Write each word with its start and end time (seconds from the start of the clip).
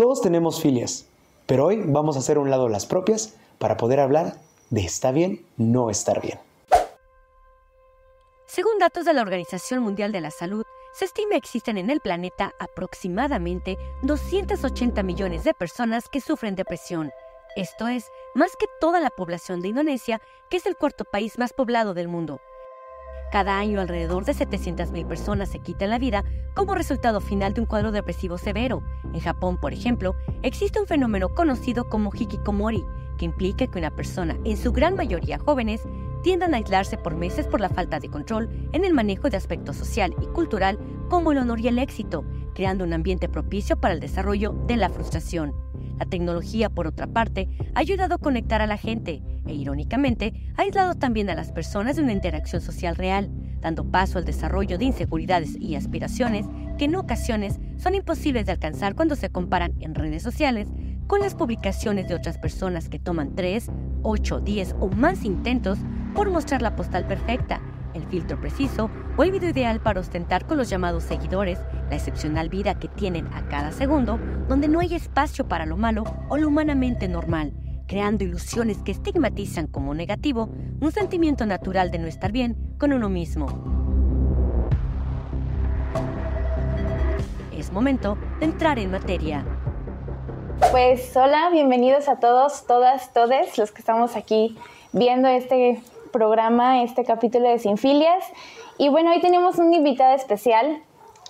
Todos 0.00 0.22
tenemos 0.22 0.62
filias, 0.62 1.04
pero 1.44 1.66
hoy 1.66 1.82
vamos 1.84 2.16
a 2.16 2.20
hacer 2.20 2.38
un 2.38 2.48
lado 2.48 2.70
las 2.70 2.86
propias 2.86 3.36
para 3.58 3.76
poder 3.76 4.00
hablar 4.00 4.38
de 4.70 4.80
está 4.80 5.12
bien, 5.12 5.44
no 5.58 5.90
estar 5.90 6.22
bien. 6.22 6.38
Según 8.46 8.78
datos 8.78 9.04
de 9.04 9.12
la 9.12 9.20
Organización 9.20 9.82
Mundial 9.82 10.10
de 10.10 10.22
la 10.22 10.30
Salud, 10.30 10.64
se 10.94 11.04
estima 11.04 11.36
existen 11.36 11.76
en 11.76 11.90
el 11.90 12.00
planeta 12.00 12.54
aproximadamente 12.58 13.76
280 14.00 15.02
millones 15.02 15.44
de 15.44 15.52
personas 15.52 16.08
que 16.08 16.22
sufren 16.22 16.54
depresión. 16.54 17.10
Esto 17.54 17.86
es, 17.86 18.06
más 18.34 18.56
que 18.58 18.68
toda 18.80 19.00
la 19.00 19.10
población 19.10 19.60
de 19.60 19.68
Indonesia, 19.68 20.22
que 20.48 20.56
es 20.56 20.64
el 20.64 20.76
cuarto 20.76 21.04
país 21.04 21.38
más 21.38 21.52
poblado 21.52 21.92
del 21.92 22.08
mundo. 22.08 22.40
Cada 23.30 23.58
año 23.58 23.80
alrededor 23.80 24.24
de 24.24 24.32
700.000 24.32 25.06
personas 25.06 25.50
se 25.50 25.60
quitan 25.60 25.90
la 25.90 25.98
vida 25.98 26.24
como 26.54 26.74
resultado 26.74 27.20
final 27.20 27.54
de 27.54 27.60
un 27.60 27.66
cuadro 27.66 27.92
depresivo 27.92 28.38
severo. 28.38 28.82
En 29.12 29.20
Japón, 29.20 29.56
por 29.56 29.72
ejemplo, 29.72 30.16
existe 30.42 30.80
un 30.80 30.86
fenómeno 30.88 31.28
conocido 31.28 31.88
como 31.88 32.10
hikikomori, 32.12 32.84
que 33.18 33.26
implica 33.26 33.68
que 33.68 33.78
una 33.78 33.94
persona, 33.94 34.36
en 34.44 34.56
su 34.56 34.72
gran 34.72 34.96
mayoría 34.96 35.38
jóvenes, 35.38 35.82
tiendan 36.22 36.54
a 36.54 36.56
aislarse 36.56 36.98
por 36.98 37.14
meses 37.14 37.46
por 37.46 37.60
la 37.60 37.68
falta 37.68 38.00
de 38.00 38.08
control 38.08 38.50
en 38.72 38.84
el 38.84 38.94
manejo 38.94 39.30
de 39.30 39.36
aspectos 39.36 39.76
social 39.76 40.14
y 40.20 40.26
cultural 40.26 40.78
como 41.08 41.30
el 41.30 41.38
honor 41.38 41.60
y 41.60 41.68
el 41.68 41.78
éxito, 41.78 42.24
creando 42.54 42.84
un 42.84 42.92
ambiente 42.92 43.28
propicio 43.28 43.76
para 43.76 43.94
el 43.94 44.00
desarrollo 44.00 44.54
de 44.66 44.76
la 44.76 44.90
frustración. 44.90 45.54
La 46.00 46.06
tecnología, 46.06 46.70
por 46.70 46.86
otra 46.86 47.06
parte, 47.06 47.46
ha 47.74 47.80
ayudado 47.80 48.14
a 48.14 48.18
conectar 48.18 48.62
a 48.62 48.66
la 48.66 48.78
gente 48.78 49.22
e, 49.46 49.52
irónicamente, 49.52 50.32
ha 50.56 50.62
aislado 50.62 50.94
también 50.94 51.28
a 51.28 51.34
las 51.34 51.52
personas 51.52 51.96
de 51.96 52.02
una 52.02 52.14
interacción 52.14 52.62
social 52.62 52.96
real, 52.96 53.30
dando 53.60 53.84
paso 53.84 54.16
al 54.16 54.24
desarrollo 54.24 54.78
de 54.78 54.86
inseguridades 54.86 55.56
y 55.60 55.74
aspiraciones 55.74 56.46
que 56.78 56.86
en 56.86 56.96
ocasiones 56.96 57.60
son 57.76 57.94
imposibles 57.94 58.46
de 58.46 58.52
alcanzar 58.52 58.94
cuando 58.94 59.14
se 59.14 59.28
comparan 59.28 59.74
en 59.80 59.94
redes 59.94 60.22
sociales 60.22 60.68
con 61.06 61.20
las 61.20 61.34
publicaciones 61.34 62.08
de 62.08 62.14
otras 62.14 62.38
personas 62.38 62.88
que 62.88 62.98
toman 62.98 63.34
3, 63.34 63.70
8, 64.02 64.40
10 64.40 64.76
o 64.80 64.88
más 64.88 65.26
intentos 65.26 65.80
por 66.14 66.30
mostrar 66.30 66.62
la 66.62 66.76
postal 66.76 67.06
perfecta, 67.06 67.60
el 67.94 68.06
filtro 68.06 68.40
preciso 68.40 68.90
o 69.16 69.22
el 69.22 69.32
video 69.32 69.50
ideal 69.50 69.80
para 69.80 70.00
ostentar 70.00 70.46
con 70.46 70.56
los 70.56 70.68
llamados 70.68 71.04
seguidores 71.04 71.58
la 71.88 71.96
excepcional 71.96 72.48
vida 72.48 72.78
que 72.78 72.88
tienen 72.88 73.26
a 73.34 73.48
cada 73.48 73.72
segundo, 73.72 74.18
donde 74.48 74.68
no 74.68 74.80
hay 74.80 74.94
espacio 74.94 75.48
para 75.48 75.66
lo 75.66 75.76
malo 75.76 76.04
o 76.28 76.36
lo 76.36 76.48
humanamente 76.48 77.08
normal, 77.08 77.52
creando 77.86 78.24
ilusiones 78.24 78.78
que 78.78 78.92
estigmatizan 78.92 79.66
como 79.66 79.94
negativo 79.94 80.50
un 80.80 80.92
sentimiento 80.92 81.46
natural 81.46 81.90
de 81.90 81.98
no 81.98 82.06
estar 82.06 82.32
bien 82.32 82.56
con 82.78 82.92
uno 82.92 83.08
mismo. 83.08 83.46
Es 87.52 87.72
momento 87.72 88.16
de 88.38 88.46
entrar 88.46 88.78
en 88.78 88.92
materia. 88.92 89.44
Pues 90.70 91.16
hola, 91.16 91.50
bienvenidos 91.50 92.08
a 92.08 92.20
todos, 92.20 92.66
todas, 92.66 93.12
todes 93.12 93.58
los 93.58 93.72
que 93.72 93.80
estamos 93.80 94.14
aquí 94.14 94.56
viendo 94.92 95.28
este 95.28 95.82
programa, 96.10 96.82
este 96.82 97.04
capítulo 97.04 97.48
de 97.48 97.58
Sinfilias. 97.58 98.24
Y 98.78 98.88
bueno, 98.88 99.10
hoy 99.10 99.20
tenemos 99.20 99.58
un 99.58 99.72
invitado 99.72 100.14
especial, 100.14 100.82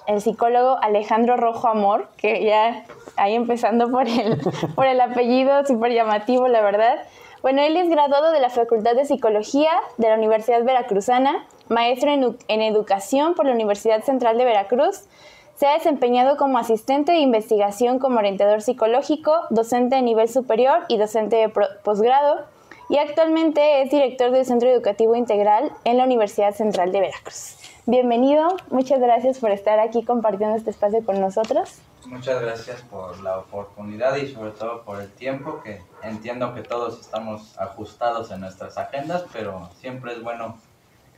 el 0.06 0.20
psicólogo 0.20 0.78
Alejandro 0.82 1.36
Rojo 1.36 1.68
Amor, 1.68 2.08
que 2.16 2.44
ya 2.44 2.84
ahí 3.16 3.34
empezando 3.34 3.90
por 3.90 4.08
el, 4.08 4.40
por 4.74 4.86
el 4.86 5.00
apellido 5.00 5.64
súper 5.66 5.92
llamativo, 5.92 6.48
la 6.48 6.62
verdad. 6.62 7.02
Bueno, 7.42 7.62
él 7.62 7.76
es 7.76 7.88
graduado 7.88 8.32
de 8.32 8.40
la 8.40 8.50
Facultad 8.50 8.94
de 8.94 9.04
Psicología 9.04 9.70
de 9.96 10.08
la 10.08 10.16
Universidad 10.16 10.62
Veracruzana, 10.62 11.46
maestro 11.68 12.10
en, 12.10 12.36
en 12.48 12.62
Educación 12.62 13.34
por 13.34 13.46
la 13.46 13.52
Universidad 13.52 14.02
Central 14.02 14.36
de 14.36 14.44
Veracruz. 14.44 15.04
Se 15.54 15.66
ha 15.66 15.74
desempeñado 15.74 16.36
como 16.36 16.58
asistente 16.58 17.12
de 17.12 17.18
investigación 17.18 17.98
como 17.98 18.18
orientador 18.18 18.62
psicológico, 18.62 19.32
docente 19.50 19.96
de 19.96 20.02
nivel 20.02 20.28
superior 20.28 20.84
y 20.88 20.96
docente 20.96 21.36
de 21.36 21.48
posgrado 21.48 22.46
y 22.90 22.98
actualmente 22.98 23.82
es 23.82 23.90
director 23.90 24.32
del 24.32 24.44
Centro 24.44 24.68
Educativo 24.68 25.14
Integral 25.14 25.70
en 25.84 25.96
la 25.96 26.04
Universidad 26.04 26.52
Central 26.52 26.90
de 26.90 27.00
Veracruz. 27.00 27.56
Bienvenido, 27.86 28.48
muchas 28.68 28.98
gracias 28.98 29.38
por 29.38 29.52
estar 29.52 29.78
aquí 29.78 30.04
compartiendo 30.04 30.56
este 30.56 30.70
espacio 30.70 31.04
con 31.04 31.20
nosotros. 31.20 31.78
Muchas 32.06 32.42
gracias 32.42 32.82
por 32.82 33.20
la 33.22 33.38
oportunidad 33.38 34.16
y 34.16 34.26
sobre 34.26 34.50
todo 34.50 34.82
por 34.82 35.00
el 35.00 35.08
tiempo, 35.12 35.62
que 35.62 35.80
entiendo 36.02 36.52
que 36.52 36.62
todos 36.62 37.00
estamos 37.00 37.56
ajustados 37.60 38.32
en 38.32 38.40
nuestras 38.40 38.76
agendas, 38.76 39.24
pero 39.32 39.70
siempre 39.78 40.14
es 40.14 40.22
bueno 40.22 40.58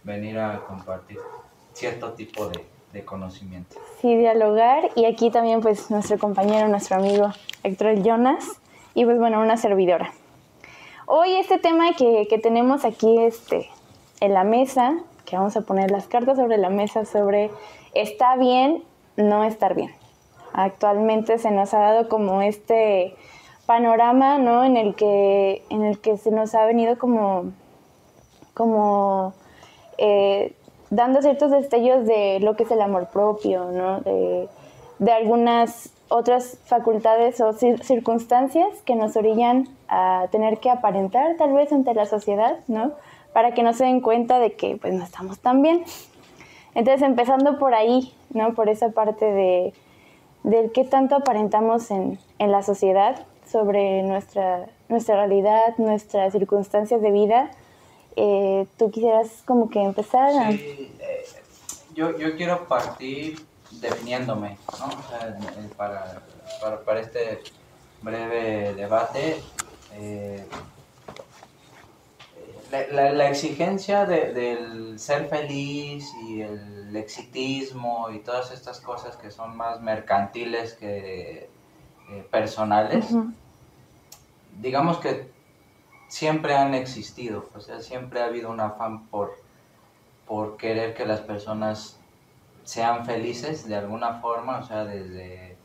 venir 0.04 0.38
a 0.38 0.60
compartir 0.66 1.16
cierto 1.72 2.12
tipo 2.12 2.48
de, 2.48 2.66
de 2.92 3.02
conocimiento. 3.06 3.76
Sí, 4.02 4.14
dialogar 4.14 4.91
y 4.94 5.06
aquí 5.06 5.30
también 5.30 5.62
pues 5.62 5.91
nuestro 5.91 6.18
compañero, 6.18 6.68
nuestro 6.68 6.97
amigo 6.97 7.30
Héctor 7.62 8.02
Jonas 8.02 8.44
y 8.92 9.06
pues 9.06 9.18
bueno, 9.18 9.41
una 9.41 9.56
servidora. 9.56 10.12
Hoy 11.06 11.32
este 11.32 11.58
tema 11.58 11.94
que, 11.94 12.28
que 12.28 12.38
tenemos 12.38 12.84
aquí 12.84 13.18
este, 13.18 13.68
en 14.20 14.34
la 14.34 14.44
mesa, 14.44 14.94
que 15.24 15.36
vamos 15.36 15.56
a 15.56 15.62
poner 15.62 15.90
las 15.90 16.06
cartas 16.06 16.36
sobre 16.36 16.58
la 16.58 16.70
mesa 16.70 17.04
sobre 17.04 17.50
está 17.92 18.36
bien, 18.36 18.84
no 19.16 19.42
estar 19.42 19.74
bien. 19.74 19.91
Actualmente 20.52 21.38
se 21.38 21.50
nos 21.50 21.74
ha 21.74 21.80
dado 21.80 22.08
como 22.08 22.41
este 22.42 23.16
panorama, 23.66 24.38
¿no? 24.38 24.62
En 24.62 24.76
el 24.76 24.94
que, 24.94 25.64
en 25.70 25.84
el 25.84 25.98
que 25.98 26.16
se 26.18 26.30
nos 26.30 26.54
ha 26.54 26.66
venido 26.66 26.96
como, 26.98 27.52
como 28.54 29.34
eh, 29.98 30.54
dando 30.91 31.20
ciertos 31.20 31.50
destellos 31.50 32.06
de 32.06 32.38
lo 32.41 32.54
que 32.54 32.62
es 32.62 32.70
el 32.70 32.80
amor 32.80 33.08
propio, 33.08 33.64
¿no? 33.72 34.00
De, 34.02 34.48
de 35.00 35.12
algunas 35.12 35.91
otras 36.12 36.58
facultades 36.66 37.40
o 37.40 37.52
circunstancias 37.52 38.68
que 38.84 38.94
nos 38.94 39.16
orillan 39.16 39.68
a 39.88 40.26
tener 40.30 40.58
que 40.58 40.70
aparentar 40.70 41.36
tal 41.36 41.52
vez 41.52 41.72
ante 41.72 41.94
la 41.94 42.06
sociedad, 42.06 42.58
¿no? 42.68 42.92
Para 43.32 43.54
que 43.54 43.62
no 43.62 43.72
se 43.72 43.84
den 43.84 44.00
cuenta 44.00 44.38
de 44.38 44.52
que 44.52 44.76
pues 44.76 44.92
no 44.92 45.02
estamos 45.02 45.38
tan 45.38 45.62
bien. 45.62 45.84
Entonces 46.74 47.02
empezando 47.02 47.58
por 47.58 47.74
ahí, 47.74 48.12
¿no? 48.30 48.54
Por 48.54 48.68
esa 48.68 48.90
parte 48.90 49.24
de 49.24 49.72
del 50.42 50.72
qué 50.72 50.84
tanto 50.84 51.14
aparentamos 51.14 51.90
en, 51.90 52.18
en 52.38 52.50
la 52.50 52.62
sociedad 52.62 53.24
sobre 53.50 54.02
nuestra, 54.02 54.66
nuestra 54.88 55.16
realidad, 55.16 55.76
nuestras 55.78 56.32
circunstancias 56.32 57.00
de 57.00 57.10
vida. 57.10 57.50
Eh, 58.16 58.66
¿Tú 58.76 58.90
quisieras 58.90 59.42
como 59.44 59.70
que 59.70 59.80
empezar? 59.80 60.30
Sí, 60.52 60.90
eh, 61.00 61.24
yo, 61.94 62.18
yo 62.18 62.36
quiero 62.36 62.66
partir 62.66 63.38
definiéndome, 63.82 64.56
¿no? 64.78 64.87
O 64.87 65.09
sea, 65.09 65.37
para, 65.76 66.22
para, 66.60 66.81
para, 66.84 67.00
este 67.00 67.43
breve 68.00 68.75
debate, 68.75 69.43
eh, 69.94 70.47
la, 72.71 73.12
la, 73.12 73.28
exigencia 73.28 74.06
de, 74.06 74.32
del 74.32 74.98
ser 74.98 75.28
feliz 75.28 76.10
y 76.26 76.41
el 76.41 76.97
exitismo 76.97 78.09
y 78.10 78.21
todas 78.21 78.50
estas 78.53 78.81
cosas 78.81 79.16
que 79.16 79.31
son 79.31 79.56
más 79.56 79.82
mercantiles 79.82 80.72
que 80.75 81.50
eh, 82.10 82.26
personales, 82.31 83.06
digamos 84.60 84.98
que 84.98 85.31
siempre 86.09 86.54
han 86.54 86.75
existido, 86.75 87.48
o 87.54 87.60
sea, 87.60 87.81
siempre 87.81 88.21
ha 88.21 88.26
habido 88.26 88.50
un 88.50 88.60
afán 88.60 89.06
por, 89.09 89.37
por 90.26 90.56
querer 90.56 90.94
que 90.94 91.04
las 91.04 91.21
personas 91.21 91.98
sean 92.64 93.04
felices 93.04 93.68
de 93.68 93.76
alguna 93.76 94.20
forma, 94.20 94.58
o 94.58 94.62
sea, 94.64 94.84
desde 94.84 95.56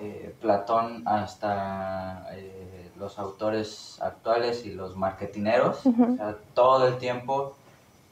eh, 0.00 0.34
Platón 0.40 1.02
hasta 1.06 2.26
eh, 2.32 2.90
los 2.96 3.18
autores 3.18 3.98
actuales 4.00 4.64
y 4.64 4.72
los 4.72 4.96
marketineros, 4.96 5.84
o 5.86 6.16
sea, 6.16 6.36
todo 6.54 6.88
el 6.88 6.98
tiempo 6.98 7.54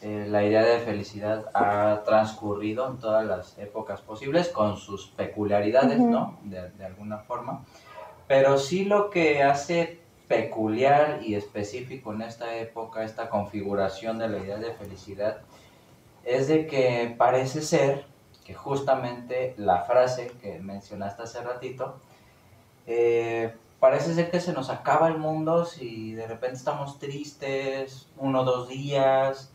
eh, 0.00 0.26
la 0.28 0.44
idea 0.44 0.62
de 0.62 0.78
felicidad 0.78 1.46
ha 1.54 2.02
transcurrido 2.04 2.88
en 2.88 2.98
todas 2.98 3.26
las 3.26 3.58
épocas 3.58 4.00
posibles 4.00 4.48
con 4.48 4.76
sus 4.76 5.08
peculiaridades, 5.08 5.98
¿no? 5.98 6.38
De, 6.44 6.70
de 6.70 6.84
alguna 6.84 7.18
forma. 7.18 7.64
Pero 8.28 8.58
sí 8.58 8.84
lo 8.84 9.10
que 9.10 9.42
hace 9.42 9.98
peculiar 10.28 11.20
y 11.22 11.34
específico 11.34 12.12
en 12.12 12.22
esta 12.22 12.56
época, 12.56 13.02
esta 13.02 13.28
configuración 13.28 14.18
de 14.18 14.28
la 14.28 14.38
idea 14.38 14.58
de 14.58 14.72
felicidad, 14.72 15.38
es 16.24 16.46
de 16.46 16.66
que 16.66 17.14
parece 17.16 17.62
ser 17.62 18.04
que 18.48 18.54
justamente 18.54 19.52
la 19.58 19.82
frase 19.82 20.28
que 20.40 20.58
mencionaste 20.58 21.22
hace 21.22 21.42
ratito, 21.42 21.96
eh, 22.86 23.52
parece 23.78 24.14
ser 24.14 24.30
que 24.30 24.40
se 24.40 24.54
nos 24.54 24.70
acaba 24.70 25.08
el 25.08 25.18
mundo 25.18 25.66
si 25.66 26.14
de 26.14 26.26
repente 26.26 26.56
estamos 26.56 26.98
tristes 26.98 28.08
uno 28.16 28.40
o 28.40 28.44
dos 28.44 28.68
días 28.70 29.52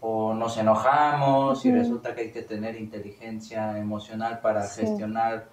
o 0.00 0.32
nos 0.32 0.56
enojamos 0.56 1.66
y 1.66 1.70
resulta 1.70 2.14
que 2.14 2.22
hay 2.22 2.30
que 2.30 2.40
tener 2.40 2.76
inteligencia 2.76 3.76
emocional 3.76 4.40
para 4.40 4.66
gestionar 4.66 5.44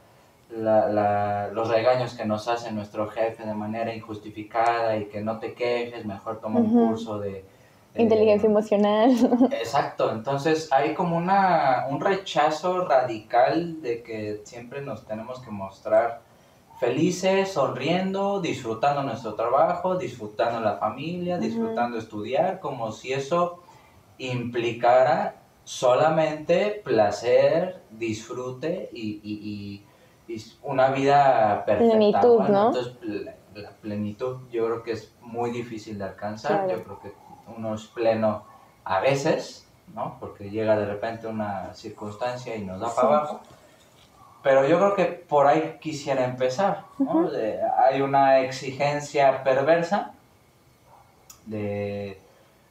los 0.49 1.67
regaños 1.67 2.13
que 2.13 2.23
nos 2.23 2.47
hace 2.47 2.71
nuestro 2.71 3.09
jefe 3.09 3.45
de 3.45 3.53
manera 3.53 3.93
injustificada 3.93 4.95
y 4.95 5.07
que 5.07 5.19
no 5.19 5.39
te 5.39 5.53
quejes, 5.53 6.05
mejor 6.05 6.39
toma 6.39 6.61
un 6.61 6.71
curso 6.71 7.19
de 7.19 7.43
Inteligencia 7.97 8.47
emocional. 8.47 9.11
Exacto, 9.51 10.11
entonces 10.11 10.71
hay 10.71 10.93
como 10.93 11.17
una, 11.17 11.85
un 11.89 11.99
rechazo 11.99 12.85
radical 12.85 13.81
de 13.81 14.03
que 14.03 14.41
siempre 14.43 14.81
nos 14.81 15.05
tenemos 15.05 15.39
que 15.41 15.51
mostrar 15.51 16.21
felices, 16.79 17.51
sonriendo, 17.51 18.39
disfrutando 18.39 19.01
nuestro 19.03 19.33
trabajo, 19.33 19.95
disfrutando 19.95 20.59
la 20.59 20.75
familia, 20.75 21.37
disfrutando 21.37 21.97
estudiar, 21.97 22.59
como 22.59 22.91
si 22.91 23.13
eso 23.13 23.63
implicara 24.19 25.35
solamente 25.63 26.81
placer, 26.83 27.81
disfrute 27.91 28.89
y, 28.93 29.83
una 30.61 30.89
vida 30.91 31.63
perfecta. 31.65 31.97
Plenitud, 31.97 32.39
¿no? 32.49 32.67
Entonces, 32.67 32.93
la, 33.55 33.69
plenitud 33.81 34.37
yo 34.51 34.65
creo 34.65 34.83
que 34.83 34.91
es 34.91 35.15
muy 35.21 35.51
difícil 35.51 35.97
de 35.97 36.03
alcanzar. 36.03 36.69
Yo 36.69 36.83
creo 36.83 36.99
que 36.99 37.13
uno 37.55 37.75
es 37.75 37.83
pleno 37.85 38.43
a 38.83 38.99
veces, 38.99 39.67
¿no? 39.93 40.17
Porque 40.19 40.49
llega 40.49 40.77
de 40.77 40.85
repente 40.85 41.27
una 41.27 41.73
circunstancia 41.73 42.55
y 42.55 42.63
nos 42.63 42.79
da 42.79 42.93
para 42.93 43.07
abajo. 43.07 43.41
Pero 44.43 44.67
yo 44.67 44.77
creo 44.77 44.95
que 44.95 45.05
por 45.05 45.47
ahí 45.47 45.77
quisiera 45.81 46.23
empezar, 46.23 46.83
¿no? 46.99 47.29
hay 47.85 48.01
una 48.01 48.39
exigencia 48.39 49.43
perversa 49.43 50.13
de 51.45 52.19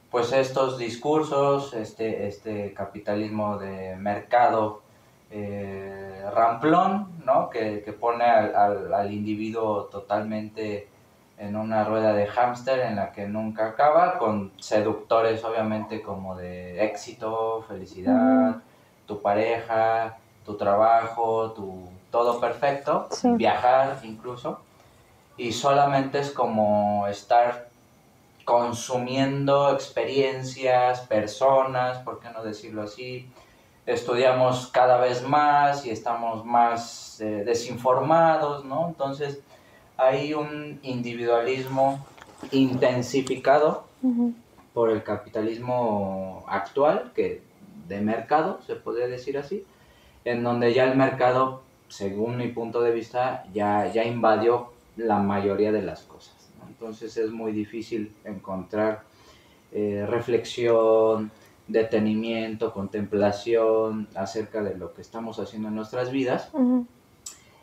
pues 0.09 0.31
estos 0.31 0.77
discursos, 0.77 1.73
este, 1.73 2.27
este 2.27 2.73
capitalismo 2.73 3.57
de 3.57 3.95
mercado 3.97 4.81
eh, 5.29 6.23
ramplón, 6.33 7.19
¿no? 7.25 7.49
que, 7.49 7.83
pone 7.99 8.23
al, 8.23 8.93
al, 8.93 9.11
individuo 9.11 9.83
totalmente 9.85 10.87
en 11.37 11.55
una 11.55 11.83
rueda 11.83 12.13
de 12.13 12.27
hámster 12.27 12.79
en 12.79 12.95
la 12.95 13.11
que 13.11 13.27
nunca 13.27 13.67
acaba, 13.67 14.17
con 14.17 14.51
seductores 14.57 15.43
obviamente 15.43 16.01
como 16.01 16.35
de 16.35 16.83
éxito, 16.83 17.63
felicidad, 17.67 18.57
tu 19.05 19.21
pareja, 19.21 20.17
tu 20.45 20.55
trabajo, 20.57 21.51
tu 21.51 21.89
todo 22.11 22.39
perfecto, 22.39 23.07
viajar 23.35 23.99
incluso, 24.03 24.61
y 25.35 25.51
solamente 25.51 26.19
es 26.19 26.31
como 26.31 27.05
estar 27.07 27.67
consumiendo 28.45 29.71
experiencias, 29.73 31.01
personas, 31.01 31.99
¿por 31.99 32.19
qué 32.19 32.29
no 32.29 32.43
decirlo 32.43 32.83
así? 32.83 33.29
Estudiamos 33.85 34.67
cada 34.67 34.97
vez 34.97 35.21
más 35.21 35.85
y 35.85 35.91
estamos 35.91 36.45
más 36.45 37.19
eh, 37.19 37.43
desinformados, 37.45 38.65
¿no? 38.65 38.87
Entonces, 38.87 39.41
hay 39.97 40.33
un 40.33 40.79
individualismo 40.83 42.05
intensificado 42.51 43.85
por 44.73 44.91
el 44.91 45.03
capitalismo 45.03 46.45
actual, 46.47 47.11
que 47.15 47.41
de 47.87 48.01
mercado, 48.01 48.59
se 48.65 48.75
podría 48.75 49.07
decir 49.07 49.37
así, 49.37 49.63
en 50.23 50.43
donde 50.43 50.73
ya 50.73 50.83
el 50.83 50.95
mercado, 50.95 51.63
según 51.87 52.37
mi 52.37 52.49
punto 52.49 52.81
de 52.81 52.91
vista, 52.91 53.45
ya, 53.53 53.91
ya 53.91 54.03
invadió 54.03 54.71
la 54.97 55.19
mayoría 55.19 55.71
de 55.71 55.81
las 55.81 56.03
cosas. 56.03 56.35
Entonces 56.67 57.17
es 57.17 57.31
muy 57.31 57.51
difícil 57.51 58.13
encontrar 58.23 59.03
eh, 59.71 60.05
reflexión, 60.07 61.31
detenimiento, 61.67 62.71
contemplación 62.71 64.07
acerca 64.15 64.61
de 64.61 64.77
lo 64.77 64.93
que 64.93 65.01
estamos 65.01 65.39
haciendo 65.39 65.69
en 65.69 65.75
nuestras 65.75 66.11
vidas 66.11 66.51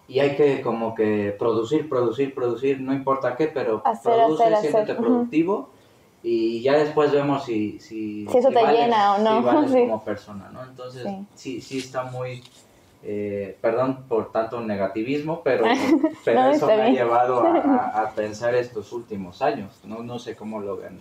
y 0.06 0.20
hay 0.20 0.36
que 0.36 0.60
como 0.60 0.94
que 0.94 1.34
producir, 1.38 1.88
producir, 1.88 2.34
producir, 2.34 2.80
no 2.80 2.92
importa 2.92 3.36
qué, 3.36 3.46
pero 3.46 3.82
produce, 4.02 4.56
siéntete 4.56 4.94
productivo 4.94 5.70
y 6.22 6.62
ya 6.62 6.78
después 6.78 7.12
vemos 7.12 7.44
si, 7.44 7.78
si, 7.80 8.26
si 8.26 8.38
eso 8.38 8.48
te 8.48 8.66
llena 8.66 9.14
o 9.14 9.18
no. 9.18 9.40
Si 9.40 9.44
vales 9.44 9.72
como 9.88 10.04
persona, 10.04 10.50
¿no? 10.52 10.64
Entonces, 10.64 11.06
sí, 11.34 11.60
sí, 11.60 11.78
está 11.78 12.04
muy, 12.04 12.42
eh, 13.02 13.58
perdón 13.60 14.04
por 14.08 14.32
tanto 14.32 14.60
negativismo, 14.60 15.42
pero, 15.42 15.64
pero 16.24 16.46
eso 16.48 16.66
me 16.66 16.82
ha 16.82 16.88
llevado 16.88 17.40
a, 17.46 18.02
a, 18.02 18.10
pensar 18.12 18.54
estos 18.54 18.92
últimos 18.92 19.42
años, 19.42 19.80
¿no? 19.84 20.02
No 20.02 20.18
sé 20.18 20.34
cómo 20.34 20.60
lo 20.60 20.78
ven 20.78 20.98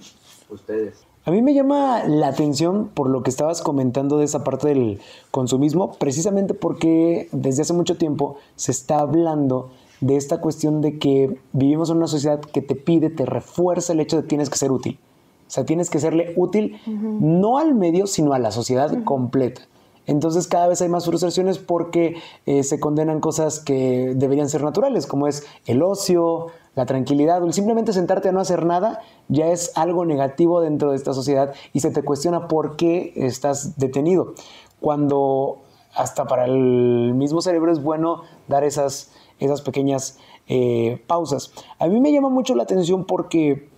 ustedes. 0.50 1.06
A 1.26 1.32
mí 1.32 1.42
me 1.42 1.54
llama 1.54 2.04
la 2.04 2.28
atención 2.28 2.90
por 2.94 3.10
lo 3.10 3.24
que 3.24 3.30
estabas 3.30 3.62
comentando 3.62 4.18
de 4.18 4.26
esa 4.26 4.44
parte 4.44 4.68
del 4.68 5.00
consumismo, 5.32 5.94
precisamente 5.94 6.54
porque 6.54 7.30
desde 7.32 7.62
hace 7.62 7.72
mucho 7.72 7.96
tiempo 7.96 8.36
se 8.58 8.72
está 8.72 9.00
hablando 9.00 9.70
de 10.02 10.18
esta 10.18 10.42
cuestión 10.42 10.82
de 10.82 11.00
que 11.00 11.38
vivimos 11.54 11.90
en 11.90 11.98
una 11.98 12.08
sociedad 12.08 12.42
que 12.42 12.62
te 12.62 12.76
pide, 12.76 13.10
te 13.10 13.26
refuerza 13.26 13.94
el 13.94 14.02
hecho 14.02 14.18
de 14.18 14.24
que 14.24 14.28
tienes 14.28 14.50
que 14.50 14.58
ser 14.58 14.74
útil. 14.74 15.00
O 15.48 15.52
sea, 15.54 15.66
tienes 15.66 15.90
que 15.90 16.00
serle 16.00 16.34
útil 16.36 16.82
no 16.88 17.58
al 17.58 17.74
medio, 17.74 18.06
sino 18.06 18.34
a 18.34 18.40
la 18.40 18.52
sociedad 18.52 19.04
completa. 19.06 19.62
Entonces 20.06 20.48
cada 20.48 20.68
vez 20.68 20.82
hay 20.82 20.90
más 20.90 21.06
frustraciones 21.06 21.60
porque 21.60 22.18
eh, 22.46 22.64
se 22.64 22.80
condenan 22.80 23.20
cosas 23.20 23.60
que 23.60 24.14
deberían 24.16 24.50
ser 24.50 24.64
naturales, 24.64 25.08
como 25.08 25.28
es 25.28 25.46
el 25.66 25.82
ocio, 25.82 26.48
la 26.76 26.86
tranquilidad 26.86 27.42
o 27.44 27.46
el 27.46 27.54
simplemente 27.54 27.94
sentarte 27.94 28.30
a 28.30 28.32
no 28.32 28.40
hacer 28.40 28.66
nada 28.66 29.02
ya 29.28 29.48
es 29.48 29.72
algo 29.76 30.06
negativo 30.06 30.60
dentro 30.60 30.90
de 30.90 30.98
esta 30.98 31.14
sociedad 31.14 31.54
y 31.72 31.82
se 31.82 31.92
te 31.92 32.04
cuestiona 32.04 32.48
por 32.48 32.76
qué 32.76 33.14
estás 33.16 33.78
detenido. 33.78 34.34
Cuando 34.80 35.60
hasta 35.94 36.26
para 36.26 36.46
el 36.46 37.14
mismo 37.14 37.42
cerebro 37.42 37.72
es 37.72 37.82
bueno 37.82 38.24
dar 38.48 38.64
esas, 38.64 39.12
esas 39.40 39.62
pequeñas 39.62 40.18
eh, 40.48 41.02
pausas. 41.08 41.52
A 41.80 41.88
mí 41.88 42.00
me 42.00 42.12
llama 42.12 42.30
mucho 42.30 42.56
la 42.56 42.64
atención 42.64 43.06
porque 43.06 43.70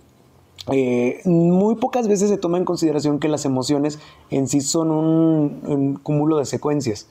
eh, 0.72 1.20
muy 1.24 1.76
pocas 1.76 2.08
veces 2.08 2.28
se 2.28 2.38
toma 2.38 2.58
en 2.58 2.64
consideración 2.64 3.18
que 3.18 3.28
las 3.28 3.44
emociones 3.44 3.98
en 4.30 4.48
sí 4.48 4.60
son 4.60 4.90
un 4.90 6.00
cúmulo 6.02 6.38
de 6.38 6.44
secuencias 6.44 7.08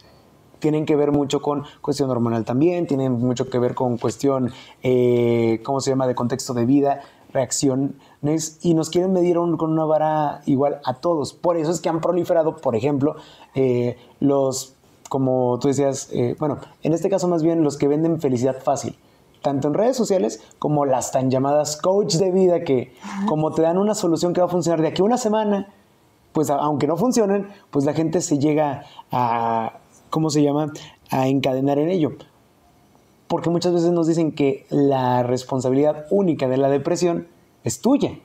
tienen 0.59 0.85
que 0.85 0.95
ver 0.95 1.11
mucho 1.11 1.43
con 1.43 1.63
cuestión 1.81 2.09
hormonal 2.09 2.43
también, 2.43 2.87
tienen 2.87 3.11
mucho 3.11 3.51
que 3.51 3.59
ver 3.59 3.75
con 3.75 3.97
cuestión, 3.97 4.51
eh, 4.81 5.61
¿cómo 5.63 5.79
se 5.79 5.91
llama?, 5.91 6.07
de 6.07 6.15
contexto 6.15 6.55
de 6.55 6.65
vida, 6.65 7.01
reacciones, 7.33 8.57
y 8.63 8.73
nos 8.73 8.89
quieren 8.89 9.13
medir 9.13 9.35
con 9.35 9.71
una 9.71 9.85
vara 9.85 10.41
igual 10.47 10.79
a 10.83 10.95
todos. 10.95 11.33
Por 11.33 11.57
eso 11.57 11.69
es 11.69 11.81
que 11.81 11.89
han 11.89 12.01
proliferado, 12.01 12.55
por 12.55 12.75
ejemplo, 12.75 13.15
eh, 13.53 13.97
los, 14.19 14.73
como 15.07 15.59
tú 15.59 15.67
decías, 15.67 16.09
bueno, 16.39 16.57
en 16.81 16.93
este 16.93 17.09
caso 17.09 17.27
más 17.27 17.43
bien 17.43 17.63
los 17.63 17.77
que 17.77 17.87
venden 17.87 18.19
felicidad 18.19 18.63
fácil 18.63 18.97
tanto 19.45 19.67
en 19.67 19.75
redes 19.75 19.95
sociales 19.95 20.41
como 20.57 20.85
las 20.85 21.11
tan 21.11 21.29
llamadas 21.29 21.77
coach 21.77 22.15
de 22.15 22.31
vida 22.31 22.63
que 22.63 22.95
como 23.27 23.53
te 23.53 23.61
dan 23.61 23.77
una 23.77 23.93
solución 23.93 24.33
que 24.33 24.41
va 24.41 24.47
a 24.47 24.49
funcionar 24.49 24.81
de 24.81 24.87
aquí 24.87 25.03
a 25.03 25.05
una 25.05 25.19
semana, 25.19 25.71
pues 26.33 26.49
aunque 26.49 26.87
no 26.87 26.97
funcionen, 26.97 27.47
pues 27.69 27.85
la 27.85 27.93
gente 27.93 28.21
se 28.21 28.39
llega 28.39 28.85
a, 29.11 29.73
¿cómo 30.09 30.31
se 30.31 30.41
llama?, 30.41 30.73
a 31.11 31.27
encadenar 31.27 31.77
en 31.77 31.89
ello. 31.89 32.13
Porque 33.27 33.51
muchas 33.51 33.71
veces 33.71 33.91
nos 33.91 34.07
dicen 34.07 34.31
que 34.31 34.65
la 34.71 35.21
responsabilidad 35.21 36.07
única 36.09 36.47
de 36.47 36.57
la 36.57 36.69
depresión 36.69 37.27
es 37.63 37.81
tuya. 37.81 38.17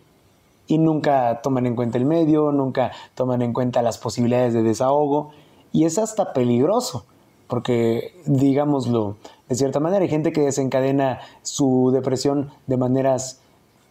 Y 0.68 0.78
nunca 0.78 1.42
toman 1.42 1.66
en 1.66 1.76
cuenta 1.76 1.98
el 1.98 2.06
medio, 2.06 2.50
nunca 2.50 2.92
toman 3.14 3.42
en 3.42 3.52
cuenta 3.52 3.82
las 3.82 3.98
posibilidades 3.98 4.54
de 4.54 4.62
desahogo. 4.62 5.32
Y 5.70 5.84
es 5.84 5.98
hasta 5.98 6.32
peligroso, 6.32 7.04
porque 7.50 8.14
digámoslo 8.24 9.16
de 9.48 9.56
cierta 9.56 9.80
manera, 9.80 10.02
hay 10.02 10.08
gente 10.08 10.32
que 10.32 10.40
desencadena 10.40 11.18
su 11.42 11.90
depresión 11.92 12.50
de 12.68 12.76
maneras 12.76 13.40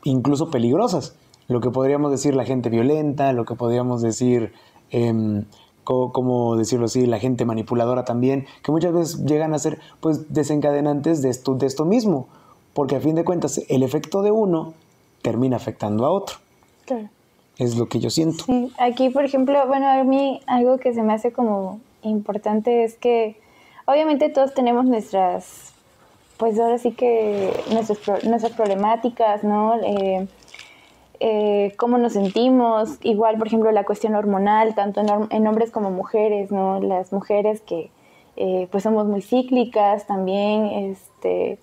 incluso 0.05 0.49
peligrosas. 0.49 1.15
Lo 1.49 1.59
que 1.59 1.69
podríamos 1.69 2.11
decir 2.11 2.33
la 2.33 2.45
gente 2.45 2.69
violenta, 2.69 3.33
lo 3.33 3.43
que 3.43 3.55
podríamos 3.55 4.01
decir 4.01 4.53
como 5.83 6.55
decirlo 6.55 6.85
así, 6.85 7.05
la 7.07 7.19
gente 7.19 7.45
manipuladora 7.45 8.05
también, 8.05 8.45
que 8.63 8.71
muchas 8.71 8.93
veces 8.93 9.25
llegan 9.25 9.53
a 9.53 9.59
ser 9.59 9.79
pues 9.99 10.31
desencadenantes 10.31 11.21
de 11.21 11.29
esto, 11.29 11.55
de 11.55 11.65
esto 11.65 11.83
mismo, 11.83 12.27
porque 12.73 12.95
a 12.95 12.99
fin 13.01 13.15
de 13.15 13.25
cuentas 13.25 13.59
el 13.67 13.83
efecto 13.83 14.21
de 14.21 14.31
uno 14.31 14.73
termina 15.21 15.57
afectando 15.57 16.05
a 16.05 16.11
otro. 16.11 16.37
Claro. 16.85 17.09
Es 17.57 17.75
lo 17.75 17.87
que 17.87 17.99
yo 17.99 18.09
siento. 18.09 18.45
Sí, 18.45 18.71
aquí 18.79 19.09
por 19.09 19.25
ejemplo, 19.25 19.67
bueno, 19.67 19.89
a 19.89 20.03
mí 20.03 20.39
algo 20.47 20.77
que 20.77 20.93
se 20.93 21.01
me 21.01 21.13
hace 21.13 21.33
como 21.33 21.81
importante 22.03 22.83
es 22.83 22.95
que 22.95 23.35
obviamente 23.89 24.29
todos 24.29 24.53
tenemos 24.53 24.85
nuestras, 24.85 25.73
pues 26.37 26.59
ahora 26.59 26.77
sí 26.77 26.91
que 26.91 27.51
nuestras, 27.71 28.23
nuestras 28.23 28.53
problemáticas, 28.53 29.43
¿no? 29.43 29.75
Eh, 29.81 30.27
eh, 31.19 31.73
cómo 31.75 31.97
nos 31.97 32.13
sentimos, 32.13 32.99
igual 33.01 33.37
por 33.37 33.47
ejemplo 33.47 33.71
la 33.71 33.83
cuestión 33.83 34.13
hormonal, 34.15 34.75
tanto 34.75 35.01
en, 35.01 35.47
hombres 35.47 35.71
como 35.71 35.89
mujeres, 35.89 36.51
¿no? 36.51 36.79
Las 36.79 37.11
mujeres 37.11 37.61
que 37.61 37.89
eh, 38.37 38.67
pues 38.71 38.83
somos 38.83 39.07
muy 39.07 39.23
cíclicas 39.23 40.05
también, 40.05 40.65
este, 40.65 41.57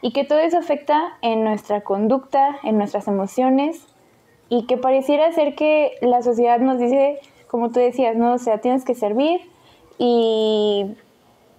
y 0.00 0.12
que 0.12 0.24
todo 0.24 0.38
eso 0.38 0.58
afecta 0.58 1.18
en 1.20 1.44
nuestra 1.44 1.82
conducta, 1.82 2.56
en 2.64 2.78
nuestras 2.78 3.06
emociones, 3.06 3.86
y 4.48 4.66
que 4.66 4.78
pareciera 4.78 5.30
ser 5.32 5.54
que 5.54 5.92
la 6.00 6.22
sociedad 6.22 6.58
nos 6.58 6.78
dice, 6.78 7.20
como 7.48 7.70
tú 7.70 7.80
decías, 7.80 8.16
¿no? 8.16 8.32
O 8.32 8.38
sea, 8.38 8.62
tienes 8.62 8.84
que 8.84 8.94
servir 8.94 9.40
y 9.98 10.96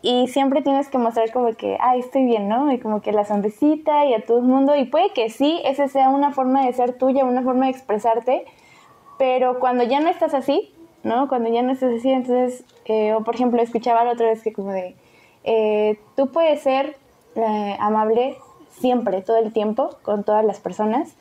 y 0.01 0.27
siempre 0.27 0.62
tienes 0.62 0.89
que 0.89 0.98
mostrar 0.98 1.32
como 1.32 1.54
que, 1.54 1.77
ay, 1.80 2.00
estoy 2.00 2.25
bien, 2.25 2.48
¿no? 2.48 2.72
Y 2.72 2.80
como 2.80 3.01
que 3.01 3.12
la 3.12 3.25
sonrisita 3.25 4.06
y 4.06 4.13
a 4.13 4.24
todo 4.24 4.39
el 4.39 4.44
mundo, 4.44 4.75
y 4.75 4.86
puede 4.86 5.12
que 5.12 5.30
sí, 5.30 5.60
esa 5.66 5.88
sea 5.88 6.10
una 6.10 6.32
forma 6.32 6.66
de 6.66 6.74
ser 6.74 6.98
tuya, 6.98 7.25
una 7.25 7.42
forma 7.42 7.66
de 7.66 7.72
expresarte, 7.72 8.46
pero 9.18 9.60
cuando 9.60 9.84
ya 9.84 10.00
no 10.00 10.10
estás 10.10 10.34
así, 10.34 10.72
¿no? 11.04 11.27
Cuando 11.27 11.50
ya 11.50 11.63
no 11.63 11.72
estás 11.72 11.94
así, 11.96 12.12
entonces, 12.12 12.63
eh, 12.86 13.13
o 13.13 13.24
por 13.24 13.36
ejemplo, 13.36 13.62
escuchaba 13.62 14.04
la 14.04 14.12
otra 14.12 14.27
vez 14.27 14.44
que 14.44 14.54
como 14.54 14.72
de, 14.72 14.96
eh, 15.44 16.00
tú 16.16 16.32
puedes 16.32 16.62
ser 16.62 16.98
eh, 17.36 17.77
amable 17.80 18.38
siempre, 18.70 19.22
todo 19.22 19.38
el 19.38 19.51
tiempo, 19.51 19.98
con 20.04 20.24
todas 20.24 20.46
las 20.46 20.60
personas, 20.60 21.16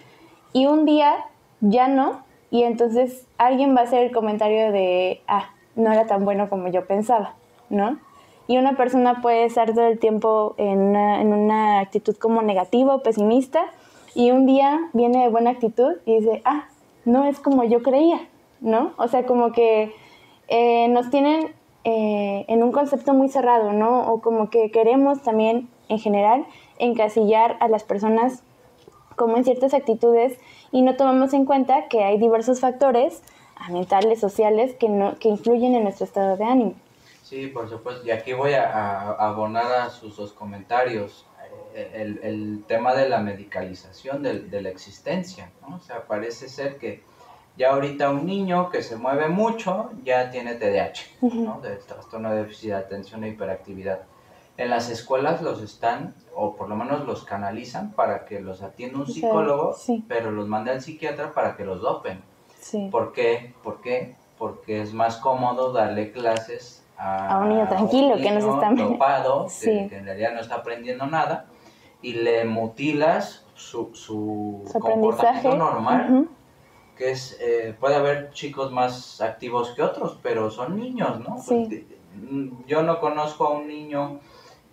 y 0.52 0.66
un 0.66 0.84
día 0.84 1.14
ya 1.60 1.88
no, 1.88 2.24
y 2.50 2.64
entonces 2.64 3.26
alguien 3.38 3.74
va 3.74 3.80
a 3.80 3.84
hacer 3.84 4.04
el 4.04 4.12
comentario 4.12 4.70
de, 4.70 5.22
ah, 5.26 5.50
no 5.74 5.92
era 5.92 6.06
tan 6.06 6.24
bueno 6.24 6.48
como 6.50 6.68
yo 6.68 6.86
pensaba, 6.86 7.34
¿no? 7.70 7.98
Y 8.48 8.58
una 8.58 8.76
persona 8.76 9.20
puede 9.22 9.44
estar 9.44 9.72
todo 9.74 9.86
el 9.86 9.98
tiempo 9.98 10.54
en 10.56 10.78
una, 10.78 11.20
en 11.20 11.32
una 11.32 11.80
actitud 11.80 12.16
como 12.16 12.42
negativa 12.42 12.94
o 12.94 13.02
pesimista, 13.02 13.66
y 14.16 14.30
un 14.30 14.46
día 14.46 14.88
viene 14.94 15.22
de 15.22 15.28
buena 15.28 15.50
actitud 15.50 15.92
y 16.06 16.20
dice, 16.20 16.40
ah, 16.46 16.68
no 17.04 17.26
es 17.26 17.38
como 17.38 17.64
yo 17.64 17.82
creía, 17.82 18.26
¿no? 18.62 18.92
O 18.96 19.08
sea, 19.08 19.26
como 19.26 19.52
que 19.52 19.92
eh, 20.48 20.88
nos 20.88 21.10
tienen 21.10 21.54
eh, 21.84 22.46
en 22.48 22.62
un 22.62 22.72
concepto 22.72 23.12
muy 23.12 23.28
cerrado, 23.28 23.74
¿no? 23.74 24.10
O 24.10 24.22
como 24.22 24.48
que 24.48 24.70
queremos 24.70 25.22
también, 25.22 25.68
en 25.90 25.98
general, 25.98 26.46
encasillar 26.78 27.58
a 27.60 27.68
las 27.68 27.84
personas 27.84 28.42
como 29.16 29.36
en 29.36 29.44
ciertas 29.44 29.74
actitudes 29.74 30.38
y 30.72 30.80
no 30.80 30.96
tomamos 30.96 31.34
en 31.34 31.44
cuenta 31.44 31.86
que 31.88 32.02
hay 32.02 32.16
diversos 32.18 32.60
factores 32.60 33.22
ambientales, 33.56 34.18
sociales, 34.18 34.74
que, 34.76 34.88
no, 34.88 35.16
que 35.18 35.28
influyen 35.28 35.74
en 35.74 35.82
nuestro 35.82 36.06
estado 36.06 36.38
de 36.38 36.44
ánimo. 36.44 36.74
Sí, 37.28 37.48
por 37.48 37.68
supuesto. 37.68 38.06
Y 38.06 38.12
aquí 38.12 38.34
voy 38.34 38.52
a, 38.52 39.10
abonar 39.10 39.72
a 39.72 39.90
sus 39.90 40.16
dos 40.16 40.32
comentarios. 40.32 41.26
Eh, 41.74 41.90
el, 41.94 42.20
el, 42.22 42.64
tema 42.68 42.94
de 42.94 43.08
la 43.08 43.18
medicalización 43.18 44.22
de, 44.22 44.42
de, 44.42 44.62
la 44.62 44.68
existencia, 44.68 45.50
¿no? 45.60 45.76
O 45.76 45.80
sea, 45.80 46.06
parece 46.06 46.48
ser 46.48 46.78
que 46.78 47.02
ya 47.56 47.72
ahorita 47.72 48.10
un 48.10 48.26
niño 48.26 48.70
que 48.70 48.80
se 48.80 48.94
mueve 48.94 49.28
mucho 49.28 49.90
ya 50.04 50.30
tiene 50.30 50.54
TDAH, 50.54 51.00
¿no? 51.34 51.60
De 51.60 51.76
trastorno 51.76 52.30
de 52.30 52.44
déficit 52.44 52.70
de 52.70 52.76
atención 52.76 53.24
e 53.24 53.30
hiperactividad. 53.30 54.02
En 54.56 54.70
las 54.70 54.88
escuelas 54.88 55.42
los 55.42 55.60
están, 55.60 56.14
o 56.34 56.54
por 56.54 56.68
lo 56.68 56.76
menos 56.76 57.04
los 57.06 57.24
canalizan 57.24 57.90
para 57.90 58.24
que 58.24 58.40
los 58.40 58.62
atienda 58.62 59.00
un 59.00 59.06
psicólogo, 59.08 59.76
pero 60.06 60.30
los 60.30 60.46
manda 60.46 60.70
al 60.70 60.80
psiquiatra 60.80 61.32
para 61.32 61.56
que 61.56 61.64
los 61.64 61.82
dopen. 61.82 62.22
Sí. 62.60 62.88
¿Por 62.90 63.12
qué? 63.12 63.52
¿Por 63.64 63.80
qué? 63.80 64.14
Porque 64.38 64.80
es 64.80 64.94
más 64.94 65.16
cómodo 65.16 65.72
darle 65.72 66.12
clases 66.12 66.85
a, 66.98 67.38
un 67.38 67.50
niño 67.50 67.68
tranquilo 67.68 68.16
que 68.16 68.30
no 68.30 68.40
se 68.40 68.50
está 68.50 68.70
dopado, 68.70 69.46
que, 69.62 69.96
en 69.96 70.04
realidad 70.04 70.32
no 70.34 70.40
está 70.40 70.56
aprendiendo 70.56 71.06
nada, 71.06 71.46
y 72.02 72.14
le 72.14 72.44
mutilas 72.44 73.46
su, 73.54 73.90
su, 73.94 74.64
comportamiento 74.80 75.56
normal 75.56 76.28
que 76.96 77.10
es, 77.10 77.36
eh, 77.40 77.76
puede 77.78 77.94
haber 77.94 78.30
chicos 78.30 78.72
más 78.72 79.20
activos 79.20 79.70
que 79.70 79.82
otros, 79.82 80.18
pero 80.22 80.50
son 80.50 80.76
niños, 80.76 81.20
¿no? 81.20 81.36
Pues, 81.46 81.68
yo 82.66 82.82
no 82.82 82.98
conozco 82.98 83.46
a 83.46 83.50
un 83.50 83.68
niño 83.68 84.20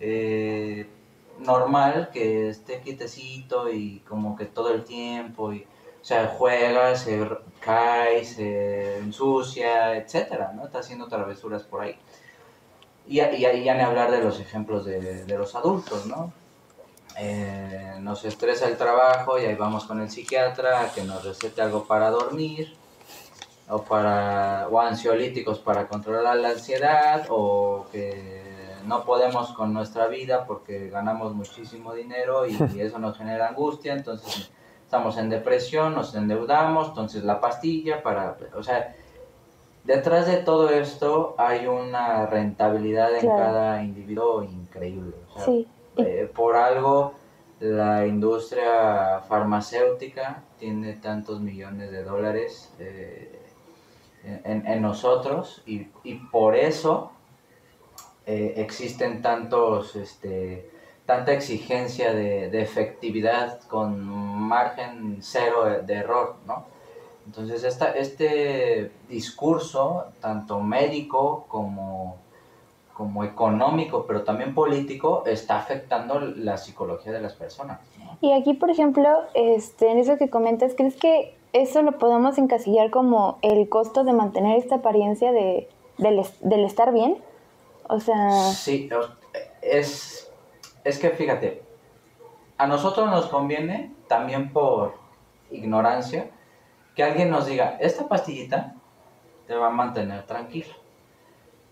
eh, 0.00 0.88
normal 1.40 2.08
que 2.12 2.48
esté 2.48 2.80
quietecito 2.80 3.70
y 3.70 4.00
como 4.08 4.34
que 4.36 4.46
todo 4.46 4.72
el 4.72 4.84
tiempo, 4.84 5.52
y, 5.52 5.66
o 6.04 6.06
sea, 6.06 6.36
juega, 6.36 6.94
se 6.96 7.26
cae, 7.60 8.26
se 8.26 8.98
ensucia, 8.98 9.96
etcétera, 9.96 10.52
¿no? 10.54 10.66
Está 10.66 10.80
haciendo 10.80 11.08
travesuras 11.08 11.62
por 11.62 11.80
ahí. 11.80 11.98
Y, 13.06 13.22
y, 13.22 13.46
y 13.46 13.64
ya 13.64 13.74
ni 13.74 13.80
hablar 13.80 14.10
de 14.10 14.20
los 14.20 14.38
ejemplos 14.38 14.84
de, 14.84 15.24
de 15.24 15.38
los 15.38 15.54
adultos, 15.54 16.04
¿no? 16.04 16.30
Eh, 17.18 17.94
nos 18.00 18.22
estresa 18.26 18.68
el 18.68 18.76
trabajo 18.76 19.38
y 19.38 19.46
ahí 19.46 19.54
vamos 19.54 19.86
con 19.86 20.02
el 20.02 20.10
psiquiatra 20.10 20.82
a 20.82 20.92
que 20.92 21.04
nos 21.04 21.24
recete 21.24 21.62
algo 21.62 21.84
para 21.84 22.10
dormir 22.10 22.76
o 23.70 23.80
para 23.80 24.68
o 24.70 24.78
ansiolíticos 24.78 25.58
para 25.58 25.88
controlar 25.88 26.36
la 26.36 26.50
ansiedad 26.50 27.24
o 27.30 27.86
que 27.90 28.44
no 28.84 29.06
podemos 29.06 29.52
con 29.52 29.72
nuestra 29.72 30.08
vida 30.08 30.44
porque 30.44 30.90
ganamos 30.90 31.32
muchísimo 31.32 31.94
dinero 31.94 32.46
y, 32.46 32.58
eso 32.78 32.98
nos 32.98 33.16
genera 33.16 33.48
angustia, 33.48 33.94
entonces 33.94 34.50
estamos 34.94 35.18
en 35.18 35.28
depresión, 35.28 35.92
nos 35.92 36.14
endeudamos, 36.14 36.90
entonces 36.90 37.24
la 37.24 37.40
pastilla 37.40 38.00
para, 38.00 38.36
o 38.54 38.62
sea, 38.62 38.94
detrás 39.82 40.28
de 40.28 40.36
todo 40.36 40.70
esto 40.70 41.34
hay 41.36 41.66
una 41.66 42.26
rentabilidad 42.26 43.12
en 43.16 43.26
cada 43.26 43.82
individuo 43.82 44.44
increíble. 44.44 45.16
sí. 45.44 45.66
Eh, 45.96 46.28
por 46.34 46.56
algo 46.56 47.14
la 47.58 48.06
industria 48.06 49.20
farmacéutica 49.28 50.42
tiene 50.60 50.94
tantos 50.94 51.40
millones 51.40 51.90
de 51.90 52.02
dólares 52.04 52.72
eh, 52.78 53.40
en, 54.24 54.80
nosotros 54.80 55.62
y, 55.66 55.86
por 56.30 56.54
eso 56.54 57.10
eh, 58.26 58.54
existen 58.58 59.22
tantos, 59.22 59.96
este, 59.96 60.70
tanta 61.06 61.32
exigencia 61.32 62.12
de, 62.12 62.62
efectividad 62.62 63.60
con 63.62 64.04
margen 64.04 65.18
cero 65.20 65.64
de, 65.82 65.94
error, 65.94 66.36
¿no? 66.46 66.64
Entonces 67.26 67.64
esta, 67.64 67.90
este 67.92 68.90
discurso, 69.08 70.06
tanto 70.20 70.60
médico 70.60 71.46
como 71.48 72.18
como 72.94 73.24
económico, 73.24 74.06
pero 74.06 74.22
también 74.22 74.54
político, 74.54 75.24
está 75.26 75.58
afectando 75.58 76.20
la 76.20 76.56
psicología 76.56 77.12
de 77.12 77.20
las 77.20 77.34
personas. 77.34 77.80
Y 78.20 78.32
aquí, 78.32 78.54
por 78.54 78.70
ejemplo, 78.70 79.08
este, 79.34 79.90
en 79.90 79.98
eso 79.98 80.16
que 80.16 80.30
comentas, 80.30 80.74
¿crees 80.76 80.96
que 80.96 81.34
eso 81.52 81.82
lo 81.82 81.98
podemos 81.98 82.38
encasillar 82.38 82.90
como 82.90 83.38
el 83.42 83.68
costo 83.68 84.04
de 84.04 84.12
mantener 84.12 84.58
esta 84.58 84.76
apariencia 84.76 85.32
de, 85.32 85.68
del, 85.98 86.64
estar 86.64 86.92
bien? 86.92 87.18
O 87.88 88.00
sea... 88.00 88.30
Sí, 88.52 88.88
es, 89.60 90.23
es 90.84 90.98
que 90.98 91.10
fíjate, 91.10 91.62
a 92.56 92.66
nosotros 92.66 93.10
nos 93.10 93.26
conviene, 93.26 93.94
también 94.06 94.52
por 94.52 94.94
ignorancia, 95.50 96.30
que 96.94 97.02
alguien 97.02 97.30
nos 97.30 97.46
diga, 97.46 97.76
esta 97.80 98.08
pastillita 98.08 98.74
te 99.46 99.54
va 99.54 99.66
a 99.66 99.70
mantener 99.70 100.24
tranquilo 100.24 100.74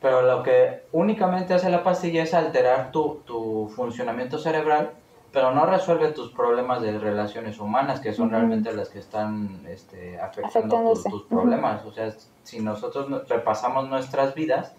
pero 0.03 0.21
lo 0.23 0.43
que 0.43 0.83
únicamente 0.91 1.55
hace 1.55 1.71
la 1.71 1.85
pastilla 1.85 2.25
es 2.25 2.35
alterar 2.35 2.91
tu, 2.91 3.23
tu 3.25 3.73
funcionamiento 3.75 4.37
cerebral, 4.37 4.95
pero 5.33 5.55
no 5.55 5.65
resuelve 5.65 6.09
tus 6.09 6.33
problemas 6.33 6.83
de 6.83 6.99
relaciones 6.99 7.61
humanas, 7.61 8.01
que 8.01 8.13
son 8.13 8.31
realmente 8.31 8.75
las 8.75 8.89
que 8.89 8.99
están 8.99 9.65
este, 9.69 10.21
afectando 10.21 10.93
tus, 10.95 11.23
problemas. 11.23 11.85
O 11.87 11.93
sea, 11.93 12.13
si 12.43 12.61
nosotros 12.61 13.29
repasamos 13.29 13.89
nuestras 13.89 14.35
vidas, 14.35 14.75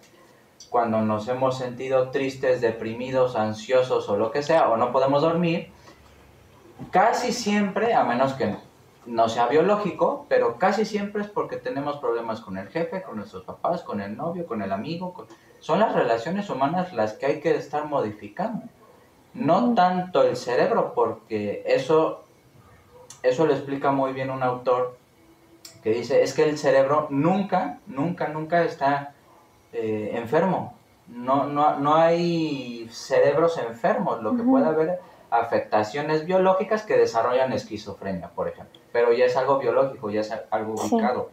cuando 0.74 1.02
nos 1.02 1.28
hemos 1.28 1.56
sentido 1.56 2.10
tristes, 2.10 2.60
deprimidos, 2.60 3.36
ansiosos 3.36 4.08
o 4.08 4.16
lo 4.16 4.32
que 4.32 4.42
sea, 4.42 4.68
o 4.68 4.76
no 4.76 4.90
podemos 4.90 5.22
dormir, 5.22 5.70
casi 6.90 7.32
siempre, 7.32 7.94
a 7.94 8.02
menos 8.02 8.32
que 8.32 8.56
no 9.06 9.28
sea 9.28 9.46
biológico, 9.46 10.26
pero 10.28 10.58
casi 10.58 10.84
siempre 10.84 11.22
es 11.22 11.28
porque 11.28 11.58
tenemos 11.58 11.98
problemas 11.98 12.40
con 12.40 12.58
el 12.58 12.66
jefe, 12.70 13.02
con 13.02 13.18
nuestros 13.18 13.44
papás, 13.44 13.82
con 13.82 14.00
el 14.00 14.16
novio, 14.16 14.46
con 14.46 14.62
el 14.62 14.72
amigo. 14.72 15.28
Son 15.60 15.78
las 15.78 15.94
relaciones 15.94 16.50
humanas 16.50 16.92
las 16.92 17.12
que 17.12 17.26
hay 17.26 17.40
que 17.40 17.54
estar 17.54 17.86
modificando. 17.86 18.66
No 19.32 19.74
tanto 19.74 20.24
el 20.24 20.34
cerebro, 20.36 20.92
porque 20.92 21.62
eso, 21.66 22.24
eso 23.22 23.46
lo 23.46 23.52
explica 23.52 23.92
muy 23.92 24.12
bien 24.12 24.28
un 24.28 24.42
autor 24.42 24.96
que 25.84 25.90
dice, 25.90 26.24
es 26.24 26.34
que 26.34 26.42
el 26.42 26.58
cerebro 26.58 27.06
nunca, 27.10 27.78
nunca, 27.86 28.26
nunca 28.26 28.64
está 28.64 29.14
eh, 29.74 30.12
enfermo. 30.14 30.74
No, 31.08 31.46
no, 31.46 31.78
no 31.78 31.96
hay 31.96 32.88
cerebros 32.90 33.58
enfermos. 33.58 34.22
Lo 34.22 34.36
que 34.36 34.42
puede 34.42 34.66
haber 34.66 35.00
afectaciones 35.30 36.24
biológicas 36.26 36.84
que 36.84 36.96
desarrollan 36.96 37.52
esquizofrenia, 37.52 38.30
por 38.30 38.48
ejemplo. 38.48 38.80
Pero 38.92 39.12
ya 39.12 39.26
es 39.26 39.36
algo 39.36 39.58
biológico, 39.58 40.10
ya 40.10 40.20
es 40.20 40.32
algo 40.50 40.74
ubicado. 40.74 41.30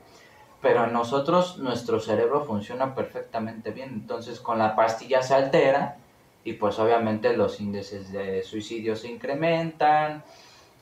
Pero 0.62 0.86
en 0.86 0.94
nosotros 0.94 1.60
nuestro 1.60 2.00
cerebro 2.00 2.44
funciona 2.44 2.96
perfectamente 2.96 3.72
bien. 3.72 3.90
Entonces 3.90 4.40
con 4.40 4.58
la 4.58 4.76
pastilla 4.76 5.22
se 5.22 5.36
altera 5.36 5.98
y 6.44 6.54
pues 6.54 6.80
obviamente 6.80 7.36
los 7.38 7.62
índices 7.62 8.12
de 8.12 8.44
suicidio 8.44 8.96
se 8.96 9.08
incrementan. 9.10 10.24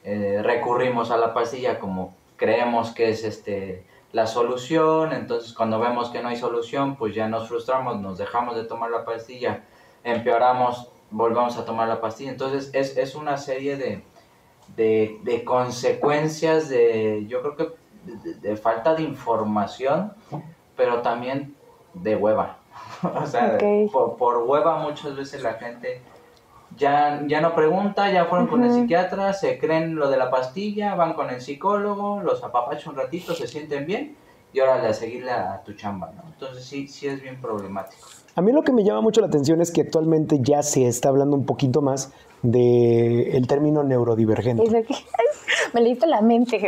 Eh, 0.04 0.40
recurrimos 0.42 1.12
a 1.12 1.18
la 1.18 1.34
pastilla 1.34 1.78
como 1.78 2.16
creemos 2.38 2.92
que 2.92 3.10
es 3.10 3.26
este 3.26 3.84
la 4.12 4.28
solución. 4.28 5.14
Entonces 5.14 5.54
cuando 5.54 5.80
vemos 5.80 6.10
que 6.10 6.22
no 6.22 6.30
hay 6.30 6.38
solución, 6.38 6.96
pues 6.96 7.16
ya 7.16 7.28
nos 7.28 7.48
frustramos, 7.48 8.00
nos 8.00 8.18
dejamos 8.18 8.56
de 8.56 8.64
tomar 8.64 8.92
la 8.92 9.06
pastilla, 9.06 9.64
empeoramos 10.04 10.92
volvamos 11.12 11.58
a 11.58 11.66
tomar 11.66 11.88
la 11.88 12.02
pastilla. 12.02 12.32
Entonces 12.32 12.70
es, 12.74 12.98
es 12.98 13.16
una 13.16 13.38
serie 13.38 13.78
de, 13.78 14.04
de, 15.24 15.44
consecuencias 15.44 16.70
de, 16.70 17.26
yo 17.28 17.42
creo 17.42 17.56
que, 17.56 17.70
de, 18.42 18.58
falta 18.58 18.96
de 18.96 19.04
información, 19.04 20.14
pero 20.76 21.02
también 21.02 21.56
de 21.94 22.16
hueva. 22.16 22.58
o 23.04 23.26
sea, 23.26 23.58
por, 23.92 24.38
hueva 24.46 24.78
muchas 24.78 25.16
veces 25.16 25.42
la 25.42 25.54
gente 25.54 26.02
ya, 26.78 27.22
ya 27.28 27.42
no 27.42 27.56
pregunta, 27.56 28.12
ya 28.12 28.26
fueron 28.26 28.48
con 28.48 28.64
el 28.64 28.72
psiquiatra, 28.72 29.34
se 29.34 29.58
creen 29.58 29.96
lo 29.96 30.10
de 30.10 30.18
la 30.18 30.30
pastilla, 30.30 30.96
van 30.96 31.14
con 31.14 31.30
el 31.30 31.42
psicólogo, 31.42 32.22
los 32.22 32.44
apapachan 32.44 32.94
un 32.94 33.00
ratito, 33.00 33.34
se 33.34 33.48
sienten 33.48 33.86
bien 33.86 34.16
y 34.54 34.60
órale 34.60 34.88
a 34.88 34.94
seguirle 34.94 35.32
a 35.32 35.62
tu 35.64 35.74
chamba, 35.74 36.12
¿no? 36.16 36.24
Entonces 36.32 36.64
sí, 36.64 36.88
sí 36.88 37.08
es 37.08 37.22
bien 37.22 37.40
problemático. 37.42 38.08
A 38.36 38.42
mí 38.42 38.52
lo 38.52 38.64
que 38.64 38.72
me 38.72 38.84
llama 38.84 39.02
mucho 39.02 39.22
la 39.22 39.28
atención 39.28 39.62
es 39.62 39.72
que 39.72 39.82
actualmente 39.82 40.40
ya 40.42 40.64
se 40.64 40.88
está 40.88 41.10
hablando 41.10 41.36
un 41.36 41.46
poquito 41.46 41.82
más 41.82 42.14
del 42.42 43.36
el 43.36 43.48
término 43.48 43.84
neurodivergente. 43.84 44.64
me 45.74 45.82
leíste 45.82 46.08
la 46.08 46.22
mente. 46.22 46.60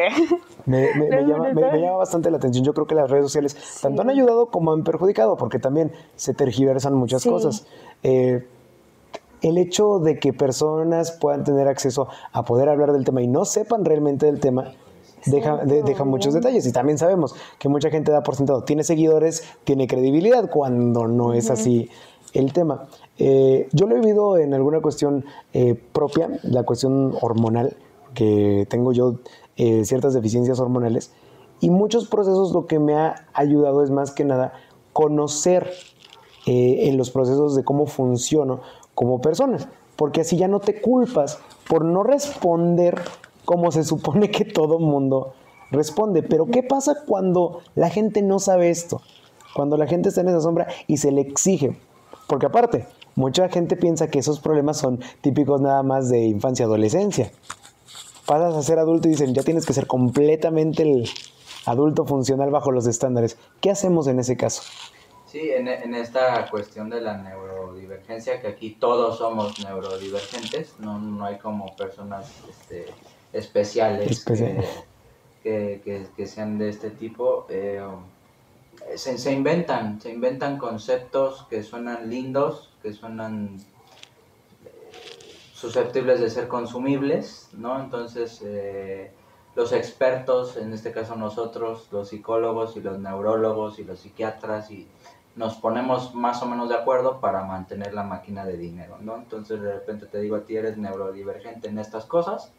Me, 0.66 0.94
me, 0.96 1.10
llama, 1.28 1.54
me, 1.54 1.80
llama, 1.80 1.98
bastante 1.98 2.30
la 2.30 2.38
atención. 2.38 2.66
Yo 2.66 2.74
creo 2.74 2.88
que 2.88 2.96
las 2.96 3.10
redes 3.10 3.26
sociales 3.26 3.80
tanto 3.82 4.02
han 4.02 4.10
ayudado 4.10 4.48
como 4.48 4.74
han 4.74 4.84
perjudicado, 4.84 5.38
porque 5.38 5.60
también 5.60 5.92
se 6.16 6.34
tergiversan 6.34 6.94
muchas 6.94 7.24
cosas. 7.24 7.66
Eh, 8.04 8.46
el 9.42 9.58
hecho 9.58 10.00
de 10.00 10.20
que 10.20 10.34
personas 10.34 11.12
puedan 11.12 11.44
tener 11.44 11.68
acceso 11.68 12.08
a 12.32 12.44
poder 12.44 12.70
hablar 12.70 12.94
del 12.94 13.04
tema 13.04 13.22
y 13.22 13.28
no 13.28 13.46
sepan 13.46 13.86
realmente 13.86 14.26
del 14.28 14.40
tema, 14.40 14.74
deja, 15.26 15.58
deja 15.66 16.04
muchos 16.06 16.34
detalles. 16.34 16.66
Y 16.68 16.72
también 16.72 16.98
sabemos 16.98 17.36
que 17.60 17.70
mucha 17.70 17.90
gente 17.90 18.12
da 18.12 18.24
por 18.24 18.36
sentado, 18.36 18.64
tiene 18.64 18.84
seguidores, 18.84 19.44
tiene 19.64 19.88
credibilidad, 19.88 20.50
cuando 20.50 21.08
no 21.08 21.34
es 21.34 21.50
así 21.50 21.90
el 22.34 22.54
tema. 22.54 22.88
Eh, 23.18 23.68
yo 23.72 23.88
lo 23.88 23.96
he 23.96 24.00
vivido 24.00 24.38
en 24.38 24.54
alguna 24.54 24.82
cuestión 24.82 25.26
eh, 25.54 25.76
propia, 25.76 26.30
la 26.44 26.64
cuestión 26.64 27.14
hormonal, 27.22 27.76
que 28.14 28.66
tengo 28.70 28.94
yo 28.94 29.20
eh, 29.58 29.86
ciertas 29.86 30.14
deficiencias 30.14 30.60
hormonales, 30.60 31.14
y 31.60 31.70
muchos 31.70 32.08
procesos 32.08 32.52
lo 32.54 32.66
que 32.66 32.80
me 32.80 32.96
ha 32.96 33.28
ayudado 33.34 33.84
es 33.84 33.92
más 33.92 34.12
que 34.12 34.26
nada 34.26 34.54
conocer 34.94 35.72
en 36.48 36.98
los 36.98 37.12
procesos 37.12 37.56
de 37.56 37.64
cómo 37.64 37.86
funciono 37.86 38.62
como 39.02 39.20
persona, 39.20 39.58
porque 39.96 40.22
así 40.22 40.38
ya 40.38 40.48
no 40.48 40.60
te 40.60 40.80
culpas 40.80 41.40
por 41.68 41.84
no 41.84 42.04
responder 42.04 43.02
como 43.46 43.72
se 43.72 43.84
supone 43.84 44.30
que 44.30 44.46
todo 44.46 44.78
mundo 44.78 45.34
responde. 45.72 46.22
Pero 46.22 46.46
¿qué 46.46 46.62
pasa 46.62 46.94
cuando 47.08 47.62
la 47.74 47.90
gente 47.90 48.22
no 48.22 48.38
sabe 48.38 48.70
esto? 48.70 49.02
Cuando 49.56 49.76
la 49.76 49.88
gente 49.88 50.10
está 50.10 50.22
en 50.22 50.30
esa 50.30 50.42
sombra 50.42 50.68
y 50.86 50.98
se 50.98 51.12
le 51.12 51.22
exige. 51.22 51.80
Porque 52.28 52.46
aparte, 52.46 52.86
mucha 53.16 53.50
gente 53.50 53.76
piensa 53.76 54.08
que 54.08 54.20
esos 54.20 54.40
problemas 54.40 54.78
son 54.78 55.00
típicos 55.22 55.62
nada 55.62 55.82
más 55.82 56.10
de 56.10 56.20
infancia, 56.20 56.68
adolescencia. 56.68 57.32
Pasas 58.28 58.54
a 58.54 58.62
ser 58.62 58.78
adulto 58.78 59.08
y 59.08 59.12
dicen, 59.12 59.34
ya 59.34 59.42
tienes 59.42 59.66
que 59.66 59.74
ser 59.74 59.88
completamente 59.88 60.84
el 60.84 61.10
adulto 61.66 62.06
funcional 62.06 62.52
bajo 62.52 62.72
los 62.72 62.86
estándares. 62.86 63.36
¿Qué 63.62 63.72
hacemos 63.72 64.06
en 64.06 64.20
ese 64.20 64.38
caso? 64.38 64.62
Sí, 65.32 65.50
en, 65.50 65.96
esta 65.96 66.50
cuestión 66.50 66.90
de 66.90 67.00
la 67.00 67.18
neurodivergencia, 67.18 68.42
que 68.42 68.50
aquí 68.50 68.72
todos 68.72 69.18
somos 69.18 69.58
neurodivergentes, 69.64 70.78
no, 70.78 71.00
no 71.00 71.24
hay 71.24 71.38
como 71.38 71.74
personas 71.78 72.30
este, 72.50 72.88
especiales 73.32 74.26
que, 75.42 76.10
que, 76.14 76.28
sean 76.28 76.58
de 76.58 76.68
este 76.68 76.90
tipo, 76.90 77.46
eh, 77.48 77.82
se, 78.98 79.18
se, 79.18 79.32
inventan, 79.32 80.02
se 80.02 80.12
inventan 80.12 80.58
conceptos 80.58 81.48
que 81.50 81.64
suenan 81.64 82.10
lindos, 82.10 82.74
que 82.84 82.92
suenan 82.92 83.56
eh, 84.66 84.92
susceptibles 85.54 86.20
de 86.20 86.30
ser 86.30 86.50
consumibles, 86.50 87.48
¿no? 87.54 87.82
Entonces, 87.82 88.42
eh, 88.44 89.12
los 89.56 89.72
expertos, 89.72 90.58
en 90.58 90.74
este 90.74 90.92
caso 90.92 91.16
nosotros, 91.16 91.88
los 91.92 92.10
psicólogos 92.10 92.76
y 92.76 92.82
los 92.82 93.00
neurólogos 93.00 93.80
y 93.80 93.86
los 93.86 94.00
psiquiatras, 94.00 94.72
y 94.72 94.88
nos 95.36 95.56
ponemos 95.56 96.14
más 96.14 96.42
o 96.42 96.46
menos 96.46 96.70
de 96.70 96.76
acuerdo 96.76 97.20
para 97.20 97.44
mantener 97.44 97.94
la 97.94 98.04
máquina 98.04 98.46
de 98.46 98.58
dinero, 98.58 98.98
¿no? 99.00 99.16
Entonces, 99.16 99.62
de 99.62 99.74
repente 99.74 100.06
te 100.06 100.20
digo 100.20 100.36
a 100.36 100.42
ti, 100.42 100.58
eres 100.58 100.78
neurodivergente 100.78 101.70
en 101.70 101.80
estas 101.80 102.06
cosas, 102.06 102.52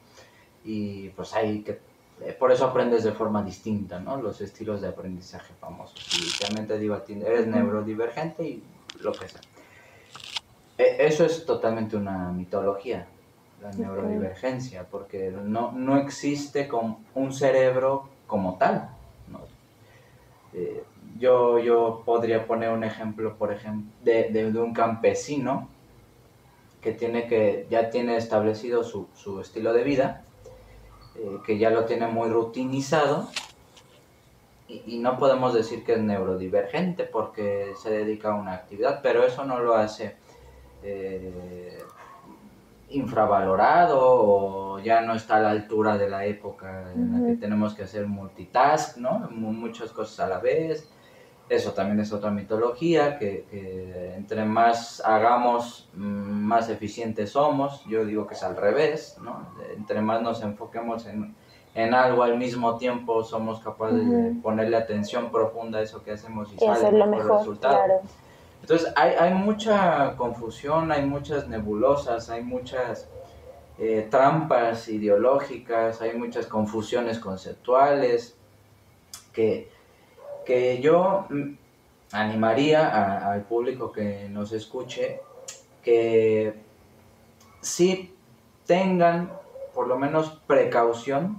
y 0.65 1.11
pues 1.11 1.35
hay 1.35 1.63
que, 1.63 1.81
eh, 2.21 2.37
por 2.39 2.51
eso 2.51 2.67
aprendes 2.67 3.05
de 3.05 3.13
forma 3.13 3.43
distinta, 3.43 3.99
¿no? 4.01 4.17
Los 4.17 4.41
estilos 4.41 4.81
de 4.81 4.89
aprendizaje 4.89 5.53
famosos. 5.61 6.07
Y 6.19 6.43
realmente 6.43 6.79
digo, 6.79 7.01
eres 7.07 7.47
neurodivergente 7.47 8.45
y 8.45 8.63
lo 9.01 9.13
que 9.13 9.29
sea. 9.29 9.41
E, 10.79 11.07
eso 11.07 11.25
es 11.27 11.45
totalmente 11.45 11.97
una 11.97 12.33
mitología, 12.33 13.07
la 13.61 13.71
neurodivergencia, 13.73 14.87
porque 14.91 15.31
no, 15.31 15.73
no 15.73 15.99
existe 15.99 16.69
con 16.69 16.99
un 17.15 17.33
cerebro 17.33 18.09
como 18.27 18.57
tal. 18.57 18.92
Yo, 21.23 21.61
yo 21.61 22.03
podría 22.05 22.49
poner 22.49 22.71
un 22.71 22.83
ejemplo, 22.83 23.37
por 23.37 23.53
ejemplo, 23.53 23.93
de, 24.03 24.31
de, 24.31 24.61
un 24.61 24.75
campesino 24.75 25.69
que 26.81 26.91
tiene 26.91 27.29
que 27.29 27.69
ya 27.71 27.91
tiene 27.91 28.17
establecido 28.17 28.83
su, 28.83 29.07
su 29.15 29.41
estilo 29.41 29.73
de 29.73 29.85
vida 29.85 30.25
eh, 31.15 31.39
que 31.47 31.59
ya 31.59 31.71
lo 31.71 31.85
tiene 31.85 32.09
muy 32.09 32.29
rutinizado 32.29 33.29
y, 34.67 34.99
no 34.99 35.17
podemos 35.17 35.55
decir 35.55 35.85
que 35.85 35.93
es 35.93 36.01
neurodivergente 36.01 37.05
porque 37.05 37.75
se 37.81 37.91
dedica 37.91 38.33
a 38.33 38.35
una 38.35 38.55
actividad, 38.55 38.99
pero 39.01 39.23
eso 39.23 39.45
no 39.45 39.61
lo 39.61 39.77
hace 39.77 40.17
eh, 40.83 41.85
infravalorado 42.91 44.01
o 44.01 44.81
ya 44.81 45.03
no 45.03 45.15
está 45.15 45.37
a 45.37 45.41
la 45.41 45.51
altura 45.51 45.97
de 45.97 46.11
la 46.11 46.27
época 46.27 46.91
en 46.97 47.13
la 47.13 47.29
que 47.29 47.37
tenemos 47.37 47.75
que 47.75 47.85
hacer 47.85 48.09
multitask, 48.09 48.97
¿no? 48.97 49.29
Muchas 49.31 49.93
cosas 49.93 50.19
a 50.19 50.29
la 50.29 50.41
vez 50.41 50.89
eso 51.53 51.73
también 51.73 52.01
es 52.01 52.13
otra 52.13 52.31
mitología, 52.31 53.19
que, 53.19 54.15
entre 54.17 54.45
más 54.45 55.03
hagamos, 55.05 55.89
mm, 55.95 56.01
más 56.01 56.69
eficientes 56.69 57.31
somos. 57.33 57.85
Yo 57.87 58.05
digo 58.05 58.27
que 58.27 58.35
es 58.35 58.43
al 58.43 58.57
revés, 58.57 59.17
¿no? 59.23 59.47
Entre 59.77 60.01
más 60.01 60.23
nos 60.23 60.43
enfoquemos 60.43 61.07
en, 61.07 61.95
algo 61.95 62.23
al 62.23 62.39
mismo 62.39 62.77
tiempo, 62.77 63.25
somos 63.25 63.61
capaces 63.61 64.09
de 64.09 64.35
ponerle 64.43 64.77
atención 64.77 65.31
profunda 65.31 65.79
a 65.79 65.83
eso 65.83 66.03
que 66.03 66.13
hacemos 66.13 66.53
y, 66.53 66.59
sale 66.59 66.89
el 66.89 67.09
mejor, 67.09 67.39
resultado. 67.39 68.03
Entonces 68.61 68.93
hay, 68.95 69.13
hay, 69.19 69.35
mucha 69.35 70.15
confusión, 70.17 70.93
hay 70.93 71.05
muchas 71.05 71.49
nebulosas, 71.49 72.29
hay 72.31 72.43
muchas 72.45 73.09
eh, 73.79 74.07
trampas 74.11 74.89
ideológicas, 74.89 76.03
hay 76.03 76.17
muchas 76.17 76.47
confusiones 76.47 77.19
conceptuales 77.19 78.37
que 79.33 79.72
que 80.45 80.81
yo 80.81 81.27
mm, 81.29 81.55
animaría 82.13 83.33
al 83.33 83.43
público 83.43 83.93
que 83.93 84.29
nos 84.29 84.53
escuche 84.53 85.21
que 85.83 86.55
sí 87.61 88.15
tengan 88.67 89.33
por 89.75 89.89
lo 89.89 89.99
menos 89.99 90.39
precaución 90.47 91.39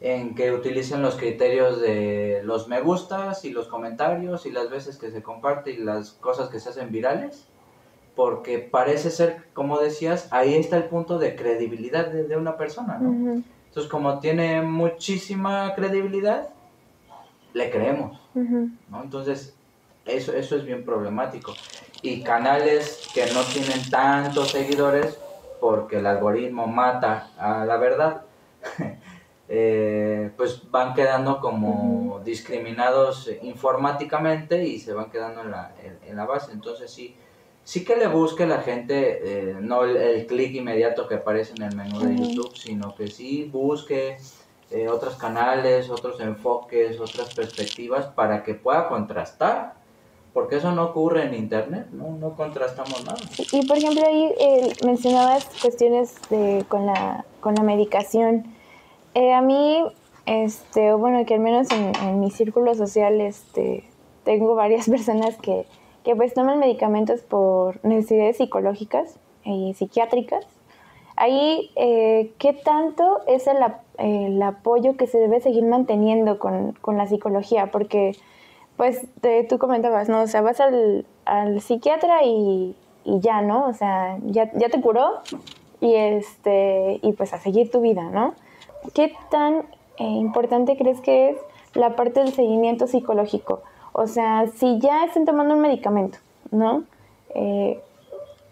en 0.00 0.34
que 0.34 0.52
utilicen 0.52 1.02
los 1.02 1.16
criterios 1.16 1.80
de 1.80 2.40
los 2.44 2.68
me 2.68 2.80
gustas 2.80 3.44
y 3.44 3.50
los 3.50 3.68
comentarios 3.68 4.46
y 4.46 4.50
las 4.50 4.70
veces 4.70 4.96
que 4.96 5.10
se 5.10 5.22
comparte 5.22 5.72
y 5.72 5.76
las 5.78 6.12
cosas 6.12 6.48
que 6.48 6.58
se 6.58 6.70
hacen 6.70 6.90
virales, 6.90 7.46
porque 8.16 8.58
parece 8.58 9.10
ser, 9.10 9.44
como 9.52 9.78
decías, 9.78 10.28
ahí 10.30 10.54
está 10.54 10.76
el 10.78 10.84
punto 10.84 11.18
de 11.18 11.36
credibilidad 11.36 12.06
de, 12.06 12.36
una 12.36 12.56
persona, 12.56 12.98
¿no? 12.98 13.42
Entonces, 13.68 13.90
como 13.90 14.18
tiene 14.20 14.62
muchísima 14.62 15.74
credibilidad, 15.74 16.48
le 17.52 17.70
creemos, 17.70 18.20
¿no? 18.34 19.02
Entonces, 19.02 19.54
eso, 20.06 20.32
eso 20.32 20.56
es 20.56 20.64
bien 20.64 20.84
problemático. 20.84 21.54
Y 22.02 22.22
canales 22.22 23.08
que 23.14 23.26
no 23.32 23.42
tienen 23.42 23.88
tantos 23.90 24.50
seguidores 24.50 25.18
porque 25.60 25.98
el 25.98 26.06
algoritmo 26.06 26.66
mata 26.66 27.30
a 27.38 27.64
la 27.66 27.76
verdad, 27.76 28.22
eh, 29.48 30.30
pues 30.36 30.70
van 30.70 30.94
quedando 30.94 31.40
como 31.40 32.20
discriminados 32.24 33.30
informáticamente 33.42 34.64
y 34.64 34.78
se 34.78 34.94
van 34.94 35.10
quedando 35.10 35.42
en 35.42 35.50
la, 35.50 35.72
en, 36.06 36.16
la 36.16 36.24
base. 36.24 36.52
Entonces 36.52 36.90
sí, 36.90 37.14
sí 37.62 37.84
que 37.84 37.96
le 37.96 38.08
busque 38.08 38.46
la 38.46 38.62
gente, 38.62 39.50
eh, 39.50 39.56
no 39.60 39.84
el, 39.84 39.96
el 39.96 40.26
clic 40.26 40.54
inmediato 40.54 41.06
que 41.06 41.16
aparece 41.16 41.54
en 41.56 41.62
el 41.64 41.76
menú 41.76 42.00
de 42.00 42.16
YouTube, 42.16 42.56
sino 42.56 42.94
que 42.94 43.08
sí 43.08 43.48
busque 43.52 44.16
eh, 44.70 44.88
otros 44.88 45.16
canales, 45.16 45.90
otros 45.90 46.20
enfoques, 46.20 47.00
otras 47.00 47.34
perspectivas 47.34 48.06
para 48.06 48.42
que 48.44 48.54
pueda 48.54 48.88
contrastar. 48.88 49.74
Porque 50.32 50.56
eso 50.56 50.70
no 50.70 50.84
ocurre 50.84 51.24
en 51.24 51.34
Internet, 51.34 51.88
no, 51.90 52.12
no 52.12 52.36
contrastamos 52.36 53.04
nada. 53.04 53.18
Y 53.50 53.66
por 53.66 53.78
ejemplo 53.78 54.06
ahí 54.06 54.32
eh, 54.38 54.72
mencionabas 54.84 55.48
cuestiones 55.60 56.14
de, 56.30 56.64
con, 56.68 56.86
la, 56.86 57.24
con 57.40 57.56
la 57.56 57.64
medicación. 57.64 58.44
Eh, 59.14 59.32
a 59.32 59.40
mí, 59.40 59.82
este, 60.26 60.92
bueno, 60.92 61.26
que 61.26 61.34
al 61.34 61.40
menos 61.40 61.66
en, 61.72 62.20
mi 62.20 62.30
círculo 62.30 62.76
social 62.76 63.20
este, 63.20 63.82
tengo 64.22 64.54
varias 64.54 64.88
personas 64.90 65.36
que, 65.38 65.66
que 66.04 66.14
pues 66.14 66.32
toman 66.32 66.60
medicamentos 66.60 67.22
por 67.22 67.84
necesidades 67.84 68.36
psicológicas 68.36 69.18
y 69.44 69.74
psiquiátricas 69.74 70.46
Ahí, 71.20 71.70
eh, 71.76 72.32
¿qué 72.38 72.54
tanto 72.54 73.20
es 73.26 73.46
el, 73.46 74.42
apoyo 74.42 74.96
que 74.96 75.06
se 75.06 75.18
debe 75.18 75.40
seguir 75.40 75.64
manteniendo 75.64 76.38
con, 76.38 76.74
la 76.96 77.06
psicología? 77.06 77.70
Porque, 77.70 78.16
pues, 78.78 79.06
tú 79.50 79.58
comentabas, 79.58 80.08
¿no? 80.08 80.22
O 80.22 80.26
sea, 80.26 80.40
vas 80.40 80.60
al, 80.60 81.04
psiquiatra 81.60 82.24
y, 82.24 82.74
ya, 83.04 83.42
¿no? 83.42 83.66
O 83.66 83.74
sea, 83.74 84.18
ya, 84.24 84.50
ya 84.54 84.70
te 84.70 84.80
curó 84.80 85.20
y, 85.82 85.94
este, 85.94 87.00
y 87.02 87.12
pues 87.12 87.34
a 87.34 87.38
seguir 87.38 87.70
tu 87.70 87.82
vida, 87.82 88.04
¿no? 88.04 88.34
¿Qué 88.94 89.12
tan 89.30 89.66
eh, 89.98 90.04
importante 90.04 90.78
crees 90.78 91.02
que 91.02 91.30
es 91.30 91.36
la 91.74 91.96
parte 91.96 92.20
del 92.20 92.32
seguimiento 92.32 92.86
psicológico. 92.86 93.60
O 93.92 94.06
sea, 94.06 94.46
si 94.46 94.78
ya 94.78 95.04
están 95.04 95.26
tomando 95.26 95.52
un 95.52 95.60
medicamento, 95.60 96.18
¿no? 96.50 96.84
Eh, 97.34 97.78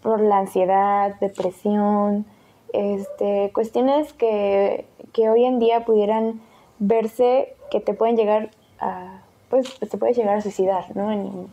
por 0.03 0.21
la 0.21 0.37
ansiedad, 0.37 1.15
depresión, 1.19 2.27
este, 2.73 3.51
cuestiones 3.53 4.13
que, 4.13 4.85
hoy 5.17 5.45
en 5.45 5.59
día 5.59 5.85
pudieran 5.85 6.41
verse 6.79 7.55
que 7.71 7.81
te 7.81 7.93
pueden 7.93 8.15
llegar 8.15 8.51
a, 8.79 9.21
pues, 9.49 9.77
te 9.79 9.97
puedes 9.97 10.15
llegar 10.15 10.37
a 10.37 10.41
suicidar, 10.41 10.95
¿no? 10.95 11.11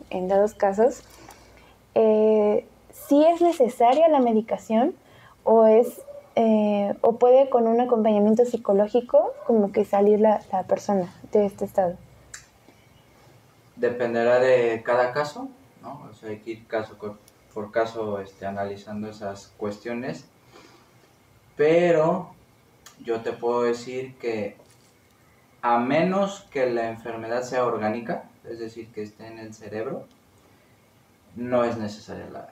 En, 0.09 0.27
dados 0.27 0.53
casos. 0.53 1.03
Eh, 1.95 2.65
si 2.91 3.25
es 3.25 3.41
necesaria 3.41 4.07
la 4.07 4.19
medicación 4.19 4.95
o 5.43 5.65
es 5.65 6.01
eh, 6.39 6.93
o 7.01 7.17
puede 7.17 7.49
con 7.49 7.65
un 7.65 7.81
acompañamiento 7.81 8.45
psicológico 8.45 9.33
como 9.47 9.71
que 9.71 9.85
salir 9.85 10.19
la, 10.19 10.39
persona 10.67 11.11
de 11.31 11.47
este 11.47 11.65
estado. 11.65 11.95
Dependerá 13.75 14.39
de 14.39 14.83
cada 14.83 15.13
caso, 15.13 15.49
¿no? 15.81 16.07
O 16.07 16.13
sea, 16.13 16.29
hay 16.29 16.37
que 16.41 16.51
ir 16.51 16.67
caso 16.67 16.95
por 17.53 17.71
caso 17.71 18.19
este, 18.19 18.45
analizando 18.45 19.09
esas 19.09 19.47
cuestiones. 19.57 20.29
Pero 21.57 22.29
yo 23.03 23.21
te 23.21 23.33
puedo 23.33 23.63
decir 23.63 24.15
que 24.15 24.55
a 25.61 25.79
menos 25.79 26.47
que 26.51 26.69
la 26.69 26.89
enfermedad 26.89 27.41
sea 27.41 27.65
orgánica, 27.65 28.29
es 28.45 28.59
decir, 28.59 28.89
que 28.91 29.01
esté 29.01 29.27
en 29.27 29.39
el 29.39 29.53
cerebro, 29.53 30.05
no 31.35 31.65
es 31.65 31.77
necesaria 31.77 32.29
la 32.29 32.49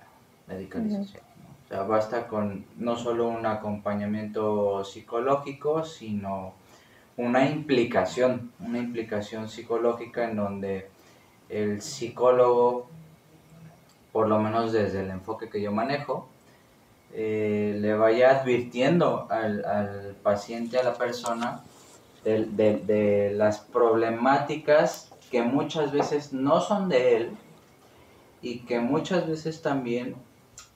medicalización. 0.47 1.23
O 1.65 1.67
sea, 1.67 1.83
basta 1.83 2.27
con 2.27 2.65
no 2.77 2.97
solo 2.97 3.27
un 3.27 3.45
acompañamiento 3.45 4.83
psicológico, 4.83 5.83
sino 5.83 6.53
una 7.17 7.47
implicación, 7.47 8.51
una 8.59 8.79
implicación 8.79 9.49
psicológica 9.49 10.29
en 10.29 10.35
donde 10.35 10.89
el 11.49 11.81
psicólogo, 11.81 12.87
por 14.11 14.27
lo 14.27 14.39
menos 14.39 14.73
desde 14.73 15.01
el 15.01 15.09
enfoque 15.09 15.49
que 15.49 15.61
yo 15.61 15.71
manejo, 15.71 16.27
eh, 17.17 17.77
le 17.79 17.93
vaya 17.95 18.41
advirtiendo 18.41 19.27
al, 19.29 20.15
paciente, 20.21 20.77
a 20.77 20.83
la 20.83 20.93
persona, 20.93 21.63
de, 22.23 22.45
de 22.85 23.31
las 23.35 23.59
problemáticas 23.59 25.11
que 25.29 25.43
muchas 25.43 25.91
veces 25.91 26.33
no 26.33 26.59
son 26.59 26.89
de 26.89 27.17
él 27.17 27.37
y 28.41 28.59
que 28.59 28.79
muchas 28.79 29.27
veces 29.27 29.61
también 29.61 30.15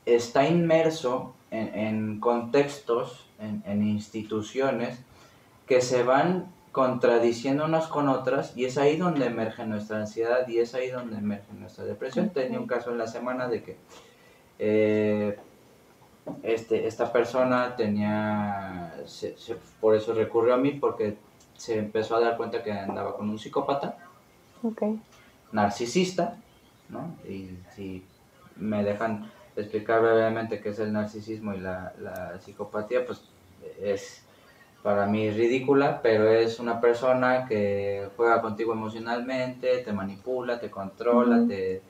está 0.05 0.47
inmerso 0.47 1.33
en, 1.51 2.19
contextos, 2.19 3.27
en, 3.39 3.83
instituciones 3.83 4.99
que 5.67 5.81
se 5.81 6.03
van 6.03 6.51
contradiciendo 6.71 7.65
unas 7.65 7.87
con 7.87 8.09
otras 8.09 8.55
y 8.55 8.65
es 8.65 8.77
ahí 8.77 8.97
donde 8.97 9.25
emerge 9.25 9.65
nuestra 9.65 9.97
ansiedad 9.97 10.47
y 10.47 10.59
es 10.59 10.75
ahí 10.75 10.89
donde 10.89 11.17
emerge 11.17 11.51
nuestra 11.53 11.83
depresión. 11.85 12.29
Tenía 12.29 12.59
un 12.59 12.67
caso 12.67 12.91
en 12.91 12.97
la 12.97 13.07
semana 13.07 13.47
de 13.47 13.63
que 13.63 13.77
eh, 14.59 15.37
este, 16.43 16.87
esta 16.87 17.11
persona 17.11 17.75
tenía, 17.75 18.93
por 19.79 19.95
eso 19.95 20.13
recurrió 20.13 20.53
a 20.53 20.57
mí 20.57 20.71
porque 20.71 21.17
se 21.55 21.77
empezó 21.77 22.15
a 22.15 22.21
dar 22.21 22.37
cuenta 22.37 22.63
que 22.63 22.71
andaba 22.71 23.15
con 23.15 23.29
un 23.29 23.37
psicópata, 23.37 23.97
narcisista, 25.51 26.37
¿no? 26.89 27.15
Y 27.27 27.49
si 27.75 28.05
me 28.55 28.83
dejan 28.83 29.31
explicar 29.55 30.01
brevemente 30.01 30.61
qué 30.61 30.69
es 30.69 30.79
el 30.79 30.93
narcisismo 30.93 31.53
y 31.53 31.59
la, 31.59 32.39
psicopatía, 32.39 33.05
pues 33.05 33.21
es 33.81 34.23
para 34.83 35.05
mí 35.05 35.29
ridícula, 35.31 36.01
pero 36.01 36.29
es 36.29 36.59
una 36.59 36.79
persona 36.79 37.45
que 37.47 38.07
juega 38.15 38.41
contigo 38.41 38.71
emocionalmente, 38.73 39.79
te 39.79 39.91
manipula, 39.91 40.59
te 40.59 40.69
controla, 40.71 41.45
te, 41.47 41.81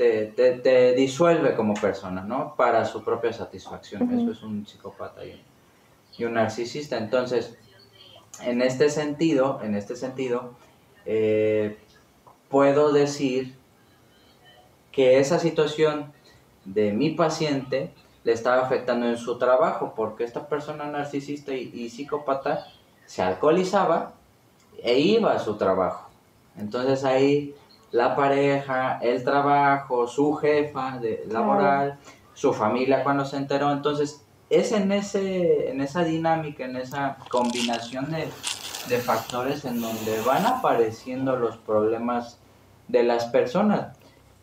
te, 0.00 0.94
disuelve 0.94 1.54
como 1.54 1.74
persona, 1.74 2.22
¿no? 2.22 2.54
Para 2.56 2.84
su 2.84 3.04
propia 3.04 3.32
satisfacción. 3.32 4.10
Eso 4.18 4.32
es 4.32 4.42
un 4.42 4.66
psicópata 4.66 5.22
y, 5.24 6.24
un 6.24 6.34
narcisista. 6.34 6.98
Entonces, 6.98 7.56
en 8.42 8.62
este 8.62 8.90
sentido, 8.90 9.60
en 9.62 9.74
este 9.74 9.96
sentido, 9.96 10.54
eh, 11.06 11.78
puedo 12.48 12.92
decir 12.92 13.56
que 14.92 15.18
esa 15.18 15.38
situación 15.38 16.12
de 16.64 16.92
mi 16.92 17.10
paciente 17.10 17.92
le 18.24 18.32
estaba 18.32 18.62
afectando 18.62 19.06
en 19.06 19.16
su 19.16 19.38
trabajo, 19.38 19.94
porque 19.96 20.24
esta 20.24 20.46
persona 20.46 20.86
narcisista 20.86 21.54
y, 21.54 21.88
psicópata 21.88 22.66
se 23.06 23.22
alcoholizaba 23.22 24.12
e 24.82 24.98
iba 24.98 25.32
a 25.32 25.38
su 25.38 25.56
trabajo. 25.56 26.10
Entonces 26.58 27.04
ahí 27.04 27.54
la 27.92 28.14
pareja, 28.14 28.98
el 29.02 29.24
trabajo, 29.24 30.06
su 30.06 30.34
jefa 30.34 30.98
de, 30.98 31.24
laboral, 31.28 31.98
su 32.34 32.52
familia 32.52 33.02
cuando 33.02 33.24
se 33.24 33.36
enteró, 33.36 33.72
entonces 33.72 34.24
es 34.48 34.72
en, 34.72 34.92
ese, 34.92 35.70
en 35.70 35.80
esa 35.80 36.04
dinámica, 36.04 36.64
en 36.64 36.76
esa 36.76 37.18
combinación 37.28 38.10
de, 38.10 38.28
de 38.88 38.98
factores 38.98 39.64
en 39.64 39.80
donde 39.80 40.20
van 40.22 40.46
apareciendo 40.46 41.36
los 41.36 41.56
problemas 41.56 42.38
de 42.88 43.02
las 43.02 43.26
personas. 43.26 43.96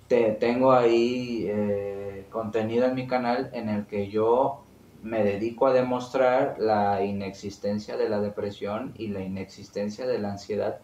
Te, 0.08 0.32
tengo 0.32 0.72
ahí 0.72 1.48
eh, 1.50 2.26
contenido 2.30 2.86
en 2.86 2.96
mi 2.96 3.08
canal 3.08 3.50
en 3.54 3.68
el 3.68 3.86
que 3.86 4.10
yo 4.10 4.64
me 5.04 5.24
dedico 5.24 5.68
a 5.68 5.74
demostrar 5.74 6.56
la 6.60 7.04
inexistencia 7.04 7.98
de 7.98 8.10
la 8.10 8.20
depresión 8.20 8.94
y 8.98 9.08
la 9.08 9.22
inexistencia 9.22 10.08
de 10.08 10.20
la 10.20 10.32
ansiedad 10.32 10.80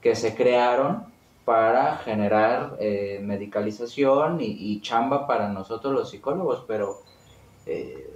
que 0.00 0.14
se 0.14 0.34
crearon 0.34 1.06
para 1.48 1.96
generar 1.96 2.76
eh, 2.78 3.20
medicalización 3.22 4.36
y, 4.42 4.82
chamba 4.82 5.26
para 5.26 5.48
nosotros 5.48 5.94
los 5.94 6.10
psicólogos, 6.10 6.62
pero 6.68 6.98
eh, 7.64 8.06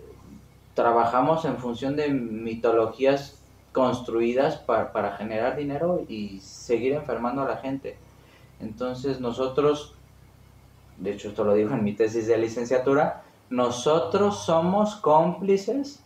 trabajamos 0.75 1.47
en 1.47 1.57
función 1.57 1.97
de 1.97 2.11
mitologías 2.11 3.43
construidas 3.73 4.57
para, 4.57 4.93
para 4.93 5.17
generar 5.17 5.57
dinero 5.57 6.05
y 6.07 6.41
seguir 6.41 6.93
enfermando 6.93 7.41
a 7.41 7.49
la 7.49 7.57
gente. 7.57 7.97
Entonces 8.61 9.19
nosotros 9.19 9.95
de 10.99 11.13
hecho 11.13 11.31
esto 11.31 11.43
lo 11.43 11.55
digo 11.55 11.73
en 11.73 11.85
mi 11.85 11.95
tesis 11.95 12.27
de 12.27 12.37
licenciatura, 12.37 13.23
nosotros 13.49 14.45
somos 14.45 14.97
cómplices 14.97 16.01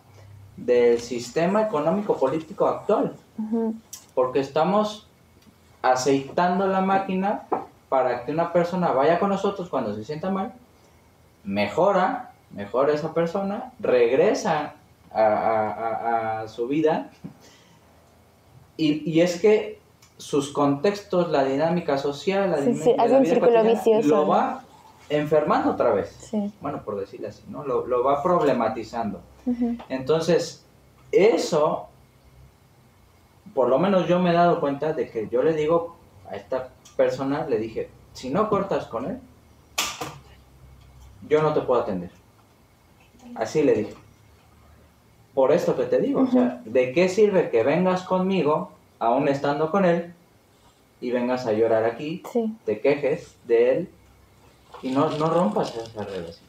del 0.57 1.01
sistema 1.01 1.63
económico 1.63 2.17
político 2.17 2.69
actual, 2.69 3.17
porque 4.15 4.39
estamos 4.39 5.09
aceitando 5.93 6.67
la 6.67 6.81
máquina 6.81 7.43
para 7.89 8.25
que 8.25 8.33
una 8.33 8.53
persona 8.53 8.93
vaya 8.93 9.19
con 9.19 9.31
nosotros 9.31 9.69
cuando 9.69 9.95
se 9.95 10.05
sienta 10.05 10.31
mal, 10.31 10.53
mejora, 11.45 12.33
mejora 12.51 12.93
esa 12.93 13.15
persona, 13.15 13.73
regresa 13.79 14.75
a, 15.13 16.45
su 16.49 16.69
vida, 16.69 17.11
y, 18.77 19.11
y, 19.11 19.23
es 19.23 19.41
que 19.41 19.81
sus 20.19 20.53
contextos, 20.53 21.31
la 21.31 21.45
dinámica 21.45 21.97
social, 21.97 22.51
la 22.51 22.59
dinámica 22.59 23.05
un 23.05 23.27
círculo 23.27 23.65
vicioso, 23.65 24.09
lo 24.09 24.27
va 24.27 24.63
enfermando 25.09 25.71
otra 25.71 25.93
vez. 25.93 26.31
Bueno, 26.61 26.83
por 26.85 26.99
decirlo 26.99 27.29
así, 27.29 27.43
¿no? 27.49 27.65
Lo, 27.65 28.05
va 28.05 28.23
problematizando. 28.23 29.21
Entonces, 29.89 30.65
eso, 31.13 31.89
por 33.57 33.69
lo 33.69 33.79
menos 33.79 34.07
yo 34.07 34.21
me 34.21 34.31
he 34.31 34.35
dado 34.35 34.61
cuenta 34.61 34.93
de 34.93 35.11
que 35.11 35.29
yo 35.29 35.43
le 35.43 35.55
digo 35.55 35.97
a 36.31 36.37
esta 36.37 36.69
persona, 36.97 37.47
le 37.49 37.59
dije, 37.59 37.89
si 38.13 38.29
no 38.31 38.49
cortas 38.49 38.87
con 38.87 39.07
él, 39.07 39.19
yo 41.27 41.43
no 41.43 41.55
te 41.55 41.63
puedo 41.63 41.81
atender. 41.81 42.11
Así 43.35 43.63
le 43.63 43.75
dije. 43.75 43.95
Por 45.35 45.53
esto 45.53 45.75
que 45.75 45.85
te 45.85 46.01
digo, 46.01 46.21
o 46.21 46.27
sea, 46.27 46.63
¿de 46.65 46.93
qué 46.93 47.09
sirve 47.09 47.51
que 47.51 47.63
vengas 47.63 48.03
conmigo, 48.03 48.73
aún 48.99 49.27
estando 49.27 49.71
con 49.71 49.85
él, 49.85 50.15
y 51.01 51.11
vengas 51.11 51.47
a 51.47 51.53
llorar 51.53 51.85
aquí, 51.85 52.23
te 52.65 52.81
quejes 52.81 53.37
de 53.47 53.73
él 53.73 53.89
y 54.83 54.91
no, 54.91 55.11
no 55.11 55.29
rompas 55.29 55.75
esa 55.77 56.05
relación. 56.05 56.47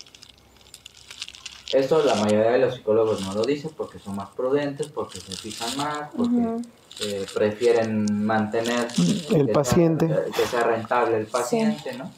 Esto 1.73 2.03
la 2.03 2.15
mayoría 2.15 2.51
de 2.51 2.59
los 2.59 2.75
psicólogos 2.75 3.21
no 3.21 3.33
lo 3.33 3.43
dicen 3.43 3.71
porque 3.75 3.99
son 3.99 4.15
más 4.15 4.29
prudentes, 4.29 4.87
porque 4.87 5.19
se 5.19 5.35
fijan 5.35 5.77
más, 5.77 6.09
porque 6.15 6.63
eh, 7.03 7.25
prefieren 7.33 8.05
mantener 8.25 8.87
el 9.33 9.49
paciente, 9.49 10.07
que 10.35 10.45
sea 10.45 10.63
rentable 10.63 11.17
el 11.17 11.27
paciente, 11.27 11.93
¿no? 11.97 12.09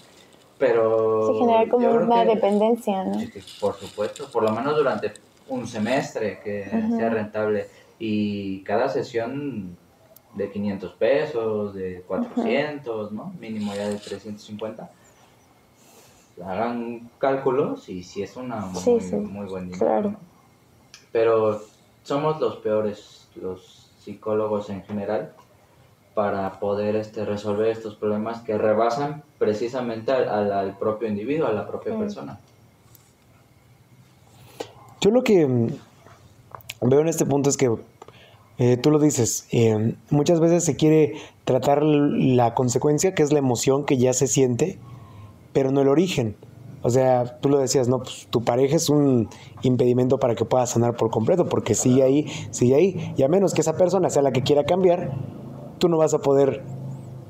Pero 0.58 1.34
se 1.34 1.40
genera 1.40 1.70
como 1.70 1.90
una 1.92 2.26
dependencia, 2.26 3.04
¿no? 3.04 3.18
por 3.60 3.76
supuesto, 3.76 4.30
por 4.32 4.44
lo 4.44 4.52
menos 4.52 4.76
durante 4.76 5.14
un 5.48 5.68
semestre 5.68 6.40
que 6.44 6.70
sea 6.98 7.10
rentable 7.10 7.68
y 7.98 8.62
cada 8.64 8.90
sesión 8.90 9.78
de 10.36 10.52
500 10.52 10.94
pesos, 10.94 11.74
de 11.74 12.04
400, 12.06 13.12
¿no? 13.14 13.34
Mínimo 13.40 13.74
ya 13.74 13.88
de 13.88 13.96
350 13.96 14.90
hagan 16.46 17.10
cálculos 17.18 17.90
y 17.90 18.04
si 18.04 18.24
es 18.24 18.36
una 18.36 18.58
muy, 18.62 19.02
muy 19.12 19.48
buen 19.48 19.70
dinero. 19.70 20.16
Pero 21.12 21.62
somos 22.04 22.40
los 22.40 22.58
peores, 22.58 23.28
los 23.36 23.89
psicólogos 24.00 24.70
en 24.70 24.84
general, 24.84 25.34
para 26.14 26.60
poder 26.60 26.96
este, 26.96 27.24
resolver 27.24 27.68
estos 27.68 27.96
problemas 27.96 28.42
que 28.42 28.58
rebasan 28.58 29.24
precisamente 29.38 30.12
al, 30.12 30.52
al, 30.52 30.78
propio 30.78 31.08
individuo, 31.08 31.48
a 31.48 31.54
la 31.54 31.68
propia 31.68 31.98
persona. 31.98 32.40
Yo 35.00 35.12
lo 35.12 35.24
que 35.24 35.48
mm, 35.48 35.70
veo 36.82 37.00
en 37.00 37.08
este 37.08 37.26
punto 37.26 37.50
es 37.50 37.56
que 37.56 37.74
eh, 38.58 38.76
tú 38.76 38.92
lo 38.92 39.00
dices, 39.00 39.48
eh, 39.52 39.96
muchas 40.10 40.42
veces 40.42 40.66
se 40.66 40.76
quiere 40.76 41.14
tratar 41.46 41.82
la 41.82 42.54
consecuencia, 42.54 43.16
que 43.16 43.24
es 43.24 43.32
la 43.32 43.40
emoción 43.40 43.86
que 43.86 43.98
ya 43.98 44.12
se 44.12 44.28
siente, 44.28 44.78
pero 45.54 45.72
no 45.72 45.82
el 45.82 45.88
origen. 45.88 46.36
O 46.82 46.90
sea, 46.90 47.40
tú 47.42 47.50
lo 47.50 47.58
decías, 47.58 47.88
no, 47.88 48.00
pues 48.00 48.28
tu 48.30 48.44
pareja 48.44 48.76
es 48.76 48.90
un 48.90 49.30
impedimento 49.64 50.20
para 50.20 50.36
que 50.36 50.46
puedas 50.46 50.70
sanar 50.70 50.96
por 50.96 51.10
completo, 51.10 51.50
porque 51.50 51.76
sigue 51.76 52.04
ahí, 52.04 52.28
sigue 52.52 52.76
ahí, 52.76 53.14
y 53.18 53.24
a 53.24 53.28
menos 53.28 53.54
que 53.54 53.62
esa 53.62 53.76
persona 53.76 54.10
sea 54.10 54.22
la 54.22 54.32
que 54.32 54.44
quiera 54.44 54.64
cambiar, 54.64 55.12
tú 55.78 55.90
no 55.90 55.98
vas 55.98 56.14
a 56.14 56.20
poder 56.20 56.64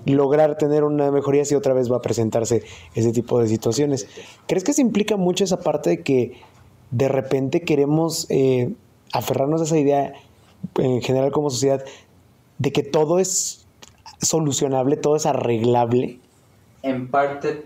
lograr 0.06 0.58
tener 0.58 0.84
una 0.84 1.12
mejoría 1.12 1.46
si 1.46 1.56
otra 1.56 1.74
vez 1.74 1.92
va 1.92 1.98
a 1.98 2.02
presentarse 2.02 2.64
ese 2.94 3.12
tipo 3.12 3.40
de 3.40 3.48
situaciones. 3.48 4.08
¿Crees 4.48 4.64
que 4.64 4.74
se 4.74 4.82
implica 4.82 5.18
mucho 5.18 5.44
esa 5.44 5.62
parte 5.62 5.90
de 5.90 6.04
que 6.04 6.34
de 6.92 7.08
repente 7.08 7.62
queremos 7.62 8.28
eh, 8.30 8.74
aferrarnos 9.14 9.62
a 9.62 9.64
esa 9.66 9.78
idea 9.78 10.14
en 10.78 11.02
general 11.02 11.32
como 11.32 11.50
sociedad 11.50 11.84
de 12.58 12.72
que 12.72 12.84
todo 12.84 13.20
es 13.20 13.66
solucionable, 14.22 14.98
todo 14.98 15.16
es 15.16 15.26
arreglable? 15.26 16.20
En 16.82 17.10
parte 17.10 17.66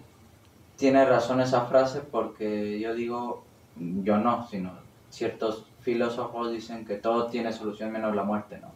tiene 0.84 1.06
razón 1.06 1.40
esa 1.40 1.62
frase 1.62 2.02
porque 2.02 2.78
yo 2.78 2.94
digo, 2.94 3.46
yo 3.78 4.18
no, 4.18 4.46
sino 4.50 4.72
ciertos 5.10 5.66
filósofos 5.80 6.52
dicen 6.52 6.84
que 6.84 6.96
todo 6.96 7.28
tiene 7.28 7.54
solución 7.54 7.90
menos 7.90 8.14
la 8.14 8.24
muerte, 8.24 8.60
¿no? 8.60 8.68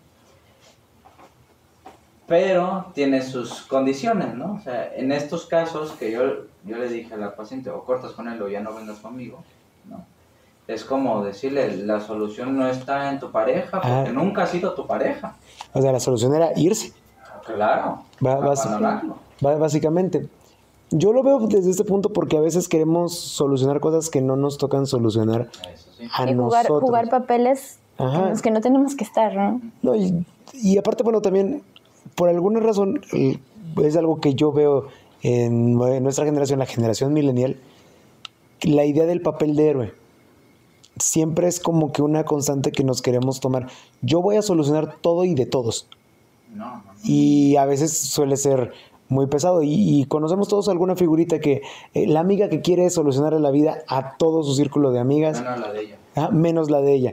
Pero 2.26 2.86
tiene 2.94 3.22
sus 3.22 3.64
condiciones, 3.64 4.36
¿no? 4.36 4.54
O 4.54 4.62
sea, 4.62 4.96
en 4.96 5.12
estos 5.12 5.48
casos 5.48 5.92
que 6.00 6.10
yo, 6.10 6.46
yo 6.64 6.78
le 6.78 6.88
dije 6.88 7.14
a 7.14 7.18
la 7.18 7.36
paciente, 7.36 7.70
o 7.72 7.84
cortas 7.84 8.14
con 8.14 8.30
él 8.30 8.42
o 8.42 8.48
ya 8.48 8.62
no 8.62 8.74
vengas 8.74 9.00
conmigo, 9.00 9.44
¿no? 9.90 10.06
es 10.66 10.86
como 10.86 11.26
decirle, 11.26 11.76
la 11.76 12.00
solución 12.00 12.58
no 12.58 12.70
está 12.70 13.10
en 13.10 13.20
tu 13.20 13.34
pareja, 13.34 13.82
porque 13.82 14.10
ah. 14.10 14.14
nunca 14.14 14.44
ha 14.44 14.48
sido 14.48 14.74
tu 14.74 14.88
pareja. 14.88 15.36
O 15.74 15.82
sea, 15.82 15.92
la 15.92 16.00
solución 16.00 16.34
era 16.36 16.52
irse. 16.56 16.94
Claro. 17.46 18.04
básicamente. 19.42 20.30
Yo 20.92 21.12
lo 21.14 21.24
veo 21.24 21.40
desde 21.48 21.70
este 21.70 21.84
punto 21.84 22.14
porque 22.14 22.38
a 22.38 22.40
veces 22.40 22.68
queremos 22.68 23.14
solucionar 23.14 23.80
cosas 23.80 24.10
que 24.10 24.22
no 24.22 24.36
nos 24.36 24.58
tocan 24.58 24.86
solucionar 24.86 25.50
a 26.14 26.30
y 26.30 26.36
jugar, 26.36 26.68
jugar 26.68 27.10
papeles 27.10 27.80
en 28.00 28.30
los 28.30 28.42
que 28.42 28.52
no 28.52 28.62
tenemos 28.62 28.96
que 28.96 29.04
estar, 29.04 29.36
¿no? 29.36 29.62
no 29.82 29.96
y, 29.96 30.26
y, 30.54 30.78
aparte, 30.78 31.04
bueno, 31.04 31.22
también, 31.22 31.64
por 32.16 32.30
alguna 32.30 32.60
razón, 32.60 33.02
es 33.12 33.96
algo 33.98 34.22
que 34.22 34.36
yo 34.36 34.52
veo 34.52 34.88
en 35.24 35.76
nuestra 35.76 36.26
generación, 36.26 36.60
la 36.60 36.66
generación 36.66 37.14
millennial, 37.14 37.58
la 38.62 38.86
idea 38.86 39.06
del 39.06 39.22
papel 39.22 39.56
de 39.56 39.70
héroe 39.70 39.94
siempre 41.00 41.48
es 41.48 41.60
como 41.60 41.92
que 41.92 42.02
una 42.02 42.24
constante 42.24 42.72
que 42.72 42.84
nos 42.84 43.02
queremos 43.02 43.40
tomar. 43.40 43.68
Yo 44.02 44.22
voy 44.22 44.38
a 44.38 44.42
solucionar 44.42 44.98
todo 45.02 45.24
y 45.26 45.36
de 45.36 45.46
todos. 45.46 45.88
Y 47.04 47.56
a 47.58 47.66
veces 47.66 47.96
suele 47.96 48.38
ser 48.38 48.74
muy 49.10 49.28
pesado. 49.28 49.62
Y, 49.64 50.06
conocemos 50.06 50.48
todos 50.48 50.70
alguna 50.70 50.96
figurita 50.96 51.40
que 51.40 51.62
eh, 51.94 52.08
la 52.08 52.20
amiga 52.20 52.50
que 52.50 52.62
quiere 52.62 52.90
solucionar 52.90 53.34
la 53.34 53.52
vida 53.52 53.80
a 53.88 54.18
todo 54.18 54.44
su 54.44 54.56
círculo 54.56 54.92
de 54.92 55.00
amigas. 55.00 55.42
Menos 55.42 55.60
la 55.60 55.72
de 55.72 55.82
ella. 55.82 55.98
Ah, 56.16 56.30
menos 56.32 56.72
la 56.72 56.82
de 56.82 56.94
ella. 56.94 57.12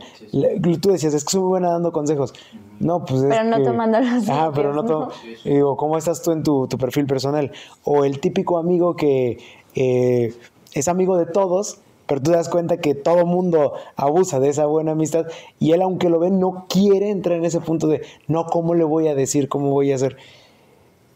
tú 0.80 0.90
decías, 0.90 1.12
es 1.12 1.24
que 1.24 1.32
soy 1.32 1.40
muy 1.40 1.50
buena 1.50 1.70
dando 1.70 1.92
consejos. 1.92 2.32
No, 2.80 3.04
pues 3.04 3.22
Pero 3.28 3.44
no 3.44 3.62
tomando 3.62 4.00
los 4.00 4.28
Ah, 4.30 4.50
pero 4.54 4.72
no 4.72 4.84
tomo. 4.84 5.08
Digo, 5.44 5.76
¿cómo 5.76 5.98
estás 5.98 6.22
tú 6.22 6.32
en 6.32 6.42
tu, 6.42 6.66
perfil 6.68 7.06
personal? 7.06 7.52
O 7.84 8.04
el 8.04 8.18
típico 8.18 8.56
amigo 8.56 8.96
que 8.96 9.38
eh, 9.74 10.34
es 10.72 10.88
amigo 10.88 11.18
de 11.18 11.26
todos, 11.26 11.80
pero 12.06 12.22
tú 12.22 12.30
te 12.30 12.36
das 12.36 12.48
cuenta 12.48 12.78
que 12.78 12.94
todo 12.94 13.26
mundo 13.26 13.74
abusa 13.96 14.40
de 14.40 14.48
esa 14.48 14.64
buena 14.66 14.92
amistad 14.92 15.26
y 15.58 15.72
él, 15.72 15.82
aunque 15.82 16.08
lo 16.08 16.18
ve, 16.18 16.30
no 16.30 16.66
quiere 16.68 17.10
entrar 17.10 17.36
en 17.36 17.44
ese 17.44 17.60
punto 17.60 17.86
de, 17.86 18.02
no, 18.26 18.46
¿cómo 18.46 18.74
le 18.74 18.84
voy 18.84 19.08
a 19.08 19.14
decir? 19.14 19.48
¿Cómo 19.48 19.70
voy 19.70 19.92
a 19.92 19.96
hacer? 19.96 20.16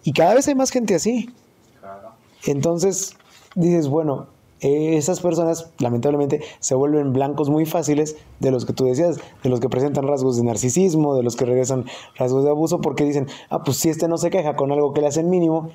Y 0.08 0.12
cada 0.12 0.32
vez 0.32 0.48
hay 0.48 0.54
más 0.54 0.70
gente 0.70 0.94
así. 0.94 1.28
Entonces, 2.46 3.14
dices, 3.54 3.88
bueno, 3.88 4.28
esas 4.60 5.20
personas 5.20 5.68
lamentablemente 5.76 6.40
se 6.60 6.74
vuelven 6.74 7.12
blancos 7.12 7.50
muy 7.50 7.66
fáciles 7.66 8.16
de 8.40 8.50
los 8.50 8.64
que 8.64 8.72
tú 8.72 8.86
decías, 8.86 9.18
de 9.42 9.50
los 9.50 9.60
que 9.60 9.68
presentan 9.68 10.08
rasgos 10.08 10.38
de 10.38 10.44
narcisismo, 10.44 11.14
de 11.14 11.22
los 11.22 11.36
que 11.36 11.44
regresan 11.44 11.84
rasgos 12.16 12.42
de 12.44 12.48
abuso, 12.48 12.80
porque 12.80 13.04
dicen, 13.04 13.26
ah, 13.50 13.62
pues 13.62 13.76
si 13.76 13.90
este 13.90 14.08
no 14.08 14.16
se 14.16 14.30
queja 14.30 14.56
con 14.56 14.72
algo 14.72 14.94
que 14.94 15.02
le 15.02 15.08
hacen 15.08 15.28
mínimo, 15.28 15.72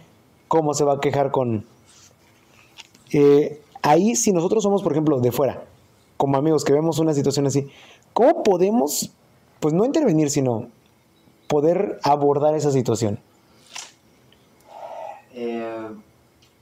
¿cómo 0.47 0.73
se 0.73 0.83
va 0.83 0.93
a 0.93 0.99
quejar 0.99 1.29
con... 1.29 1.67
Eh, 3.11 3.61
Ahí, 3.83 4.15
si 4.15 4.31
nosotros 4.31 4.63
somos, 4.63 4.81
por 4.81 4.93
ejemplo, 4.93 5.19
de 5.19 5.31
fuera, 5.31 5.63
como 6.17 6.37
amigos 6.37 6.63
que 6.63 6.73
vemos 6.73 6.97
una 6.97 7.13
situación 7.13 7.45
así, 7.45 7.67
¿cómo 8.13 8.41
podemos, 8.41 9.11
pues 9.59 9.75
no 9.75 9.85
intervenir, 9.85 10.31
sino 10.31 10.69
poder 11.47 11.99
abordar 12.01 12.55
esa 12.55 12.71
situación? 12.71 13.19
Eh, 15.33 15.89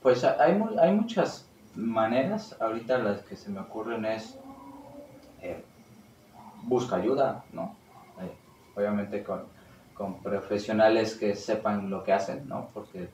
pues 0.02 0.24
hay, 0.24 0.60
hay 0.80 0.92
muchas 0.92 1.46
maneras. 1.74 2.56
Ahorita 2.60 2.98
las 2.98 3.22
que 3.22 3.36
se 3.36 3.50
me 3.50 3.60
ocurren 3.60 4.04
es 4.04 4.38
eh, 5.40 5.62
busca 6.62 6.96
ayuda, 6.96 7.44
¿no? 7.52 7.76
Eh, 8.20 8.32
obviamente 8.76 9.22
con, 9.22 9.44
con, 9.94 10.22
profesionales 10.22 11.16
que 11.16 11.34
sepan 11.34 11.90
lo 11.90 12.02
que 12.04 12.12
hacen, 12.12 12.48
¿no? 12.48 12.68
Porque 12.74 13.08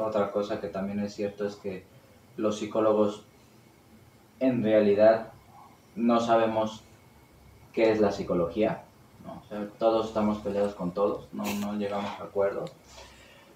otra 0.00 0.30
cosa 0.30 0.60
que 0.60 0.68
también 0.68 0.98
es 1.00 1.14
cierto 1.14 1.46
es 1.46 1.56
que 1.56 1.84
los 2.38 2.58
psicólogos 2.58 3.26
en 4.40 4.62
realidad 4.62 5.28
no 5.94 6.20
sabemos 6.20 6.82
qué 7.72 7.90
es 7.90 8.00
la 8.00 8.12
psicología. 8.12 8.82
todos 9.78 10.06
estamos 10.08 10.38
peleados 10.38 10.74
con 10.74 10.92
todos, 10.92 11.28
no, 11.32 11.74
llegamos 11.76 12.10
a 12.20 12.24
acuerdos. 12.24 12.70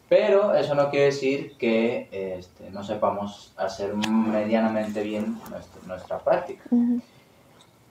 Pero 0.08 0.54
eso 0.54 0.74
no 0.74 0.90
quiere 0.90 1.06
decir 1.06 1.56
que 1.58 2.08
este, 2.38 2.70
no 2.70 2.82
sepamos 2.82 3.52
hacer 3.56 3.94
medianamente 3.94 5.02
bien 5.02 5.38
nuestra, 5.86 6.18
práctica. 6.18 6.64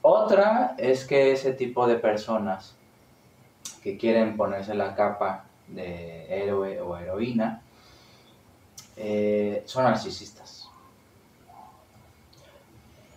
Otra 0.01 0.75
es 0.77 1.05
que 1.05 1.31
ese 1.31 1.53
tipo 1.53 1.85
de 1.85 1.95
personas 1.95 2.75
que 3.83 3.97
quieren 3.97 4.35
ponerse 4.35 4.73
la 4.73 4.95
capa 4.95 5.45
de 5.67 6.25
héroe 6.43 6.81
o 6.81 6.97
heroína 6.97 7.61
eh, 8.95 9.61
son 9.65 9.83
narcisistas 9.83 10.57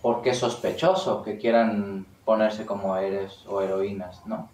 porque 0.03 0.31
es 0.31 0.39
sospechoso 0.39 1.23
que 1.23 1.39
quieran 1.39 2.07
ponerse 2.25 2.65
como 2.65 2.97
héroes 2.97 3.45
o 3.47 3.61
heroínas, 3.61 4.25
¿no? 4.27 4.49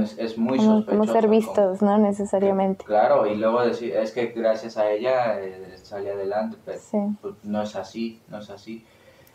Es, 0.00 0.16
es, 0.16 0.38
muy 0.38 0.60
sospechoso. 0.60 0.86
Como 0.86 1.12
ser 1.12 1.28
vistos, 1.28 1.82
¿no? 1.82 1.98
Necesariamente. 1.98 2.84
claro, 2.84 3.26
y 3.26 3.34
luego 3.34 3.66
decir, 3.66 3.96
es 3.96 4.12
que 4.12 4.26
gracias 4.26 4.76
a 4.76 4.88
ella 4.90 5.40
eh, 5.40 5.76
salí 5.82 6.08
adelante, 6.08 6.56
pero 6.64 6.78
pues, 7.20 7.34
no 7.42 7.62
es 7.62 7.74
así, 7.74 8.20
no 8.28 8.38
es 8.38 8.48
así. 8.48 8.84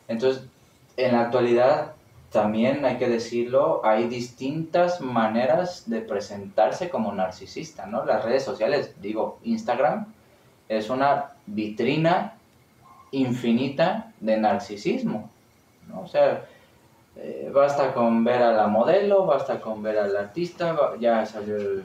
Entonces, 0.07 0.47
en 0.95 1.11
la 1.11 1.23
actualidad, 1.23 1.95
también 2.31 2.85
hay 2.85 2.97
que 2.97 3.09
decirlo, 3.09 3.81
hay 3.83 4.07
distintas 4.07 5.01
maneras 5.01 5.83
de 5.89 5.99
presentarse 5.99 6.89
como 6.89 7.11
narcisista, 7.13 7.85
¿no? 7.85 8.05
Las 8.05 8.23
redes 8.23 8.43
sociales, 8.43 8.95
digo, 9.01 9.39
Instagram 9.43 10.05
es 10.69 10.89
una 10.89 11.31
vitrina 11.45 12.35
infinita 13.11 14.13
de 14.21 14.37
narcisismo. 14.37 15.29
O 15.95 16.07
sea, 16.07 16.45
eh, 17.19 17.51
basta 17.53 17.93
con 17.93 18.23
ver 18.23 18.41
a 18.41 18.51
la 18.51 18.67
modelo, 18.67 19.25
basta 19.25 19.59
con 19.59 19.81
ver 19.81 19.97
al 19.97 20.15
artista, 20.15 20.75
ya 20.99 21.25
salió 21.25 21.55
el, 21.55 21.83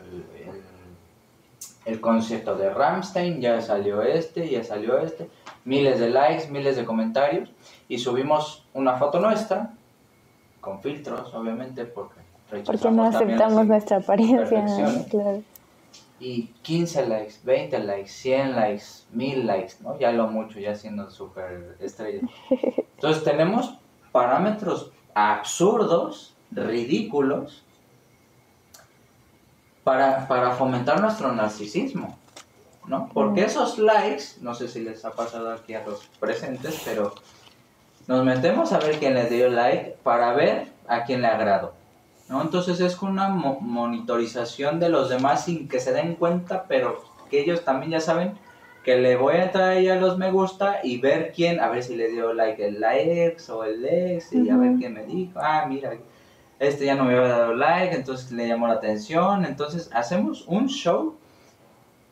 el, 1.85 2.01
concepto 2.01 2.55
de 2.55 2.71
Ramstein, 2.71 3.41
ya 3.41 3.61
salió 3.61 4.03
este, 4.03 4.49
ya 4.49 4.63
salió 4.63 4.99
este, 4.99 5.29
miles 5.65 5.99
de 6.01 6.11
likes, 6.11 6.49
miles 6.49 6.77
de 6.77 6.85
comentarios, 6.85 7.51
y 7.89 7.99
subimos 7.99 8.67
una 8.75 8.97
foto 8.97 9.21
nuestra, 9.21 9.73
con 10.61 10.81
filtros, 10.81 11.35
obviamente, 11.35 11.85
porque 11.85 12.23
porque 12.61 12.91
no 12.91 13.05
aceptamos 13.05 13.67
nuestra 13.67 13.97
apariencia, 13.99 14.65
claro. 15.11 15.43
Y 16.21 16.49
15 16.63 17.07
likes, 17.07 17.35
20 17.43 17.79
likes, 17.81 18.11
100 18.11 18.55
likes, 18.55 18.85
1000 19.11 19.47
likes, 19.47 19.75
¿no? 19.81 19.99
Ya 19.99 20.13
lo 20.13 20.29
mucho, 20.29 20.61
ya 20.61 20.75
siendo 20.75 21.11
súper 21.11 21.77
estrella. 21.81 22.21
Entonces 22.95 23.25
tenemos 23.25 23.79
parámetros 24.13 24.93
absurdos, 25.15 26.35
ridículos, 26.51 27.65
para, 29.85 30.29
para 30.29 30.53
fomentar 30.53 31.01
nuestro 31.01 31.33
narcisismo. 31.33 32.19
¿no? 32.87 33.09
Porque 33.13 33.45
esos 33.45 33.79
likes, 33.79 34.25
no 34.41 34.55
sé 34.55 34.69
si 34.69 34.81
les 34.81 35.05
ha 35.05 35.13
pasado 35.13 35.53
aquí 35.53 35.75
a 35.75 35.85
los 35.85 36.07
presentes, 36.21 36.83
pero 36.85 37.15
nos 38.07 38.25
metemos 38.25 38.73
a 38.73 38.79
ver 38.79 38.99
quién 38.99 39.15
le 39.15 39.29
dio 39.29 39.49
like 39.49 39.97
para 40.03 40.33
ver 40.33 40.69
a 40.89 41.05
quién 41.05 41.23
le 41.23 41.29
agrado. 41.29 41.75
¿no? 42.29 42.43
Entonces 42.43 42.81
es 42.81 43.01
una 43.03 43.29
monitorización 43.29 44.81
de 44.81 44.89
los 44.89 45.09
demás 45.09 45.45
sin 45.45 45.69
que 45.69 45.81
se 45.81 45.93
den 45.93 46.17
cuenta, 46.17 46.65
pero 46.69 47.05
que 47.31 47.41
ellos 47.41 47.65
también 47.65 47.93
ya 47.93 48.01
saben 48.01 48.39
que 48.85 48.97
le 48.97 49.17
voy 49.17 49.35
a 49.35 49.45
entrar 49.45 49.71
ahí 49.71 49.89
a 49.89 49.97
los 49.97 50.19
me 50.19 50.31
gusta 50.31 50.81
y 50.83 50.99
ver 50.99 51.33
quién, 51.33 51.61
a 51.61 51.69
ver 51.69 51.83
si 51.83 51.95
le 51.95 52.11
dio 52.11 52.33
like 52.33 52.65
el 52.67 52.83
ex 52.83 53.49
o 53.49 53.65
el 53.65 53.85
ex 53.85 54.33
y 54.33 54.51
a 54.51 54.57
ver 54.57 54.77
quién 54.79 54.95
me 54.95 55.05
dijo, 55.05 55.39
ah, 55.41 55.67
mira, 55.69 55.93
este 56.59 56.87
ya 56.87 56.95
no 56.95 57.05
me 57.05 57.17
había 57.17 57.29
dado 57.29 57.55
like, 57.55 57.95
entonces 57.95 58.33
le 58.33 58.49
llamó 58.49 58.67
la 58.67 58.75
atención, 58.75 59.45
entonces 59.45 59.89
hacemos 59.93 60.45
un 60.49 60.69
show 60.69 61.17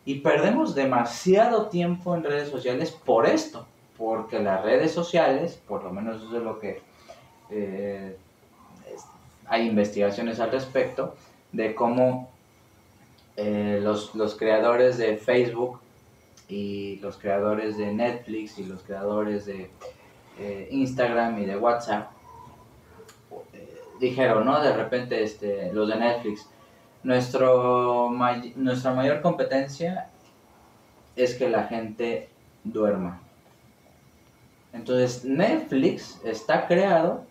y 0.05 0.21
perdemos 0.21 0.75
demasiado 0.75 1.67
tiempo 1.67 2.15
en 2.15 2.25
redes 2.25 2.49
sociales 2.49 2.93
por 2.93 3.27
esto, 3.27 3.67
porque 3.99 4.39
las 4.39 4.63
redes 4.63 4.93
sociales, 4.93 5.61
por 5.67 5.83
lo 5.83 5.91
menos 5.91 6.23
eso 6.23 6.37
es 6.37 6.43
lo 6.43 6.59
que 6.59 6.81
eh, 7.51 8.17
hay 9.47 9.67
investigaciones 9.67 10.39
al 10.39 10.53
respecto, 10.53 11.17
de 11.53 11.75
cómo 11.75 12.31
eh, 13.37 13.81
los, 13.83 14.15
los 14.15 14.37
creadores 14.37 14.99
de 14.99 15.17
Facebook 15.17 15.81
y 16.51 16.97
los 16.97 17.17
creadores 17.17 17.79
de 17.79 17.93
Netflix 17.93 18.59
y 18.59 18.65
los 18.65 18.83
creadores 18.83 19.47
de 19.47 19.71
eh, 20.39 20.69
Instagram 20.71 21.39
y 21.39 21.47
de 21.47 21.57
WhatsApp 21.57 22.11
eh, 23.53 23.81
dijeron, 24.01 24.45
¿no? 24.45 24.61
De 24.61 24.77
repente 24.77 25.23
este, 25.23 25.73
los 25.73 25.89
de 25.89 25.97
Netflix, 25.97 26.49
nuestro 27.05 28.11
nuestra 28.57 28.93
mayor 28.93 29.23
competencia 29.23 30.11
es 31.15 31.35
que 31.37 31.49
la 31.49 31.65
gente 31.65 32.29
duerma. 32.65 33.21
Entonces 34.73 35.25
Netflix 35.25 36.21
está 36.25 36.67
creado 36.67 37.25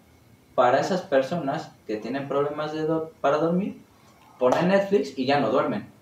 para 0.56 0.80
esas 0.80 1.02
personas 1.02 1.72
que 1.88 1.98
tienen 1.98 2.28
problemas 2.28 2.74
de 2.74 2.86
para 3.20 3.38
dormir, 3.38 3.82
ponen 4.38 4.70
Netflix 4.70 5.18
y 5.18 5.26
ya 5.26 5.40
no 5.40 5.50
duermen 5.50 5.99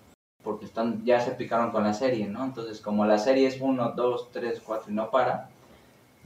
porque 0.48 0.64
están, 0.64 1.04
ya 1.04 1.20
se 1.20 1.32
picaron 1.32 1.70
con 1.70 1.84
la 1.84 1.92
serie, 1.92 2.26
¿no? 2.26 2.42
Entonces, 2.42 2.80
como 2.80 3.04
la 3.04 3.18
serie 3.18 3.46
es 3.46 3.60
1, 3.60 3.92
2, 3.94 4.28
3, 4.32 4.62
4 4.64 4.90
y 4.90 4.94
no 4.94 5.10
para, 5.10 5.50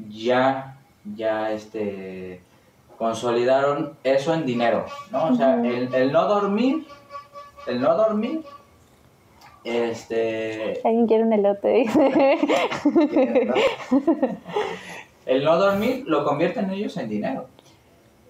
ya, 0.09 0.79
ya, 1.17 1.51
este, 1.51 2.41
consolidaron 2.97 3.97
eso 4.05 4.33
en 4.33 4.47
dinero, 4.47 4.87
¿no? 5.11 5.31
O 5.31 5.35
sea, 5.35 5.61
el, 5.61 5.93
el 5.93 6.13
no 6.13 6.29
dormir, 6.29 6.87
el 7.67 7.81
no 7.81 7.97
dormir, 7.97 8.45
este... 9.65 10.81
Alguien 10.85 11.09
quiere 11.09 11.25
un 11.25 11.33
elote, 11.33 11.83
el 15.27 15.45
no 15.45 15.57
dormir 15.57 16.05
lo 16.07 16.25
convierten 16.25 16.71
ellos 16.71 16.97
en 16.97 17.09
dinero. 17.09 17.49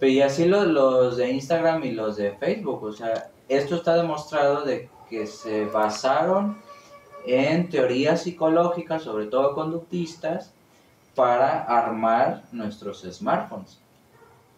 Y 0.01 0.23
así 0.23 0.47
los, 0.47 0.67
los 0.69 1.19
de 1.19 1.33
Instagram 1.33 1.85
y 1.85 1.91
los 1.91 2.17
de 2.17 2.33
Facebook, 2.33 2.83
o 2.83 2.93
sea, 2.93 3.29
esto 3.51 3.75
está 3.75 3.95
demostrado 3.95 4.65
de 4.65 4.89
que 5.13 5.27
se 5.27 5.67
basaron 5.67 6.57
en 7.27 7.69
teorías 7.69 8.23
psicológicas, 8.23 9.03
sobre 9.03 9.27
todo 9.27 9.55
conductistas, 9.55 10.55
para 11.15 11.65
armar 11.65 12.45
nuestros 12.51 13.03
smartphones. 13.03 13.79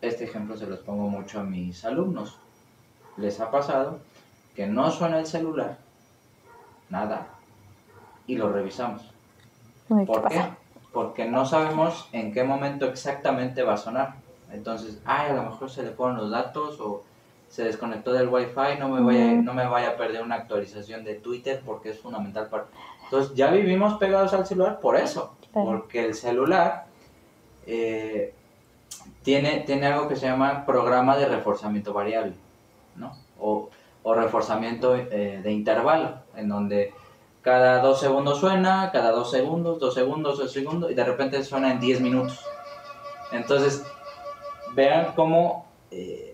Este 0.00 0.22
ejemplo 0.22 0.56
se 0.56 0.68
los 0.68 0.78
pongo 0.78 1.08
mucho 1.08 1.40
a 1.40 1.42
mis 1.42 1.84
alumnos. 1.84 2.38
Les 3.16 3.40
ha 3.40 3.50
pasado 3.50 3.98
que 4.54 4.68
no 4.68 4.92
suena 4.92 5.18
el 5.18 5.26
celular, 5.26 5.78
nada, 6.88 7.26
y 8.28 8.36
lo 8.36 8.52
revisamos. 8.52 9.02
¿Por 9.88 10.28
qué? 10.28 10.40
Porque 10.92 11.24
no 11.24 11.46
sabemos 11.46 12.08
en 12.12 12.32
qué 12.32 12.44
momento 12.44 12.86
exactamente 12.86 13.64
va 13.64 13.74
a 13.74 13.78
sonar. 13.78 14.14
Entonces, 14.52 15.00
ay, 15.04 15.32
a 15.32 15.34
lo 15.34 15.50
mejor 15.50 15.68
se 15.68 15.82
le 15.82 15.90
ponen 15.90 16.18
los 16.18 16.30
datos 16.30 16.78
o 16.78 17.02
se 17.54 17.62
desconectó 17.62 18.12
del 18.12 18.28
wifi, 18.28 18.80
no 18.80 18.88
me 18.88 19.00
vaya, 19.00 19.40
no 19.40 19.54
me 19.54 19.64
vaya 19.64 19.90
a 19.90 19.96
perder 19.96 20.22
una 20.22 20.34
actualización 20.34 21.04
de 21.04 21.14
Twitter 21.14 21.62
porque 21.64 21.90
es 21.90 22.00
fundamental 22.00 22.48
para... 22.48 22.64
Entonces 23.04 23.32
ya 23.36 23.48
vivimos 23.52 23.94
pegados 23.98 24.34
al 24.34 24.44
celular 24.44 24.80
por 24.80 24.96
eso, 24.96 25.36
porque 25.52 26.04
el 26.04 26.14
celular 26.14 26.86
eh, 27.64 28.34
tiene, 29.22 29.60
tiene 29.60 29.86
algo 29.86 30.08
que 30.08 30.16
se 30.16 30.26
llama 30.26 30.66
programa 30.66 31.16
de 31.16 31.26
reforzamiento 31.26 31.92
variable, 31.92 32.32
¿no? 32.96 33.12
O, 33.38 33.70
o 34.02 34.14
reforzamiento 34.14 34.96
eh, 34.96 35.40
de 35.40 35.52
intervalo, 35.52 36.22
en 36.34 36.48
donde 36.48 36.92
cada 37.40 37.78
dos 37.78 38.00
segundos 38.00 38.40
suena, 38.40 38.90
cada 38.90 39.12
dos 39.12 39.30
segundos, 39.30 39.78
dos 39.78 39.94
segundos, 39.94 40.38
dos 40.38 40.52
segundos, 40.52 40.90
y 40.90 40.94
de 40.94 41.04
repente 41.04 41.44
suena 41.44 41.70
en 41.70 41.78
diez 41.78 42.00
minutos. 42.00 42.44
Entonces, 43.30 43.84
vean 44.74 45.12
cómo... 45.14 45.66
Eh, 45.92 46.32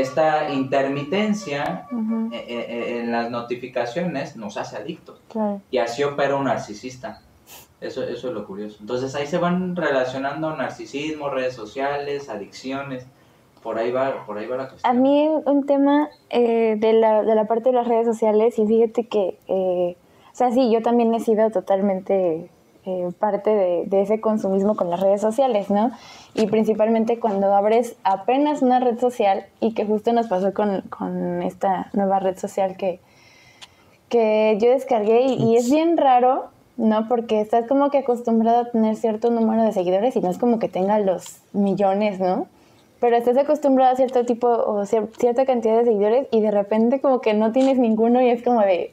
esta 0.00 0.50
intermitencia 0.50 1.86
eh, 2.32 2.36
eh, 2.36 2.66
eh, 2.68 3.00
en 3.00 3.12
las 3.12 3.30
notificaciones 3.30 4.36
nos 4.36 4.56
hace 4.56 4.76
adictos. 4.76 5.20
Y 5.70 5.78
así 5.78 6.02
opera 6.02 6.36
un 6.36 6.44
narcisista. 6.44 7.20
Eso, 7.80 8.02
eso 8.02 8.28
es 8.28 8.34
lo 8.34 8.46
curioso. 8.46 8.78
Entonces 8.80 9.14
ahí 9.14 9.26
se 9.26 9.38
van 9.38 9.76
relacionando 9.76 10.56
narcisismo, 10.56 11.28
redes 11.28 11.54
sociales, 11.54 12.28
adicciones. 12.28 13.06
Por 13.62 13.78
ahí 13.78 13.90
va, 13.90 14.26
por 14.26 14.38
ahí 14.38 14.46
va 14.46 14.56
la 14.56 14.68
cuestión. 14.68 14.90
A 14.90 14.98
mí 14.98 15.28
un 15.44 15.66
tema 15.66 16.08
de, 16.30 16.92
la, 16.92 17.22
de 17.22 17.34
la 17.34 17.46
parte 17.46 17.70
de 17.70 17.74
las 17.74 17.88
redes 17.88 18.06
sociales, 18.06 18.58
y 18.58 18.66
fíjate 18.66 19.06
que, 19.06 19.38
o 19.48 20.36
sea, 20.36 20.50
sí, 20.52 20.70
yo 20.70 20.82
también 20.82 21.14
he 21.14 21.20
sido 21.20 21.50
totalmente 21.50 22.50
eh, 22.86 23.08
parte 23.18 23.48
de, 23.86 24.02
ese 24.02 24.20
consumismo 24.20 24.76
con 24.76 24.90
las 24.90 25.00
redes 25.00 25.22
sociales, 25.22 25.70
¿no? 25.70 25.90
Y 26.34 26.48
principalmente 26.48 27.18
cuando 27.18 27.54
abres 27.54 27.96
apenas 28.04 28.60
una 28.60 28.78
red 28.78 28.98
social 28.98 29.46
y 29.60 29.72
que 29.72 29.86
justo 29.86 30.12
nos 30.12 30.26
pasó 30.26 30.52
con, 30.52 31.42
esta 31.42 31.88
nueva 31.94 32.20
red 32.20 32.36
social 32.36 32.76
que, 32.76 33.00
que 34.10 34.58
yo 34.60 34.68
descargué 34.68 35.22
y, 35.22 35.56
es 35.56 35.70
bien 35.70 35.96
raro, 35.96 36.50
¿no? 36.76 37.08
Porque 37.08 37.40
estás 37.40 37.66
como 37.66 37.90
que 37.90 37.98
acostumbrado 37.98 38.58
a 38.58 38.70
tener 38.70 38.96
cierto 38.96 39.30
número 39.30 39.62
de 39.62 39.72
seguidores 39.72 40.14
y 40.16 40.20
no 40.20 40.28
es 40.28 40.36
como 40.36 40.58
que 40.58 40.68
tenga 40.68 40.98
los 40.98 41.38
millones, 41.54 42.20
¿no? 42.20 42.48
Pero 43.00 43.16
estás 43.16 43.38
acostumbrado 43.38 43.94
a 43.94 43.96
cierto 43.96 44.26
tipo 44.26 44.46
o 44.46 44.84
cierta 44.84 45.46
cantidad 45.46 45.78
de 45.78 45.84
seguidores 45.84 46.26
y 46.30 46.42
de 46.42 46.50
repente 46.50 47.00
como 47.00 47.22
que 47.22 47.32
no 47.32 47.50
tienes 47.50 47.78
ninguno 47.78 48.20
y 48.20 48.28
es 48.28 48.42
como 48.42 48.60
de, 48.60 48.92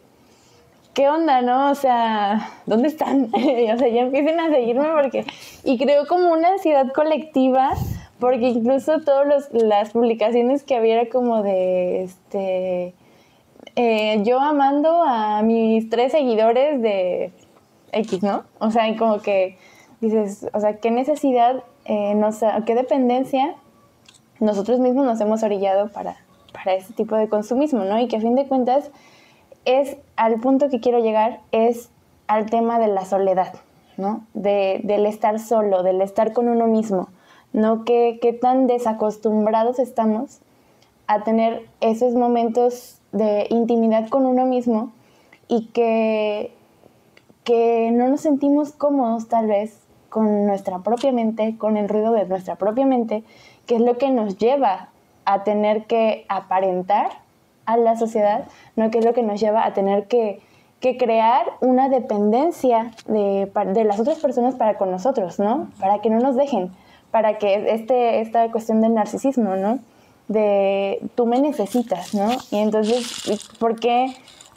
¿qué 0.93 1.09
onda, 1.09 1.41
no? 1.41 1.71
O 1.71 1.75
sea, 1.75 2.49
¿dónde 2.65 2.87
están? 2.87 3.25
o 3.33 3.77
sea, 3.77 3.87
ya 3.87 4.01
empiecen 4.01 4.39
a 4.39 4.49
seguirme 4.49 4.87
porque... 4.93 5.25
Y 5.63 5.77
creo 5.77 6.07
como 6.07 6.31
una 6.31 6.49
ansiedad 6.53 6.91
colectiva, 6.93 7.71
porque 8.19 8.49
incluso 8.49 8.99
todas 9.01 9.49
las 9.51 9.91
publicaciones 9.91 10.63
que 10.63 10.75
había 10.75 11.09
como 11.09 11.43
de, 11.43 12.03
este, 12.03 12.93
eh, 13.75 14.21
yo 14.23 14.39
amando 14.39 15.03
a 15.03 15.41
mis 15.43 15.89
tres 15.89 16.11
seguidores 16.11 16.81
de 16.81 17.31
X, 17.93 18.23
¿no? 18.23 18.43
O 18.59 18.71
sea, 18.71 18.95
como 18.97 19.19
que 19.19 19.57
dices, 20.01 20.47
o 20.53 20.59
sea, 20.59 20.77
qué 20.77 20.91
necesidad, 20.91 21.63
eh, 21.85 22.19
qué 22.65 22.75
dependencia 22.75 23.55
nosotros 24.39 24.79
mismos 24.79 25.05
nos 25.05 25.21
hemos 25.21 25.43
orillado 25.43 25.89
para, 25.89 26.17
para 26.51 26.73
ese 26.73 26.93
tipo 26.93 27.15
de 27.15 27.29
consumismo, 27.29 27.83
¿no? 27.85 27.99
Y 27.99 28.07
que 28.07 28.17
a 28.17 28.19
fin 28.19 28.35
de 28.35 28.47
cuentas 28.47 28.91
es 29.65 29.97
al 30.15 30.39
punto 30.39 30.69
que 30.69 30.79
quiero 30.79 30.99
llegar, 30.99 31.39
es 31.51 31.89
al 32.27 32.49
tema 32.49 32.79
de 32.79 32.87
la 32.87 33.05
soledad, 33.05 33.53
¿no? 33.97 34.25
De, 34.33 34.81
del 34.83 35.05
estar 35.05 35.39
solo, 35.39 35.83
del 35.83 36.01
estar 36.01 36.33
con 36.33 36.47
uno 36.47 36.67
mismo, 36.67 37.09
¿no? 37.53 37.83
¿Qué, 37.83 38.19
qué 38.21 38.33
tan 38.33 38.67
desacostumbrados 38.67 39.79
estamos 39.79 40.39
a 41.07 41.23
tener 41.23 41.65
esos 41.81 42.13
momentos 42.13 42.99
de 43.11 43.47
intimidad 43.49 44.07
con 44.07 44.25
uno 44.25 44.45
mismo 44.45 44.91
y 45.47 45.65
que, 45.67 46.53
que 47.43 47.91
no 47.91 48.07
nos 48.07 48.21
sentimos 48.21 48.71
cómodos 48.71 49.27
tal 49.27 49.47
vez 49.47 49.77
con 50.09 50.45
nuestra 50.45 50.79
propia 50.79 51.11
mente, 51.11 51.57
con 51.57 51.77
el 51.77 51.89
ruido 51.89 52.13
de 52.13 52.25
nuestra 52.25 52.55
propia 52.55 52.85
mente, 52.85 53.23
que 53.65 53.75
es 53.75 53.81
lo 53.81 53.97
que 53.97 54.09
nos 54.09 54.37
lleva 54.37 54.89
a 55.25 55.43
tener 55.43 55.85
que 55.85 56.25
aparentar 56.29 57.09
a 57.65 57.77
la 57.77 57.95
sociedad, 57.97 58.45
¿no? 58.75 58.91
que 58.91 58.99
es 58.99 59.05
lo 59.05 59.13
que 59.13 59.23
nos 59.23 59.39
lleva 59.39 59.65
a 59.65 59.73
tener 59.73 60.07
que, 60.07 60.39
crear 60.97 61.45
una 61.61 61.89
dependencia 61.89 62.91
de, 63.05 63.49
las 63.85 63.99
otras 63.99 64.17
personas 64.19 64.55
para 64.55 64.79
con 64.79 64.89
nosotros, 64.89 65.37
¿no? 65.37 65.69
Para 65.79 65.99
que 65.99 66.09
no 66.09 66.19
nos 66.19 66.35
dejen, 66.35 66.71
para 67.11 67.37
que 67.37 67.71
este, 67.71 68.19
esta 68.19 68.49
cuestión 68.51 68.81
del 68.81 68.95
narcisismo, 68.95 69.55
¿no? 69.57 69.77
De 70.27 70.99
tú 71.13 71.27
me 71.27 71.39
necesitas, 71.39 72.15
¿no? 72.15 72.31
Y 72.49 72.57
entonces, 72.57 73.47
¿por 73.59 73.79
qué? 73.79 74.07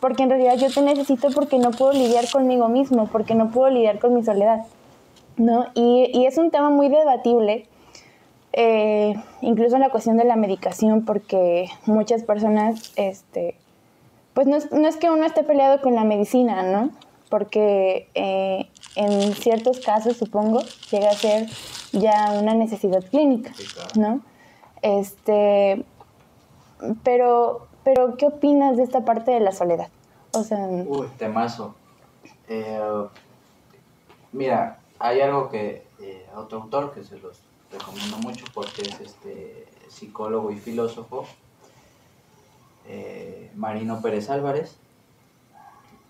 Porque 0.01 0.22
en 0.22 0.31
realidad 0.31 0.57
yo 0.57 0.72
te 0.72 0.81
necesito 0.81 1.29
porque 1.29 1.59
no 1.59 1.72
puedo 1.72 1.93
lidiar 1.93 2.24
conmigo 2.33 2.68
mismo, 2.68 3.07
porque 3.07 3.35
no 3.35 3.51
puedo 3.51 3.68
lidiar 3.68 3.99
con 3.99 4.14
mi 4.14 4.24
soledad, 4.24 4.64
¿no? 5.37 5.66
Y, 5.74 6.11
y 6.14 6.24
es 6.24 6.39
un 6.39 6.51
tema 6.51 6.70
muy 6.70 6.89
debatible 6.89 7.68
eh, 8.57 9.15
incluso 9.41 9.75
en 9.75 9.81
la 9.81 9.91
cuestión 9.91 10.17
de 10.17 10.25
la 10.25 10.37
medicación, 10.37 11.05
porque 11.05 11.69
muchas 11.87 12.23
personas, 12.23 12.93
este, 12.95 13.57
pues 14.33 14.47
no 14.47 14.57
es, 14.57 14.97
que 14.97 15.11
uno 15.11 15.27
esté 15.27 15.43
peleado 15.43 15.81
con 15.81 15.97
la 15.97 16.05
medicina, 16.05 16.63
¿no? 16.63 16.91
Porque 17.29 18.09
eh, 18.15 18.71
en 18.95 19.35
ciertos 19.35 19.81
casos, 19.81 20.17
supongo, 20.17 20.61
llega 20.93 21.11
a 21.11 21.15
ser 21.15 21.49
ya 21.91 22.39
una 22.41 22.55
necesidad 22.55 23.05
clínica, 23.05 23.51
¿no? 23.97 24.21
Este, 24.83 25.85
pero, 27.03 27.67
pero, 27.83 28.17
¿qué 28.17 28.27
opinas 28.27 28.77
de 28.77 28.85
esta 28.85 29.05
parte 29.05 29.33
de 29.33 29.41
la 29.41 29.51
soledad? 29.51 29.89
O 30.33 30.45
sea... 30.45 30.59
Uy, 30.59 31.09
temazo. 31.19 31.75
Eh, 32.49 32.79
mira, 34.31 34.79
hay 35.01 35.21
algo 35.23 35.49
que 35.49 35.85
eh, 36.01 36.27
otro 36.37 36.63
autor 36.63 36.95
que 36.95 37.03
se 37.03 37.19
los 37.19 37.41
recomiendo 37.79 38.18
mucho 38.18 38.45
porque 38.55 38.83
es 38.83 39.01
este 39.01 39.66
psicólogo 39.89 40.51
y 40.51 40.57
filósofo, 40.57 41.27
eh, 42.87 43.51
Marino 43.55 44.01
Pérez 44.01 44.31
Álvarez, 44.31 44.77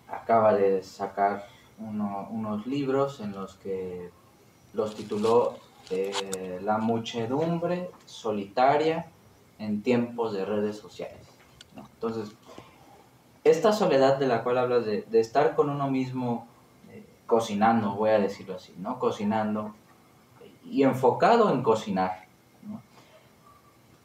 acaba 0.09 0.55
de 0.55 0.83
sacar 0.83 1.47
unos 1.79 2.67
libros 2.67 3.21
en 3.21 3.33
los 3.33 3.55
que 3.57 4.11
los 4.73 4.95
tituló 4.95 5.59
La 6.63 6.79
muchedumbre 6.79 7.91
solitaria 8.07 9.07
en 9.59 9.83
tiempos 9.83 10.33
de 10.33 10.45
redes 10.45 10.79
sociales. 10.79 11.21
Entonces, 11.77 12.35
esta 13.45 13.73
soledad 13.73 14.17
de 14.17 14.27
la 14.27 14.43
cual 14.43 14.59
hablas 14.59 14.87
de, 14.87 15.05
estar 15.13 15.55
con 15.55 15.69
uno 15.69 15.91
mismo 15.91 16.47
eh, 16.91 17.05
cocinando, 17.27 17.95
voy 17.95 18.11
a 18.11 18.19
decirlo 18.19 18.55
así, 18.55 18.75
¿no? 18.79 18.99
Cocinando 18.99 19.75
y 20.71 20.83
enfocado 20.83 21.51
en 21.51 21.63
cocinar, 21.63 22.25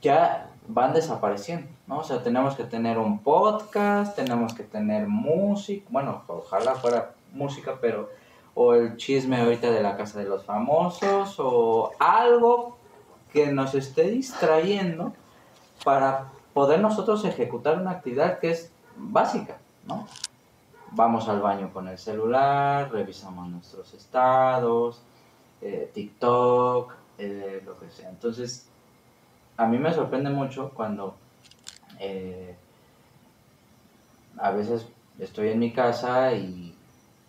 ya 0.02 0.50
van 0.68 0.94
desapareciendo, 0.94 1.68
¿no? 1.88 2.00
O 2.00 2.04
sea, 2.04 2.22
tenemos 2.24 2.56
que 2.56 2.64
tener 2.64 2.98
un 2.98 3.20
podcast, 3.20 4.16
tenemos 4.16 4.54
que 4.54 4.64
tener 4.64 5.08
música, 5.08 5.86
bueno, 5.90 6.24
ojalá 6.28 6.76
fuera 6.76 7.12
música, 7.34 7.78
pero 7.82 8.10
o 8.54 8.74
el 8.74 8.98
chisme 8.98 9.38
ahorita 9.38 9.72
de 9.72 9.82
la 9.82 9.96
casa 9.96 10.20
de 10.20 10.26
los 10.26 10.44
famosos 10.44 11.36
o 11.40 11.92
algo 12.00 12.78
que 13.32 13.52
nos 13.52 13.76
esté 13.76 14.04
distrayendo 14.10 15.14
para 15.84 16.26
poder 16.54 16.80
nosotros 16.82 17.24
ejecutar 17.26 17.80
una 17.80 17.92
actividad 17.92 18.40
que 18.40 18.52
es 18.52 18.72
básica, 18.98 19.58
¿no? 19.88 20.08
Vamos 20.92 21.30
al 21.30 21.40
baño 21.40 21.72
con 21.72 21.88
el 21.88 21.98
celular, 21.98 22.92
revisamos 22.92 23.48
nuestros 23.48 23.94
estados, 23.94 25.02
eh, 25.62 25.92
TikTok, 25.94 26.94
eh, 27.18 27.62
lo 27.66 27.78
que 27.80 27.90
sea. 27.90 28.10
Entonces, 28.10 28.68
a 29.58 29.66
mí 29.66 29.78
me 29.78 29.94
sorprende 29.94 30.30
mucho 30.30 30.72
cuando 30.74 31.16
eh, 32.00 32.56
a 34.38 34.52
veces 34.52 34.88
estoy 35.20 35.50
en 35.50 35.60
mi 35.60 35.74
casa 35.74 36.34
y 36.34 36.76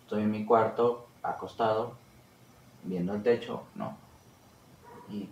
estoy 0.03 0.23
en 0.23 0.31
mi 0.31 0.45
cuarto 0.45 1.07
acostado 1.23 1.93
viendo 2.83 3.13
el 3.13 3.21
techo, 3.21 3.63
¿no? 3.75 3.97
Y 5.09 5.29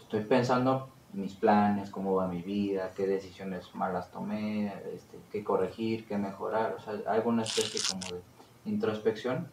estoy 0.00 0.20
pensando 0.24 0.88
mis 1.12 1.34
planes, 1.34 1.90
cómo 1.90 2.14
va 2.14 2.26
mi 2.26 2.42
vida, 2.42 2.90
qué 2.96 3.06
decisiones 3.06 3.74
malas 3.74 4.10
tomé, 4.10 4.72
este, 4.92 5.18
qué 5.30 5.44
corregir, 5.44 6.06
qué 6.06 6.16
mejorar, 6.16 6.76
o 6.78 6.80
sea, 6.80 6.94
alguna 7.06 7.42
especie 7.42 7.80
como 7.88 8.16
de 8.16 8.22
introspección. 8.70 9.48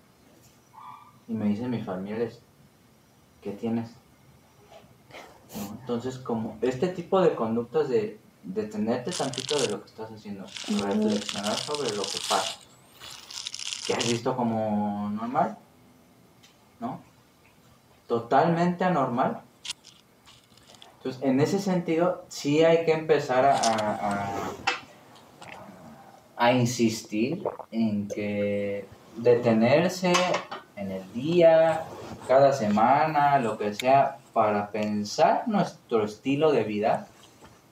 Y 1.27 1.33
me 1.33 1.45
dicen 1.45 1.69
mis 1.69 1.85
familiares, 1.85 2.41
¿qué 3.41 3.51
tienes? 3.51 3.89
Entonces, 5.79 6.17
como 6.17 6.57
este 6.61 6.89
tipo 6.89 7.21
de 7.21 7.35
conductas 7.35 7.89
de 7.89 8.19
detenerte 8.43 9.11
tantito 9.11 9.59
de 9.59 9.69
lo 9.69 9.81
que 9.81 9.89
estás 9.89 10.11
haciendo, 10.11 10.45
reflexionar 10.45 11.57
sobre 11.57 11.95
lo 11.95 12.03
que 12.03 12.19
pasa, 12.29 12.59
que 13.85 13.93
has 13.93 14.07
visto 14.07 14.35
como 14.35 15.09
normal, 15.09 15.57
¿no? 16.79 17.01
Totalmente 18.07 18.83
anormal, 18.83 19.43
entonces, 20.99 21.23
en 21.23 21.39
ese 21.39 21.59
sentido, 21.59 22.25
sí 22.27 22.61
hay 22.61 22.83
que 22.83 22.91
empezar 22.91 23.45
a, 23.45 24.51
a, 26.35 26.51
insistir 26.51 27.41
en 27.71 28.09
que 28.09 28.85
detenerse 29.15 30.11
en 30.79 30.91
el 30.91 31.13
día, 31.13 31.83
cada 32.27 32.53
semana, 32.53 33.37
lo 33.39 33.57
que 33.57 33.73
sea, 33.73 34.17
para 34.33 34.71
pensar 34.71 35.43
nuestro 35.47 36.05
estilo 36.05 36.51
de 36.51 36.63
vida, 36.63 37.07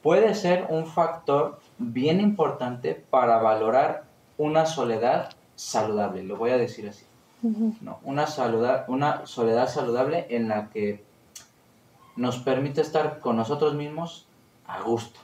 puede 0.04 0.36
ser 0.36 0.68
un 0.70 0.86
factor 0.86 1.60
bien 1.78 2.20
importante 2.20 2.94
para 3.10 3.38
valorar 3.38 4.04
una 4.38 4.66
soledad 4.66 5.30
saludable, 5.56 6.24
lo 6.24 6.38
voy 6.38 6.52
a 6.52 6.58
decir 6.58 6.90
así. 6.90 7.06
no, 7.42 8.00
una, 8.04 8.26
una 8.88 9.26
soledad 9.26 9.70
saludable 9.70 10.28
en 10.30 10.50
la 10.50 10.70
que 10.70 11.04
nos 12.16 12.40
permite 12.40 12.82
estar 12.82 13.20
con 13.20 13.38
nosotros 13.38 13.74
mismos 13.76 14.26
a 14.68 14.82
gusto. 14.82 15.20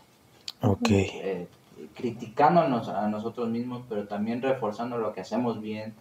Ok. 0.62 0.90
Eh, 0.90 1.48
criticándonos 1.96 2.88
a 2.88 3.08
nosotros 3.08 3.50
mismos, 3.50 3.84
pero 3.90 4.08
también 4.08 4.42
reforzando 4.42 4.98
lo 4.98 5.12
que 5.12 5.22
hacemos 5.22 5.60
bien, 5.60 5.94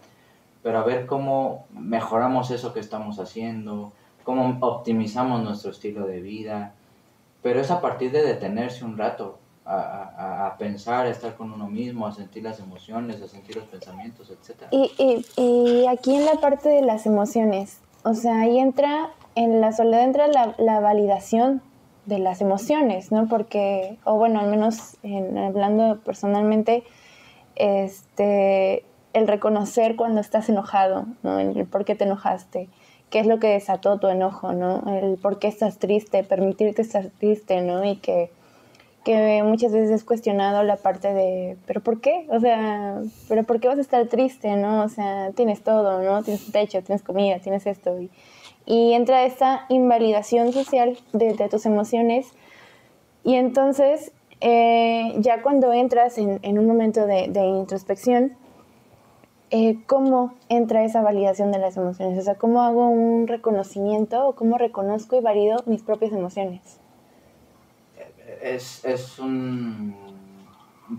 pero 0.63 0.79
a 0.79 0.83
ver 0.83 1.05
cómo 1.05 1.65
mejoramos 1.71 2.49
eso 2.49 2.73
que 2.73 2.79
estamos 2.79 3.19
haciendo, 3.19 3.91
cómo 4.23 4.57
optimizamos 4.61 5.43
nuestro 5.43 5.71
estilo 5.71 6.07
de 6.07 6.21
vida, 6.21 6.73
pero 7.41 7.59
es 7.59 7.69
a 7.69 7.81
partir 7.81 8.11
de 8.11 8.23
detenerse 8.23 8.85
un 8.85 8.97
rato, 8.97 9.39
a, 9.65 10.47
a, 10.47 10.57
pensar, 10.57 11.05
a 11.05 11.09
estar 11.09 11.35
con 11.35 11.51
uno 11.51 11.69
mismo, 11.69 12.05
a 12.05 12.11
sentir 12.11 12.43
las 12.43 12.59
emociones, 12.59 13.21
a 13.21 13.27
sentir 13.27 13.55
los 13.55 13.65
pensamientos, 13.65 14.29
etc. 14.29 14.63
Y, 14.71 14.91
y, 14.97 15.41
y 15.41 15.87
aquí 15.87 16.15
en 16.15 16.25
la 16.25 16.35
parte 16.35 16.67
de 16.67 16.81
las 16.81 17.05
emociones, 17.05 17.79
o 18.03 18.13
sea, 18.13 18.41
ahí 18.41 18.59
entra 18.59 19.11
en 19.35 19.61
la 19.61 19.71
soledad 19.71 20.03
entra 20.03 20.27
la, 20.27 20.79
validación 20.79 21.61
de 22.05 22.19
las 22.19 22.41
emociones, 22.41 23.11
¿no? 23.11 23.27
Porque, 23.27 23.97
o 24.03 24.15
bueno, 24.15 24.39
al 24.39 24.49
menos 24.49 24.97
hablando 25.03 25.99
personalmente, 26.03 26.83
este, 27.55 28.85
el 29.13 29.27
reconocer 29.27 29.95
cuando 29.95 30.21
estás 30.21 30.49
enojado, 30.49 31.05
¿no? 31.23 31.39
El, 31.39 31.65
por 31.65 31.85
qué 31.85 31.95
te 31.95 32.03
enojaste, 32.03 32.67
qué 33.09 33.19
es 33.19 33.27
lo 33.27 33.39
que 33.39 33.47
desató 33.47 33.99
tu 33.99 34.07
enojo, 34.07 34.53
¿no? 34.53 34.83
El 34.87 35.17
por 35.17 35.39
qué 35.39 35.47
estás 35.47 35.77
triste, 35.79 36.23
permitirte 36.23 36.81
estar 36.81 37.09
triste, 37.19 37.61
¿no? 37.61 37.83
Y 37.85 37.97
que, 37.97 38.31
que 39.05 39.43
muchas 39.43 39.71
veces 39.71 39.91
es 39.91 40.03
cuestionado 40.03 40.63
la 40.63 40.77
parte 40.77 41.13
de, 41.13 41.57
¿pero 41.65 41.81
por 41.81 42.01
qué? 42.01 42.25
O 42.29 42.39
sea, 42.39 43.01
¿pero 43.29 43.43
por 43.43 43.59
qué 43.59 43.67
vas 43.67 43.77
a 43.77 43.81
estar 43.81 44.05
triste, 44.07 44.55
no? 44.55 44.83
O 44.83 44.89
sea, 44.89 45.31
tienes 45.35 45.61
todo, 45.63 46.01
¿no? 46.01 46.23
Tienes 46.23 46.51
techo, 46.51 46.81
tienes 46.81 47.03
comida, 47.03 47.39
tienes 47.39 47.67
esto. 47.67 47.99
Y, 47.99 48.09
y 48.65 48.93
entra 48.93 49.25
esta 49.25 49.65
invalidación 49.69 50.53
social 50.53 50.97
de, 51.11 51.33
tus 51.49 51.65
emociones 51.65 52.27
y 53.23 53.35
entonces 53.35 54.11
eh, 54.41 55.13
ya 55.17 55.41
cuando 55.41 55.73
entras 55.73 56.17
en, 56.17 56.59
un 56.59 56.67
momento 56.67 57.05
de, 57.05 57.25
introspección, 57.25 58.33
eh, 59.55 59.83
¿cómo 59.85 60.33
entra 60.49 60.83
esa 60.83 61.03
validación 61.03 61.51
de 61.51 61.59
las 61.59 61.77
emociones? 61.77 62.17
O 62.17 62.21
sea, 62.23 62.33
¿cómo 62.39 62.63
hago 62.63 62.89
un 62.89 63.27
reconocimiento 63.27 64.27
o 64.27 64.33
cómo 64.33 64.57
reconozco 64.57 65.15
y 65.15 65.21
valido 65.21 65.61
mis 65.67 65.83
propias 65.83 66.11
emociones? 66.11 66.79
Es, 68.41 69.19
un, 69.19 69.95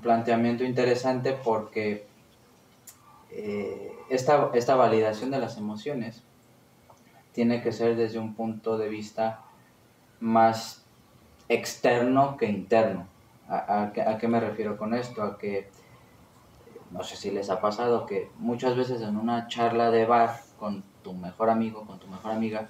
planteamiento 0.00 0.62
interesante 0.62 1.32
porque 1.32 2.06
eh, 3.32 3.92
esta, 4.08 4.50
esta 4.54 4.76
validación 4.76 5.32
de 5.32 5.40
las 5.40 5.58
emociones 5.58 6.22
tiene 7.32 7.60
que 7.60 7.72
ser 7.72 7.96
desde 7.96 8.20
un 8.20 8.34
punto 8.34 8.78
de 8.78 8.88
vista 8.88 9.42
más 10.20 10.86
externo 11.48 12.36
que 12.36 12.46
interno. 12.46 13.08
¿A, 13.48 13.90
qué 14.20 14.28
me 14.28 14.38
refiero 14.38 14.78
con 14.78 14.94
esto? 14.94 15.24
A 15.24 15.38
que, 15.38 15.70
no 16.94 17.02
sé 17.02 17.16
si 17.16 17.30
les 17.30 17.50
ha 17.50 17.60
pasado, 17.60 18.06
que 18.06 18.30
muchas 18.38 18.76
veces 18.76 19.02
en 19.02 19.16
una 19.16 19.48
charla 19.48 19.90
de 19.90 20.06
bar 20.06 20.40
con 20.58 20.84
tu 21.02 21.12
mejor 21.12 21.50
amigo, 21.50 21.84
con 21.84 21.98
tu 21.98 22.06
mejor 22.06 22.30
amiga, 22.30 22.68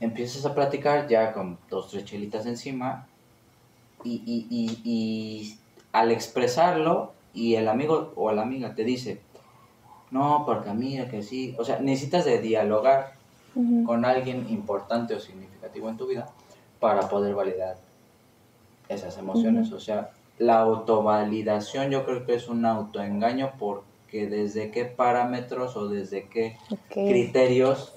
empiezas 0.00 0.44
a 0.44 0.54
platicar 0.54 1.08
ya 1.08 1.32
con 1.32 1.58
dos, 1.70 1.90
tres 1.90 2.04
chelitas 2.04 2.44
encima 2.44 3.06
y, 4.04 4.22
y 4.28 5.58
al 5.92 6.10
expresarlo 6.10 7.14
y 7.32 7.54
el 7.54 7.68
amigo 7.68 8.12
o 8.16 8.30
la 8.32 8.42
amiga 8.42 8.74
te 8.74 8.84
dice, 8.84 9.22
no, 10.10 10.44
porque 10.44 10.70
mira 10.74 11.08
que 11.08 11.22
sí, 11.22 11.56
o 11.58 11.64
sea, 11.64 11.80
necesitas 11.80 12.26
de 12.26 12.38
dialogar 12.38 13.14
con 13.86 14.04
alguien 14.04 14.46
importante 14.50 15.14
o 15.14 15.20
significativo 15.20 15.88
en 15.88 15.96
tu 15.96 16.06
vida 16.06 16.28
para 16.80 17.08
poder 17.08 17.34
validar 17.34 17.76
esas 18.88 19.16
emociones. 19.16 19.72
O 19.72 19.80
sea, 19.80 20.10
la 20.38 20.60
autovalidación 20.60 21.90
yo 21.90 22.04
creo 22.04 22.26
que 22.26 22.34
es 22.34 22.48
un 22.48 22.64
autoengaño 22.66 23.52
porque 23.58 24.28
desde 24.28 24.70
qué 24.70 24.84
parámetros 24.84 25.76
o 25.76 25.88
desde 25.88 26.28
qué 26.28 26.56
criterios 26.90 27.92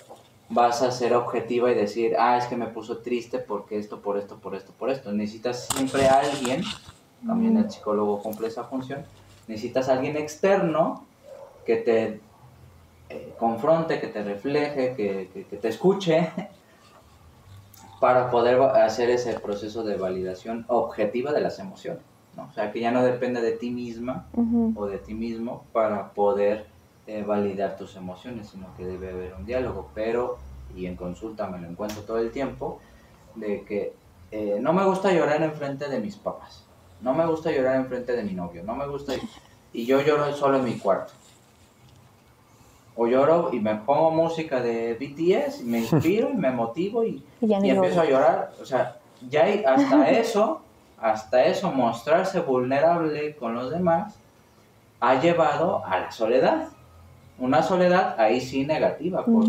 vas 0.49 0.81
a 0.81 0.91
ser 0.91 1.13
objetiva 1.13 1.71
y 1.71 1.75
decir, 1.75 2.15
ah, 2.17 2.38
es 2.38 2.45
que 2.45 2.55
me 2.55 2.67
puso 2.67 2.99
triste 2.99 3.39
porque 3.39 3.77
esto, 3.77 4.01
por 4.01 4.17
esto, 4.17 4.38
por 4.38 4.55
esto, 4.55 4.71
por 4.77 4.89
esto. 4.89 5.11
Necesitas 5.11 5.67
siempre 5.67 6.07
a 6.07 6.19
alguien, 6.19 6.63
también 7.25 7.57
el 7.57 7.69
psicólogo 7.69 8.21
cumple 8.21 8.47
esa 8.47 8.63
función, 8.63 9.03
necesitas 9.47 9.89
a 9.89 9.93
alguien 9.93 10.15
externo 10.15 11.05
que 11.65 11.77
te 11.77 12.21
eh, 13.09 13.33
confronte, 13.38 13.99
que 13.99 14.07
te 14.07 14.23
refleje, 14.23 14.95
que, 14.95 15.57
te 15.61 15.67
escuche, 15.67 16.31
para 17.99 18.29
poder 18.29 18.61
hacer 18.61 19.09
ese 19.09 19.39
proceso 19.39 19.83
de 19.83 19.97
validación 19.97 20.65
objetiva 20.69 21.33
de 21.33 21.41
las 21.41 21.59
emociones. 21.59 22.03
¿No? 22.38 22.47
O 22.49 22.53
sea, 22.53 22.71
que 22.71 22.79
ya 22.79 22.91
no 22.91 23.03
depende 23.03 23.41
de 23.41 23.51
ti 23.51 23.71
misma 23.71 24.27
o 24.75 24.85
de 24.85 24.99
ti 24.99 25.13
mismo 25.13 25.65
para 25.73 26.11
poder 26.13 26.67
eh, 27.07 27.23
validar 27.23 27.75
tus 27.75 27.95
emociones, 27.95 28.49
sino 28.49 28.67
que 28.77 28.85
debe 28.85 29.09
haber 29.09 29.33
un 29.33 29.45
diálogo. 29.45 29.89
Pero, 29.93 30.38
y 30.75 30.85
en 30.85 30.95
consulta 30.95 31.47
me 31.47 31.57
lo 31.59 31.67
encuentro 31.67 32.03
todo 32.03 32.19
el 32.19 32.31
tiempo, 32.31 32.79
de 33.35 33.63
que 33.63 33.93
eh, 34.31 34.59
no 34.61 34.71
me 34.71 34.85
gusta 34.85 35.11
llorar 35.11 35.41
en 35.41 35.53
frente 35.53 35.89
de 35.89 35.99
mis 35.99 36.15
papás, 36.15 36.65
no 37.01 37.13
me 37.13 37.25
gusta 37.25 37.51
llorar 37.51 37.75
en 37.75 37.88
frente 37.88 38.13
de 38.13 38.23
mi 38.23 38.33
novio, 38.33 38.63
no 38.63 38.75
me 38.75 38.88
gusta... 38.88 39.13
Y 39.73 39.85
yo 39.85 40.01
lloro 40.01 40.33
solo 40.33 40.57
en 40.57 40.65
mi 40.65 40.77
cuarto. 40.77 41.13
O 42.95 43.05
lloro 43.05 43.51
y 43.53 43.59
me 43.59 43.75
pongo 43.75 44.09
música 44.11 44.59
de 44.59 44.93
BTS, 44.95 45.61
y 45.61 45.65
me 45.65 45.79
inspiro 45.89 46.29
y 46.29 46.35
me 46.35 46.51
motivo 46.51 47.03
y, 47.03 47.23
Y 47.41 47.45
no 47.47 47.65
y 47.65 47.69
empiezo 47.69 48.01
a 48.01 48.05
llorar. 48.05 48.53
O 48.61 48.65
sea, 48.65 48.97
ya 49.29 49.43
hay 49.43 49.63
hasta 49.63 50.09
eso, 50.19 50.61
hasta 50.99 51.45
eso, 51.45 51.71
mostrarse 51.71 52.39
vulnerable 52.41 53.35
con 53.35 53.53
los 53.55 53.69
demás, 53.71 54.17
ha 54.99 55.19
llevado 55.21 55.85
a 55.85 55.99
la 55.99 56.11
soledad. 56.11 56.69
Una 57.39 57.61
soledad 57.61 58.19
ahí 58.19 58.41
sí 58.41 58.65
negativa, 58.65 59.23
porque 59.23 59.47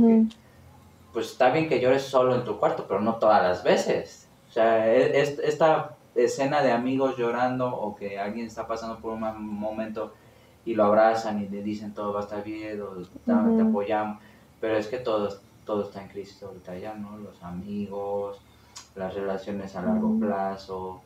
pues 1.12 1.30
está 1.32 1.51
bien 1.51 1.68
que 1.68 1.80
llores 1.80 2.03
solo 2.03 2.34
en 2.34 2.44
tu 2.44 2.59
cuarto, 2.59 2.84
pero 2.86 3.01
no 3.01 3.14
todas 3.14 3.42
las 3.42 3.62
veces. 3.64 4.28
O 4.49 4.53
sea, 4.53 4.86
e- 4.94 5.18
es- 5.20 5.38
esta 5.38 5.96
escena 6.14 6.61
de 6.62 6.70
amigos 6.72 7.16
llorando 7.16 7.74
o 7.74 7.94
que 7.94 8.18
alguien 8.18 8.46
está 8.46 8.66
pasando 8.66 8.99
por 8.99 9.12
un 9.12 9.20
momento 9.59 10.12
y 10.66 10.74
lo 10.74 10.84
abrazan 10.84 11.40
y 11.42 11.49
le 11.49 11.62
dicen 11.62 11.94
todo 11.94 12.12
va 12.12 12.20
a 12.20 12.22
estar 12.24 12.42
bien 12.44 12.80
o 12.82 12.86
"Ta- 13.24 13.42
te 13.57 13.62
apoyamos, 13.62 14.18
pero 14.61 14.76
es 14.76 14.86
que 14.88 14.99
todo, 14.99 15.28
todo 15.64 15.84
está 15.84 16.03
en 16.03 16.09
crisis 16.09 16.42
ahorita 16.42 16.76
ya, 16.76 16.92
¿no? 16.94 17.16
Los 17.18 17.42
amigos, 17.42 18.38
las 18.94 19.14
relaciones 19.14 19.74
a 19.76 19.82
largo 19.82 20.09
plazo, 20.20 21.01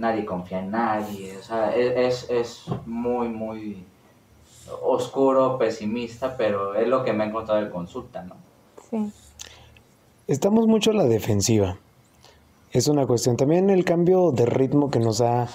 nadie 0.00 0.24
confía 0.24 0.60
en 0.60 0.70
nadie, 0.70 1.36
o 1.36 1.42
sea, 1.42 1.74
e- 1.76 2.06
es, 2.06 2.28
es 2.30 2.64
muy, 2.86 3.28
muy 3.28 3.84
oscuro, 4.82 5.58
pesimista, 5.58 6.36
pero 6.36 6.74
es 6.74 6.88
lo 6.88 7.04
que 7.04 7.12
me 7.12 7.24
he 7.24 7.28
encontrado 7.28 7.60
en 7.60 7.70
consulta, 7.70 8.22
¿no? 8.22 8.34
Sí. 8.90 9.12
Estamos 10.26 10.66
mucho 10.66 10.92
a 10.92 10.94
la 10.94 11.04
defensiva. 11.04 11.76
Es 12.72 12.86
una 12.86 13.06
cuestión. 13.06 13.36
También 13.36 13.68
el 13.68 13.84
cambio 13.84 14.30
de 14.30 14.46
ritmo 14.46 14.90
que 14.90 15.00
nos 15.00 15.20
ha 15.20 15.48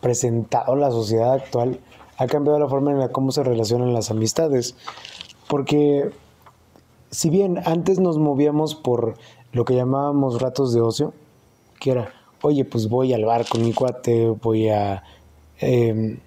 presentado 0.00 0.76
la 0.76 0.90
sociedad 0.90 1.32
actual 1.32 1.80
ha 2.18 2.26
cambiado 2.26 2.58
la 2.58 2.68
forma 2.68 2.90
en 2.90 2.98
la 2.98 3.08
cómo 3.08 3.32
se 3.32 3.42
relacionan 3.42 3.94
las 3.94 4.10
amistades. 4.10 4.76
Porque 5.48 6.10
si 7.10 7.30
bien 7.30 7.58
antes 7.64 8.00
nos 8.00 8.18
movíamos 8.18 8.74
por 8.74 9.14
lo 9.52 9.64
que 9.64 9.74
llamábamos 9.74 10.42
ratos 10.42 10.74
de 10.74 10.82
ocio, 10.82 11.14
que 11.80 11.92
era, 11.92 12.12
oye, 12.42 12.64
pues 12.64 12.88
voy 12.88 13.12
al 13.12 13.24
bar 13.24 13.46
con 13.48 13.62
mi 13.62 13.72
cuate, 13.72 14.28
voy 14.28 14.68
a, 14.68 15.02
eh, 15.60 16.18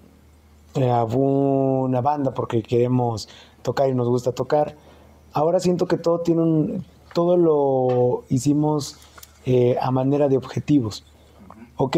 a 0.76 1.04
una 1.04 2.00
banda 2.00 2.32
porque 2.34 2.62
queremos 2.62 3.28
tocar 3.62 3.88
y 3.88 3.94
nos 3.94 4.08
gusta 4.08 4.32
tocar. 4.32 4.76
Ahora 5.32 5.60
siento 5.60 5.86
que 5.86 5.96
todo 5.96 6.20
tiene 6.20 6.42
un, 6.42 6.84
todo 7.14 7.36
lo 7.36 8.24
hicimos 8.28 8.96
eh, 9.46 9.76
a 9.80 9.90
manera 9.90 10.28
de 10.28 10.36
objetivos. 10.36 11.04
Ok, 11.76 11.96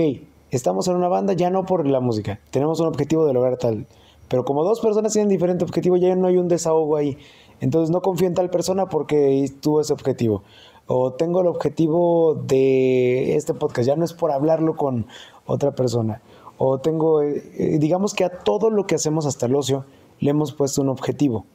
estamos 0.51 0.89
en 0.89 0.97
una 0.97 1.09
banda 1.09 1.33
ya 1.33 1.51
no 1.51 1.67
por 1.67 1.87
la 1.87 2.01
música, 2.01 2.41
tenemos 2.51 2.81
un 2.81 2.87
objetivo 2.87 3.27
de 3.27 3.33
lograr 3.33 3.57
tal, 3.59 3.87
pero 4.29 4.45
como 4.45 4.65
dos 4.65 4.81
personas 4.81 5.13
tienen 5.13 5.29
diferente 5.29 5.65
objetivo 5.65 5.97
ya 5.97 6.15
no 6.15 6.29
hay 6.29 6.37
un 6.37 6.49
desahogo 6.49 6.97
ahí. 6.97 7.19
Entonces 7.61 7.91
no 7.91 8.03
confío 8.03 8.27
en 8.27 8.35
tal 8.35 8.51
persona 8.51 8.87
porque 8.87 9.51
tuvo 9.61 9.81
ese 9.81 9.93
objetivo. 9.93 10.43
O 10.87 11.15
tengo 11.15 11.41
el 11.41 11.47
objetivo 11.47 12.35
de 12.35 13.37
este 13.37 13.55
podcast, 13.55 13.87
ya 13.87 13.97
no 13.97 14.05
es 14.05 14.13
por 14.13 14.33
hablarlo 14.33 14.77
con 14.77 15.07
otra 15.47 15.75
persona. 15.75 16.21
O 16.59 16.79
tengo, 16.79 17.23
eh, 17.23 17.43
eh, 17.57 17.79
digamos 17.79 18.15
que 18.15 18.25
a 18.25 18.39
todo 18.39 18.71
lo 18.71 18.87
que 18.87 18.95
hacemos 18.95 19.27
hasta 19.27 19.47
el 19.47 19.55
ocio 19.55 19.85
le 20.21 20.31
hemos 20.31 20.53
puesto 20.53 20.83
un 20.83 20.89
objetivo. 20.89 21.47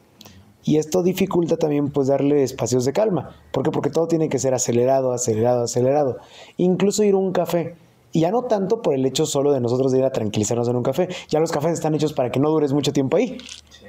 Y 0.63 0.77
esto 0.77 1.03
dificulta 1.03 1.57
también 1.57 1.89
pues 1.89 2.07
darle 2.07 2.43
espacios 2.43 2.85
de 2.85 2.93
calma. 2.93 3.35
¿Por 3.51 3.63
qué? 3.63 3.71
Porque 3.71 3.89
todo 3.89 4.07
tiene 4.07 4.29
que 4.29 4.39
ser 4.39 4.53
acelerado, 4.53 5.13
acelerado, 5.13 5.63
acelerado. 5.63 6.17
Incluso 6.57 7.03
ir 7.03 7.13
a 7.13 7.17
un 7.17 7.31
café. 7.31 7.75
Y 8.11 8.21
ya 8.21 8.31
no 8.31 8.43
tanto 8.43 8.81
por 8.81 8.95
el 8.95 9.05
hecho 9.05 9.25
solo 9.25 9.51
de 9.53 9.61
nosotros 9.61 9.91
de 9.91 9.99
ir 9.99 10.03
a 10.03 10.11
tranquilizarnos 10.11 10.67
en 10.67 10.75
un 10.75 10.83
café. 10.83 11.07
Ya 11.29 11.39
los 11.39 11.51
cafés 11.51 11.73
están 11.73 11.95
hechos 11.95 12.13
para 12.13 12.31
que 12.31 12.39
no 12.39 12.49
dures 12.49 12.73
mucho 12.73 12.91
tiempo 12.91 13.17
ahí. 13.17 13.37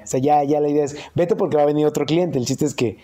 O 0.03 0.07
sea, 0.07 0.21
ya, 0.21 0.45
ya 0.45 0.61
la 0.61 0.69
idea 0.69 0.85
es, 0.85 0.97
vete 1.15 1.37
porque 1.37 1.57
va 1.57 1.63
a 1.63 1.67
venir 1.67 1.87
otro 1.87 2.05
cliente. 2.05 2.39
El 2.39 2.45
chiste 2.45 2.67
es 2.67 2.75
que, 2.75 2.99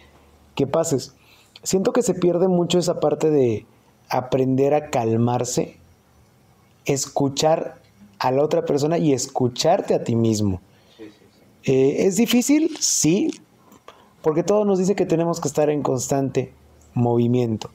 que 0.54 0.66
pases. 0.66 1.14
Siento 1.62 1.92
que 1.92 2.02
se 2.02 2.14
pierde 2.14 2.48
mucho 2.48 2.78
esa 2.78 3.00
parte 3.00 3.30
de 3.30 3.66
aprender 4.08 4.74
a 4.74 4.90
calmarse, 4.90 5.76
escuchar 6.84 7.80
a 8.18 8.30
la 8.30 8.42
otra 8.42 8.64
persona 8.64 8.98
y 8.98 9.12
escucharte 9.12 9.94
a 9.94 10.04
ti 10.04 10.16
mismo. 10.16 10.60
Sí, 10.96 11.04
sí, 11.04 11.24
sí. 11.64 11.72
Eh, 11.72 12.06
¿Es 12.06 12.16
difícil? 12.16 12.76
Sí, 12.80 13.40
porque 14.22 14.42
todo 14.42 14.64
nos 14.64 14.78
dice 14.78 14.94
que 14.94 15.06
tenemos 15.06 15.40
que 15.40 15.48
estar 15.48 15.70
en 15.70 15.82
constante 15.82 16.52
movimiento. 16.94 17.70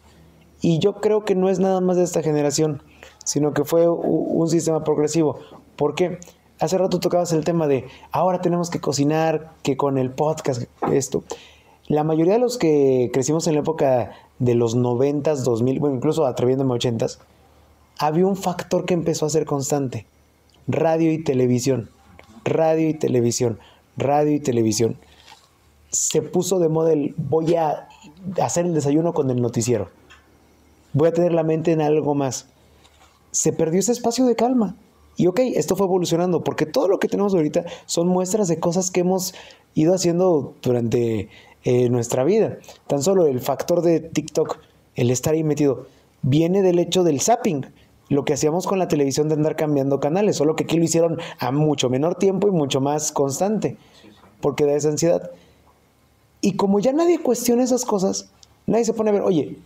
Y 0.62 0.80
yo 0.80 0.96
creo 0.96 1.26
que 1.26 1.36
no 1.36 1.50
es 1.50 1.60
nada 1.60 1.82
más 1.82 1.98
de 1.98 2.04
esta 2.04 2.22
generación, 2.22 2.84
sino 3.26 3.54
que 3.54 3.64
fue 3.64 3.88
un 3.90 4.48
sistema 4.48 4.84
progresivo. 4.84 5.40
¿Por 5.76 5.96
qué? 5.96 6.20
Hace 6.60 6.78
rato 6.78 7.00
tocabas 7.00 7.34
el 7.34 7.44
tema 7.44 7.68
de 7.68 7.88
ahora 8.12 8.42
tenemos 8.42 8.70
que 8.70 8.80
cocinar, 8.80 9.54
que 9.64 9.78
con 9.78 9.98
el 9.98 10.12
podcast, 10.12 10.64
esto. 10.92 11.24
La 11.92 12.06
mayoría 12.06 12.36
de 12.36 12.40
los 12.40 12.58
que 12.58 13.10
crecimos 13.12 13.48
en 13.48 13.56
la 13.56 13.60
época 13.60 14.14
de 14.40 14.56
los 14.56 14.78
90s, 14.78 15.44
2000, 15.44 15.80
bueno, 15.82 15.98
incluso 15.98 16.26
atreviéndome 16.26 16.74
a 16.74 16.78
80s, 16.78 17.18
había 17.98 18.26
un 18.26 18.38
factor 18.38 18.86
que 18.86 18.94
empezó 18.94 19.26
a 19.26 19.30
ser 19.30 19.44
constante. 19.44 20.06
Radio 20.70 21.12
y 21.12 21.22
televisión. 21.22 21.90
Radio 22.46 22.88
y 22.88 22.94
televisión. 22.94 23.60
Radio 23.98 24.32
y 24.32 24.40
televisión. 24.40 24.96
Se 25.90 26.22
puso 26.22 26.60
de 26.60 26.70
moda 26.70 26.94
el 26.94 27.14
voy 27.18 27.56
a 27.56 27.90
hacer 28.42 28.66
el 28.66 28.74
desayuno 28.74 29.14
con 29.14 29.30
el 29.30 29.42
noticiero. 29.42 29.90
Voy 30.94 31.10
a 31.10 31.14
tener 31.14 31.34
la 31.34 31.44
mente 31.44 31.74
en 31.74 31.82
algo 31.82 32.16
más. 32.16 32.48
Se 33.32 33.52
perdió 33.52 33.82
ese 33.82 33.92
espacio 33.92 34.26
de 34.28 34.38
calma. 34.38 34.78
Y 35.18 35.28
ok, 35.28 35.42
esto 35.56 35.76
fue 35.76 35.88
evolucionando, 35.88 36.42
porque 36.42 36.66
todo 36.66 36.88
lo 36.88 37.00
que 37.00 37.10
tenemos 37.10 37.34
ahorita 37.34 37.66
son 37.86 38.08
muestras 38.08 38.48
de 38.48 38.62
cosas 38.62 38.92
que 38.92 39.02
hemos 39.02 39.34
ido 39.74 39.94
haciendo 39.94 40.54
durante 40.62 41.28
eh, 41.64 41.90
nuestra 41.90 42.24
vida. 42.24 42.58
Tan 42.88 43.02
solo 43.02 43.26
el 43.26 43.40
factor 43.40 43.82
de 43.82 44.00
TikTok, 44.00 44.58
el 44.96 45.12
estar 45.12 45.34
ahí 45.34 45.44
metido, 45.44 45.88
viene 46.22 46.62
del 46.62 46.80
hecho 46.80 47.04
del 47.04 47.22
zapping. 47.22 47.66
Lo 48.10 48.26
que 48.26 48.34
hacíamos 48.34 48.68
con 48.68 48.80
la 48.80 48.88
televisión 48.88 49.30
de 49.30 49.36
andar 49.36 49.56
cambiando 49.56 50.00
canales, 50.00 50.36
solo 50.36 50.56
que 50.56 50.66
aquí 50.66 50.78
lo 50.78 50.84
hicieron 50.84 51.20
a 51.40 51.52
mucho 51.52 51.90
menor 51.90 52.16
tiempo 52.16 52.48
y 52.48 52.52
mucho 52.52 52.82
más 52.82 53.12
constante, 53.12 53.78
porque 54.42 54.66
da 54.66 54.74
esa 54.74 54.90
ansiedad. 54.90 55.32
Y 56.42 56.54
como 56.58 56.80
ya 56.80 56.92
nadie 56.92 57.20
cuestiona 57.20 57.64
esas 57.64 57.86
cosas, 57.86 58.30
nadie 58.66 58.84
se 58.84 58.94
pone 58.94 59.12
a 59.12 59.14
ver, 59.14 59.22
oye, 59.22 59.58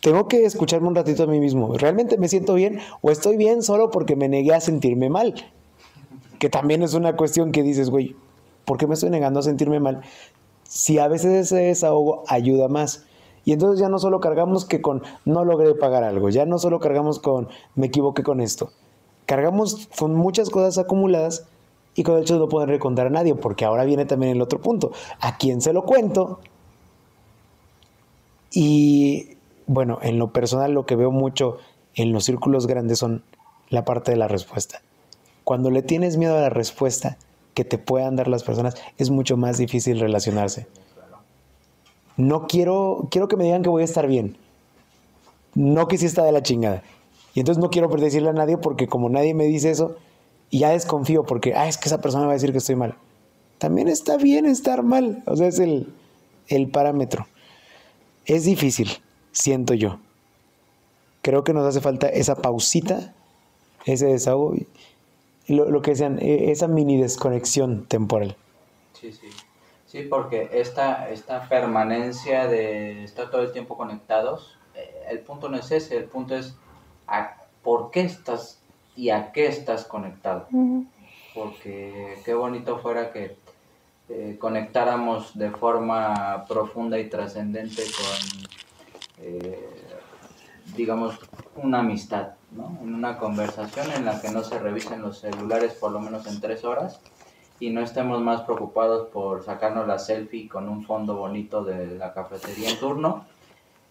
tengo 0.00 0.28
que 0.28 0.44
escucharme 0.44 0.88
un 0.88 0.94
ratito 0.94 1.24
a 1.24 1.26
mí 1.26 1.40
mismo. 1.40 1.76
¿Realmente 1.76 2.18
me 2.18 2.28
siento 2.28 2.54
bien 2.54 2.78
o 3.02 3.10
estoy 3.10 3.36
bien 3.36 3.62
solo 3.62 3.90
porque 3.90 4.16
me 4.16 4.28
negué 4.28 4.54
a 4.54 4.60
sentirme 4.60 5.10
mal? 5.10 5.34
Que 6.38 6.48
también 6.48 6.82
es 6.82 6.94
una 6.94 7.16
cuestión 7.16 7.52
que 7.52 7.62
dices, 7.62 7.90
güey, 7.90 8.16
¿por 8.64 8.78
qué 8.78 8.86
me 8.86 8.94
estoy 8.94 9.10
negando 9.10 9.40
a 9.40 9.42
sentirme 9.42 9.78
mal? 9.78 10.02
Si 10.72 10.98
a 10.98 11.06
veces 11.06 11.52
ese 11.52 11.56
desahogo 11.56 12.24
ayuda 12.28 12.66
más. 12.66 13.04
Y 13.44 13.52
entonces 13.52 13.78
ya 13.78 13.90
no 13.90 13.98
solo 13.98 14.20
cargamos 14.20 14.64
que 14.64 14.80
con 14.80 15.02
no 15.26 15.44
logré 15.44 15.74
pagar 15.74 16.02
algo, 16.02 16.30
ya 16.30 16.46
no 16.46 16.58
solo 16.58 16.80
cargamos 16.80 17.18
con 17.18 17.48
me 17.74 17.88
equivoqué 17.88 18.22
con 18.22 18.40
esto. 18.40 18.70
Cargamos 19.26 19.90
con 19.98 20.14
muchas 20.14 20.48
cosas 20.48 20.78
acumuladas 20.78 21.46
y 21.94 22.04
con 22.04 22.16
el 22.16 22.22
hecho 22.22 22.34
de 22.34 22.40
no 22.40 22.48
poder 22.48 22.78
contar 22.78 23.08
a 23.08 23.10
nadie, 23.10 23.34
porque 23.34 23.66
ahora 23.66 23.84
viene 23.84 24.06
también 24.06 24.32
el 24.32 24.40
otro 24.40 24.62
punto. 24.62 24.92
¿A 25.20 25.36
quién 25.36 25.60
se 25.60 25.74
lo 25.74 25.84
cuento? 25.84 26.40
Y 28.50 29.36
bueno, 29.66 29.98
en 30.00 30.18
lo 30.18 30.32
personal 30.32 30.72
lo 30.72 30.86
que 30.86 30.96
veo 30.96 31.10
mucho 31.10 31.58
en 31.94 32.14
los 32.14 32.24
círculos 32.24 32.66
grandes 32.66 32.98
son 32.98 33.24
la 33.68 33.84
parte 33.84 34.12
de 34.12 34.16
la 34.16 34.26
respuesta. 34.26 34.80
Cuando 35.44 35.70
le 35.70 35.82
tienes 35.82 36.16
miedo 36.16 36.34
a 36.34 36.40
la 36.40 36.50
respuesta 36.50 37.18
que 37.54 37.64
te 37.64 37.78
puedan 37.78 38.16
dar 38.16 38.28
las 38.28 38.44
personas, 38.44 38.74
es 38.98 39.10
mucho 39.10 39.36
más 39.36 39.58
difícil 39.58 40.00
relacionarse. 40.00 40.66
No 42.16 42.46
quiero, 42.46 43.08
quiero 43.10 43.28
que 43.28 43.36
me 43.36 43.44
digan 43.44 43.62
que 43.62 43.68
voy 43.68 43.82
a 43.82 43.86
estar 43.86 44.06
bien. 44.06 44.36
No 45.54 45.88
que 45.88 45.98
sí 45.98 46.06
está 46.06 46.24
de 46.24 46.32
la 46.32 46.42
chingada. 46.42 46.82
Y 47.34 47.40
entonces 47.40 47.62
no 47.62 47.70
quiero 47.70 47.88
decirle 47.88 48.30
a 48.30 48.34
nadie 48.34 48.58
porque 48.58 48.86
como 48.86 49.08
nadie 49.08 49.34
me 49.34 49.44
dice 49.44 49.70
eso, 49.70 49.96
ya 50.50 50.70
desconfío 50.70 51.24
porque, 51.24 51.54
ah, 51.54 51.66
es 51.66 51.78
que 51.78 51.88
esa 51.88 52.00
persona 52.00 52.26
va 52.26 52.32
a 52.32 52.34
decir 52.34 52.52
que 52.52 52.58
estoy 52.58 52.76
mal. 52.76 52.94
También 53.58 53.88
está 53.88 54.16
bien 54.16 54.44
estar 54.44 54.82
mal. 54.82 55.22
O 55.26 55.36
sea, 55.36 55.46
es 55.48 55.58
el, 55.58 55.92
el 56.48 56.68
parámetro. 56.68 57.26
Es 58.26 58.44
difícil, 58.44 58.90
siento 59.32 59.74
yo. 59.74 59.98
Creo 61.22 61.44
que 61.44 61.52
nos 61.52 61.66
hace 61.66 61.80
falta 61.80 62.08
esa 62.08 62.36
pausita, 62.36 63.14
ese 63.84 64.06
desahogo, 64.06 64.54
lo, 65.48 65.70
lo 65.70 65.82
que 65.82 65.92
decían, 65.92 66.18
eh, 66.20 66.50
esa 66.50 66.68
mini 66.68 67.00
desconexión 67.00 67.86
temporal. 67.86 68.36
Sí, 68.92 69.12
sí. 69.12 69.28
Sí, 69.92 70.04
porque 70.08 70.48
esta, 70.54 71.10
esta 71.10 71.48
permanencia 71.50 72.46
de 72.46 73.04
estar 73.04 73.30
todo 73.30 73.42
el 73.42 73.52
tiempo 73.52 73.76
conectados, 73.76 74.56
eh, 74.74 75.04
el 75.10 75.18
punto 75.18 75.50
no 75.50 75.58
es 75.58 75.70
ese, 75.70 75.98
el 75.98 76.04
punto 76.04 76.34
es 76.34 76.56
a 77.06 77.36
por 77.62 77.90
qué 77.90 78.00
estás 78.00 78.58
y 78.96 79.10
a 79.10 79.32
qué 79.32 79.46
estás 79.48 79.84
conectado. 79.84 80.48
Porque 81.34 82.18
qué 82.24 82.32
bonito 82.32 82.78
fuera 82.78 83.12
que 83.12 83.36
eh, 84.08 84.36
conectáramos 84.38 85.36
de 85.36 85.50
forma 85.50 86.44
profunda 86.48 86.98
y 86.98 87.08
trascendente 87.10 87.82
con, 87.82 88.46
eh, 89.26 89.68
digamos, 90.74 91.18
una 91.56 91.80
amistad, 91.80 92.32
¿no? 92.56 92.78
En 92.82 92.94
una 92.94 93.18
conversación 93.18 93.90
en 93.92 94.04
la 94.04 94.20
que 94.20 94.30
no 94.30 94.42
se 94.42 94.58
revisen 94.58 95.02
los 95.02 95.18
celulares 95.18 95.74
por 95.74 95.92
lo 95.92 96.00
menos 96.00 96.26
en 96.26 96.40
tres 96.40 96.64
horas 96.64 97.00
y 97.60 97.70
no 97.70 97.80
estemos 97.80 98.20
más 98.20 98.42
preocupados 98.42 99.08
por 99.08 99.44
sacarnos 99.44 99.86
la 99.86 99.98
selfie 99.98 100.48
con 100.48 100.68
un 100.68 100.84
fondo 100.84 101.16
bonito 101.16 101.64
de 101.64 101.96
la 101.96 102.12
cafetería 102.12 102.70
en 102.70 102.78
turno 102.78 103.24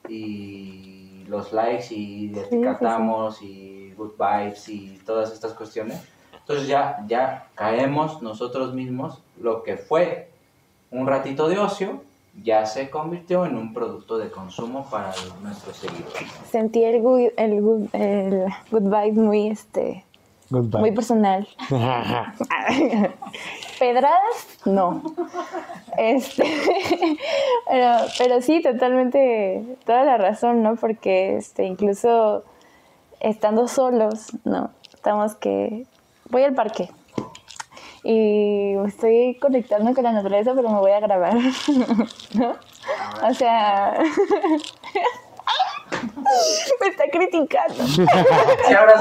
y 0.09 1.23
los 1.27 1.53
likes 1.53 1.93
y 1.93 2.37
etiquetamos 2.37 3.41
y 3.41 3.93
good 3.95 4.11
vibes 4.19 4.67
y 4.67 4.99
todas 5.05 5.31
estas 5.31 5.53
cuestiones. 5.53 6.01
Entonces 6.37 6.67
ya, 6.67 7.03
ya 7.07 7.47
caemos 7.55 8.21
nosotros 8.21 8.73
mismos 8.73 9.21
lo 9.39 9.63
que 9.63 9.77
fue 9.77 10.31
un 10.89 11.07
ratito 11.07 11.47
de 11.47 11.59
ocio 11.59 12.03
ya 12.35 12.65
se 12.65 12.89
convirtió 12.89 13.45
en 13.45 13.57
un 13.57 13.73
producto 13.73 14.17
de 14.17 14.31
consumo 14.31 14.87
para 14.89 15.11
nuestros 15.41 15.75
seguidores. 15.77 16.31
Sentí 16.49 16.83
el 16.83 17.01
good, 17.01 17.29
el 17.37 17.61
good, 17.61 17.87
el 17.93 18.45
good 18.71 18.83
vibe 18.83 19.21
muy, 19.21 19.47
este, 19.49 20.05
Goodbye. 20.49 20.79
muy 20.79 20.91
personal. 20.91 21.47
Pedradas, 23.79 24.59
no. 24.65 25.01
Este, 25.97 26.43
pero, 27.69 27.97
pero 28.17 28.41
sí, 28.41 28.61
totalmente, 28.61 29.77
toda 29.85 30.03
la 30.03 30.17
razón, 30.17 30.63
¿no? 30.63 30.75
Porque 30.75 31.35
este, 31.37 31.65
incluso 31.65 32.43
estando 33.19 33.67
solos, 33.67 34.31
¿no? 34.45 34.71
Estamos 34.93 35.35
que 35.35 35.85
voy 36.29 36.43
al 36.43 36.53
parque 36.53 36.89
y 38.03 38.75
estoy 38.87 39.37
conectando 39.39 39.93
con 39.93 40.03
la 40.03 40.11
naturaleza, 40.11 40.53
pero 40.55 40.69
me 40.69 40.79
voy 40.79 40.91
a 40.91 40.99
grabar, 40.99 41.33
¿no? 42.33 42.55
O 43.23 43.33
sea, 43.33 43.93
me 46.81 46.87
está 46.87 47.03
criticando. 47.11 47.83
Sí, 47.85 48.73
ahora 48.73 48.93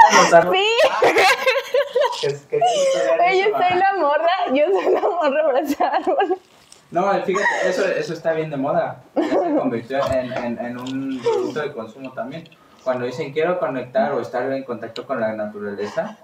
Sí. 0.53 2.26
Es 2.26 2.40
que- 2.46 2.59
yo 2.59 3.57
soy 3.57 3.78
la 3.78 3.92
morra, 3.98 4.28
yo 4.53 4.64
soy 4.72 4.92
la 4.94 5.01
morra 5.01 5.40
abrazada. 5.44 5.98
No, 6.90 7.03
fíjate, 7.22 7.68
eso, 7.68 7.86
eso 7.86 8.12
está 8.12 8.32
bien 8.32 8.51
de 8.51 8.57
moda. 8.57 9.03
Ya 9.14 9.28
se 9.28 9.55
convirtió 9.57 9.98
en, 10.12 10.32
en, 10.32 10.59
en 10.59 10.78
un 10.78 11.20
producto 11.22 11.61
de 11.61 11.72
consumo 11.72 12.12
también. 12.12 12.48
Cuando 12.82 13.07
dicen 13.07 13.32
quiero 13.32 13.59
conectar 13.61 14.12
o 14.12 14.20
estar 14.20 14.51
en 14.53 14.64
contacto 14.64 15.07
con 15.07 15.20
la 15.20 15.32
naturaleza, 15.32 16.18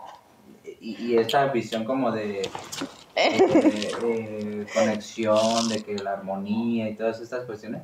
y, 0.87 1.05
y 1.15 1.19
esta 1.19 1.47
visión 1.47 1.85
como 1.85 2.13
de, 2.13 2.49
de- 3.17 3.97
de 4.01 4.67
conexión, 4.73 5.69
de 5.69 5.83
que 5.83 5.97
la 5.97 6.13
armonía 6.13 6.89
y 6.89 6.95
todas 6.95 7.21
estas 7.21 7.45
cuestiones, 7.45 7.83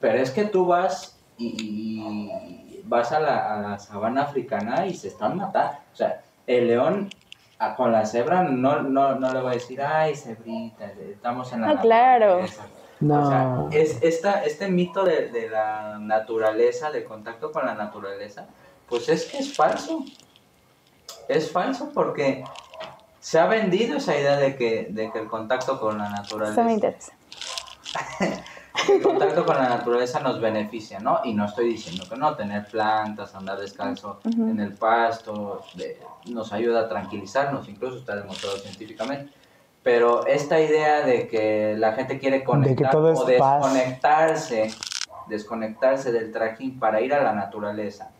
pero 0.00 0.18
es 0.18 0.30
que 0.30 0.44
tú 0.44 0.66
vas 0.66 1.18
y, 1.38 1.56
y 1.58 2.82
vas 2.84 3.12
a 3.12 3.20
la, 3.20 3.54
a 3.54 3.60
la 3.60 3.78
sabana 3.78 4.22
africana 4.22 4.86
y 4.86 4.94
se 4.94 5.08
están 5.08 5.36
matando. 5.36 5.78
O 5.92 5.96
sea, 5.96 6.22
el 6.46 6.66
león 6.68 7.08
a- 7.58 7.74
con 7.76 7.92
la 7.92 8.04
cebra 8.04 8.42
no, 8.42 8.82
no, 8.82 9.14
no 9.18 9.32
le 9.32 9.40
va 9.40 9.52
a 9.52 9.54
decir, 9.54 9.80
ay, 9.80 10.14
cebrita, 10.14 10.86
estamos 11.10 11.50
en 11.52 11.62
la 11.62 11.70
Ah, 11.70 11.80
claro. 11.80 12.26
naturaleza". 12.42 12.66
No. 13.00 13.20
O 13.22 13.28
sea, 13.28 13.80
es 13.80 14.02
esta, 14.02 14.44
este 14.44 14.68
mito 14.68 15.04
de, 15.04 15.28
de 15.28 15.48
la 15.50 15.98
naturaleza, 16.00 16.90
de 16.90 17.04
contacto 17.04 17.50
con 17.52 17.66
la 17.66 17.74
naturaleza, 17.74 18.46
pues 18.88 19.08
es 19.08 19.24
que 19.26 19.38
es 19.38 19.54
falso. 19.54 20.04
Es 21.28 21.50
falso 21.50 21.90
porque 21.94 22.44
se 23.20 23.38
ha 23.38 23.46
vendido 23.46 23.96
esa 23.96 24.16
idea 24.18 24.36
de 24.36 24.56
que, 24.56 24.88
de 24.90 25.10
que 25.10 25.18
el 25.18 25.28
contacto 25.28 25.80
con 25.80 25.98
la 25.98 26.10
naturaleza 26.10 26.60
Eso 26.60 26.64
me 26.64 26.74
interesa. 26.74 27.12
el 28.92 29.02
contacto 29.02 29.46
con 29.46 29.56
la 29.56 29.68
naturaleza 29.68 30.20
nos 30.20 30.40
beneficia, 30.40 30.98
¿no? 31.00 31.20
Y 31.24 31.32
no 31.32 31.46
estoy 31.46 31.68
diciendo 31.68 32.04
que 32.08 32.16
no, 32.16 32.34
tener 32.34 32.66
plantas, 32.66 33.34
andar 33.34 33.58
descalzo 33.58 34.20
en 34.24 34.60
el 34.60 34.74
pasto, 34.74 35.64
de- 35.74 36.00
nos 36.26 36.52
ayuda 36.52 36.80
a 36.80 36.88
tranquilizarnos, 36.88 37.68
incluso 37.68 37.98
está 37.98 38.16
demostrado 38.16 38.56
científicamente. 38.58 39.32
Pero 39.82 40.26
esta 40.26 40.60
idea 40.60 41.04
de 41.04 41.28
que 41.28 41.76
la 41.78 41.92
gente 41.92 42.18
quiere 42.18 42.42
conectar 42.42 42.96
o 42.96 43.14
paz. 43.14 43.26
desconectarse, 43.26 44.70
desconectarse 45.28 46.10
del 46.10 46.32
tracking 46.32 46.78
para 46.78 47.00
ir 47.00 47.12
a 47.14 47.22
la 47.22 47.32
naturaleza, 47.32 48.10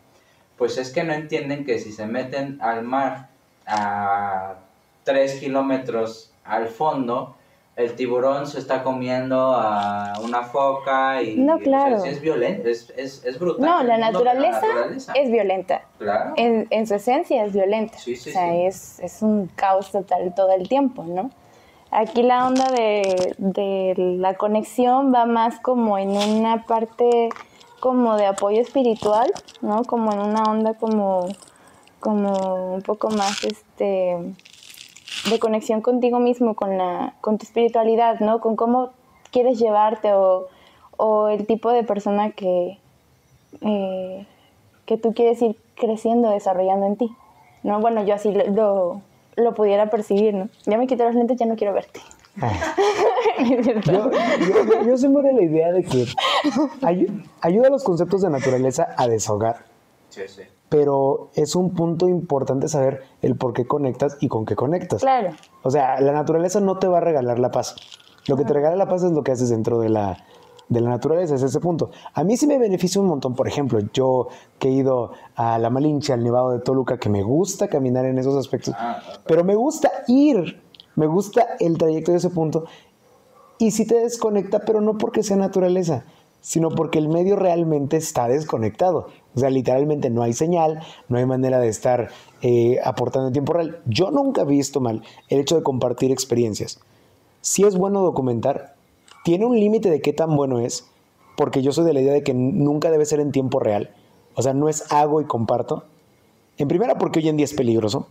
pues 0.57 0.77
es 0.77 0.91
que 0.91 1.03
no 1.03 1.13
entienden 1.13 1.65
que 1.65 1.79
si 1.79 1.91
se 1.91 2.05
meten 2.07 2.59
al 2.61 2.83
mar 2.83 3.29
a 3.65 4.55
3 5.03 5.39
kilómetros 5.39 6.31
al 6.43 6.67
fondo, 6.67 7.35
el 7.75 7.93
tiburón 7.95 8.47
se 8.47 8.59
está 8.59 8.83
comiendo 8.83 9.53
a 9.53 10.13
una 10.23 10.43
foca 10.43 11.21
y 11.21 11.35
No, 11.35 11.55
o 11.55 11.57
sea, 11.57 11.63
claro. 11.65 11.99
sí 11.99 12.09
es 12.09 12.21
violento, 12.21 12.69
es, 12.69 12.93
es, 12.95 13.25
es 13.25 13.37
brutal. 13.37 13.65
No, 13.65 13.83
la 13.83 13.95
de 13.95 13.99
la 13.99 14.11
naturaleza 14.11 14.61
naturaleza. 14.61 15.13
es 15.13 15.29
violenta. 15.31 15.81
Claro. 15.97 16.33
En, 16.37 16.67
en 16.69 16.87
su 16.87 16.95
esencia 16.95 17.43
es 17.43 17.51
violenta. 17.53 17.97
Sí, 17.97 18.15
sí, 18.15 18.29
o 18.29 18.33
sea, 18.33 18.55
es, 18.55 18.99
es 18.99 19.21
un 19.21 19.47
caos 19.55 19.91
total 19.91 20.33
todo 20.35 20.53
el 20.53 20.69
tiempo, 20.69 21.03
¿no? 21.03 21.31
Aquí 21.91 22.23
la 22.23 22.47
onda 22.47 22.69
de, 22.71 23.35
de 23.37 23.93
la 23.97 24.35
conexión 24.35 25.13
va 25.13 25.25
más 25.25 25.59
como 25.59 25.97
en 25.97 26.09
una 26.09 26.65
parte 26.65 27.29
como 27.79 28.15
de 28.15 28.25
apoyo 28.25 28.61
espiritual, 28.61 29.31
¿no? 29.61 29.83
Como 29.83 30.11
en 30.11 30.19
una 30.19 30.43
onda 30.43 30.73
como, 30.73 31.27
como 31.99 32.75
un 32.75 32.81
poco 32.81 33.09
más 33.09 33.43
este 33.43 34.17
de 35.29 35.39
conexión 35.39 35.81
contigo 35.81 36.19
mismo, 36.19 36.55
con 36.55 36.77
la, 36.77 37.15
con 37.21 37.37
tu 37.37 37.45
espiritualidad, 37.45 38.19
¿no? 38.19 38.39
Con 38.39 38.55
cómo 38.55 38.91
quieres 39.31 39.59
llevarte 39.59 40.13
o, 40.13 40.47
o 40.97 41.27
el 41.29 41.45
tipo 41.47 41.71
de 41.71 41.83
persona 41.83 42.31
que, 42.31 42.77
eh, 43.61 44.25
que 44.85 44.97
tú 44.97 45.13
quieres 45.13 45.41
ir 45.41 45.57
creciendo, 45.75 46.29
desarrollando 46.29 46.85
en 46.85 46.95
ti, 46.95 47.11
¿no? 47.63 47.79
Bueno, 47.79 48.03
yo 48.05 48.13
así 48.13 48.31
lo, 48.31 49.01
lo, 49.35 49.53
pudiera 49.53 49.89
percibir, 49.89 50.33
¿no? 50.33 50.49
Ya 50.65 50.77
me 50.77 50.87
quité 50.87 51.03
los 51.03 51.15
lentes, 51.15 51.37
ya 51.37 51.45
no 51.45 51.55
quiero 51.55 51.73
verte. 51.73 51.99
Yo, 53.85 54.11
yo, 54.11 54.65
yo- 54.65 54.83
yo 54.87 54.97
soy 54.97 55.09
muy 55.09 55.23
de 55.23 55.33
la 55.33 55.41
idea 55.43 55.71
de 55.71 55.83
que 55.83 56.05
ay- 56.81 57.23
ayuda 57.41 57.67
a 57.67 57.69
los 57.69 57.83
conceptos 57.83 58.21
de 58.21 58.29
naturaleza 58.29 58.87
a 58.97 59.07
desahogar, 59.07 59.65
Sí, 60.09 60.21
sí. 60.27 60.41
pero 60.69 61.29
es 61.35 61.55
un 61.55 61.73
punto 61.73 62.07
importante 62.07 62.67
saber 62.67 63.03
el 63.21 63.35
por 63.35 63.53
qué 63.53 63.65
conectas 63.65 64.17
y 64.21 64.27
con 64.27 64.45
qué 64.45 64.55
conectas. 64.55 65.01
Claro, 65.01 65.31
O 65.63 65.71
sea, 65.71 65.99
la 66.01 66.11
naturaleza 66.13 66.59
no 66.59 66.77
te 66.79 66.87
va 66.87 66.97
a 66.97 67.01
regalar 67.01 67.39
la 67.39 67.51
paz. 67.51 67.75
Lo 68.27 68.37
que 68.37 68.45
te 68.45 68.53
regala 68.53 68.75
la 68.75 68.87
paz 68.87 69.03
es 69.03 69.11
lo 69.11 69.23
que 69.23 69.31
haces 69.31 69.49
dentro 69.49 69.79
de 69.79 69.89
la, 69.89 70.17
de 70.69 70.81
la 70.81 70.89
naturaleza, 70.89 71.35
es 71.35 71.43
ese 71.43 71.59
punto. 71.59 71.91
A 72.13 72.23
mí 72.23 72.37
sí 72.37 72.47
me 72.47 72.57
beneficia 72.57 72.99
un 73.01 73.07
montón, 73.07 73.35
por 73.35 73.47
ejemplo, 73.47 73.79
yo 73.93 74.29
que 74.57 74.69
he 74.69 74.71
ido 74.71 75.11
a 75.35 75.59
la 75.59 75.69
Malinche, 75.69 76.13
al 76.13 76.23
Nevado 76.23 76.51
de 76.51 76.59
Toluca, 76.59 76.97
que 76.97 77.09
me 77.09 77.21
gusta 77.21 77.67
caminar 77.67 78.05
en 78.05 78.17
esos 78.17 78.35
aspectos, 78.35 78.73
Ah, 78.77 78.99
pero 79.27 79.43
me 79.43 79.53
gusta 79.55 79.91
ir, 80.07 80.61
me 80.95 81.07
gusta 81.07 81.45
el 81.59 81.77
trayecto 81.77 82.11
de 82.11 82.17
ese 82.17 82.29
punto. 82.29 82.65
Y 83.57 83.71
sí 83.71 83.85
te 83.85 83.95
desconecta, 83.95 84.59
pero 84.59 84.81
no 84.81 84.97
porque 84.97 85.23
sea 85.23 85.37
naturaleza, 85.37 86.05
sino 86.41 86.69
porque 86.69 86.99
el 86.99 87.09
medio 87.09 87.35
realmente 87.35 87.97
está 87.97 88.27
desconectado. 88.27 89.07
O 89.35 89.39
sea, 89.39 89.49
literalmente 89.49 90.09
no 90.09 90.23
hay 90.23 90.33
señal, 90.33 90.81
no 91.09 91.17
hay 91.17 91.25
manera 91.25 91.59
de 91.59 91.69
estar 91.69 92.09
eh, 92.41 92.79
aportando 92.83 93.27
en 93.27 93.33
tiempo 93.33 93.53
real. 93.53 93.81
Yo 93.85 94.11
nunca 94.11 94.41
he 94.41 94.45
visto 94.45 94.81
mal 94.81 95.03
el 95.29 95.39
hecho 95.39 95.55
de 95.55 95.63
compartir 95.63 96.11
experiencias. 96.11 96.79
Si 97.41 97.63
es 97.63 97.77
bueno 97.77 98.01
documentar, 98.01 98.75
tiene 99.23 99.45
un 99.45 99.59
límite 99.59 99.89
de 99.89 100.01
qué 100.01 100.13
tan 100.13 100.35
bueno 100.35 100.59
es, 100.59 100.85
porque 101.35 101.61
yo 101.61 101.71
soy 101.71 101.85
de 101.85 101.93
la 101.93 102.01
idea 102.01 102.13
de 102.13 102.23
que 102.23 102.33
nunca 102.33 102.91
debe 102.91 103.05
ser 103.05 103.19
en 103.19 103.31
tiempo 103.31 103.59
real. 103.59 103.89
O 104.35 104.41
sea, 104.41 104.53
no 104.53 104.69
es 104.69 104.91
hago 104.91 105.21
y 105.21 105.25
comparto. 105.25 105.83
En 106.57 106.67
primera, 106.67 106.97
porque 106.97 107.19
hoy 107.19 107.29
en 107.29 107.37
día 107.37 107.45
es 107.45 107.53
peligroso, 107.53 108.07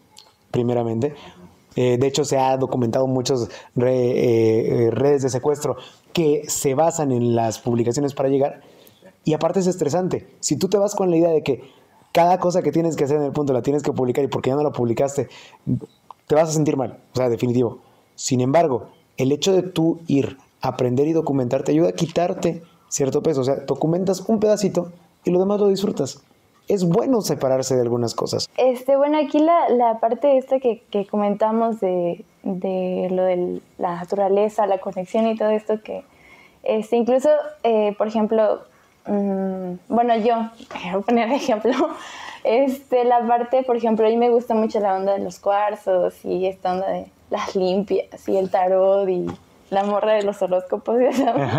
primeramente. 0.51 1.15
Eh, 1.77 1.99
de 1.99 2.07
hecho, 2.07 2.25
se 2.25 2.39
ha 2.39 2.57
documentado 2.57 3.07
muchas 3.07 3.43
eh, 3.43 3.49
eh, 3.77 4.91
redes 4.91 5.23
de 5.23 5.31
secuestro 5.31 5.77
que 6.13 6.43
se 6.49 6.75
basan 6.75 7.13
en 7.13 7.35
las 7.35 7.59
publicaciones 7.59 8.15
para 8.15 8.29
llegar. 8.29 8.61
Y 9.25 9.35
aparte 9.35 9.61
es 9.61 9.67
estresante. 9.67 10.29
Si 10.41 10.57
tú 10.57 10.69
te 10.69 10.79
vas 10.79 10.95
con 10.95 11.11
la 11.11 11.17
idea 11.17 11.31
de 11.31 11.43
que 11.43 11.63
cada 12.13 12.39
cosa 12.39 12.63
que 12.63 12.71
tienes 12.71 12.95
que 12.97 13.05
hacer 13.05 13.17
en 13.17 13.25
el 13.25 13.33
punto 13.33 13.53
la 13.53 13.63
tienes 13.63 13.83
que 13.83 13.93
publicar 13.93 14.25
y 14.25 14.29
porque 14.29 14.51
ya 14.51 14.57
no 14.57 14.63
la 14.63 14.71
publicaste, 14.71 15.29
te 16.27 16.35
vas 16.35 16.49
a 16.49 16.53
sentir 16.53 16.77
mal. 16.77 17.01
O 17.13 17.17
sea, 17.17 17.29
definitivo. 17.29 17.79
Sin 18.15 18.41
embargo, 18.41 18.89
el 19.17 19.33
hecho 19.33 19.53
de 19.53 19.63
tú 19.63 20.01
ir, 20.07 20.37
aprender 20.61 21.09
y 21.09 21.13
documentar 21.13 21.65
te 21.65 21.73
ayuda 21.73 21.89
a 21.89 21.93
quitarte 21.93 22.63
cierto 22.89 23.23
peso. 23.23 23.41
O 23.41 23.45
sea, 23.45 23.57
documentas 23.57 24.21
un 24.29 24.39
pedacito 24.39 24.93
y 25.25 25.31
lo 25.31 25.41
demás 25.41 25.59
lo 25.59 25.69
disfrutas. 25.69 26.23
Es 26.69 26.85
bueno 26.85 27.21
separarse 27.21 27.75
de 27.75 27.83
algunas 27.83 28.15
cosas. 28.15 28.49
Este, 28.57 28.97
bueno, 28.97 29.19
aquí 29.19 29.39
la, 29.39 29.69
la 29.69 29.99
parte 29.99 30.39
esta 30.39 30.59
que, 30.61 30.83
que 30.91 31.07
comentamos 31.07 31.81
de, 31.81 32.25
de 32.43 33.09
lo 33.11 33.25
de 33.25 33.61
la 33.79 33.97
naturaleza, 33.97 34.67
la 34.67 34.79
conexión 34.79 35.27
y 35.27 35.37
todo 35.37 35.51
esto 35.51 35.83
que, 35.83 36.05
este, 36.63 36.97
incluso, 36.97 37.29
eh, 37.63 37.95
por 37.97 38.09
ejemplo, 38.09 38.63
mm, 39.07 39.75
bueno, 39.89 40.17
yo, 40.17 40.35
voy 40.93 41.01
a 41.01 41.01
poner 41.01 41.33
ejemplo, 41.33 41.73
este, 42.45 43.05
la 43.05 43.27
parte, 43.27 43.63
por 43.63 43.77
ejemplo, 43.77 44.07
a 44.07 44.11
mí 44.11 44.17
me 44.17 44.31
gusta 44.31 44.55
mucho 44.55 44.81
la 44.81 44.97
onda 44.97 45.13
de 45.13 45.21
los 45.21 45.39
cuarzos 45.39 46.25
y 46.25 46.47
esta 46.47 46.73
onda 46.73 46.89
de 46.89 47.07
las 47.31 47.55
limpias 47.55 48.29
y 48.29 48.37
el 48.37 48.51
tarot 48.51 49.09
y 49.09 49.27
la 49.71 49.85
morra 49.85 50.15
de 50.15 50.23
los 50.23 50.41
horóscopos, 50.41 50.97
ya 51.01 51.13
sabes. 51.13 51.51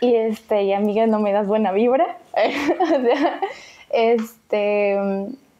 y 0.00 0.14
este, 0.14 0.62
y 0.64 0.72
amiga, 0.72 1.06
no 1.06 1.18
me 1.18 1.32
das 1.32 1.46
buena 1.46 1.72
vibra. 1.72 2.18
o 2.32 2.86
sea, 2.86 3.40
este, 3.92 4.94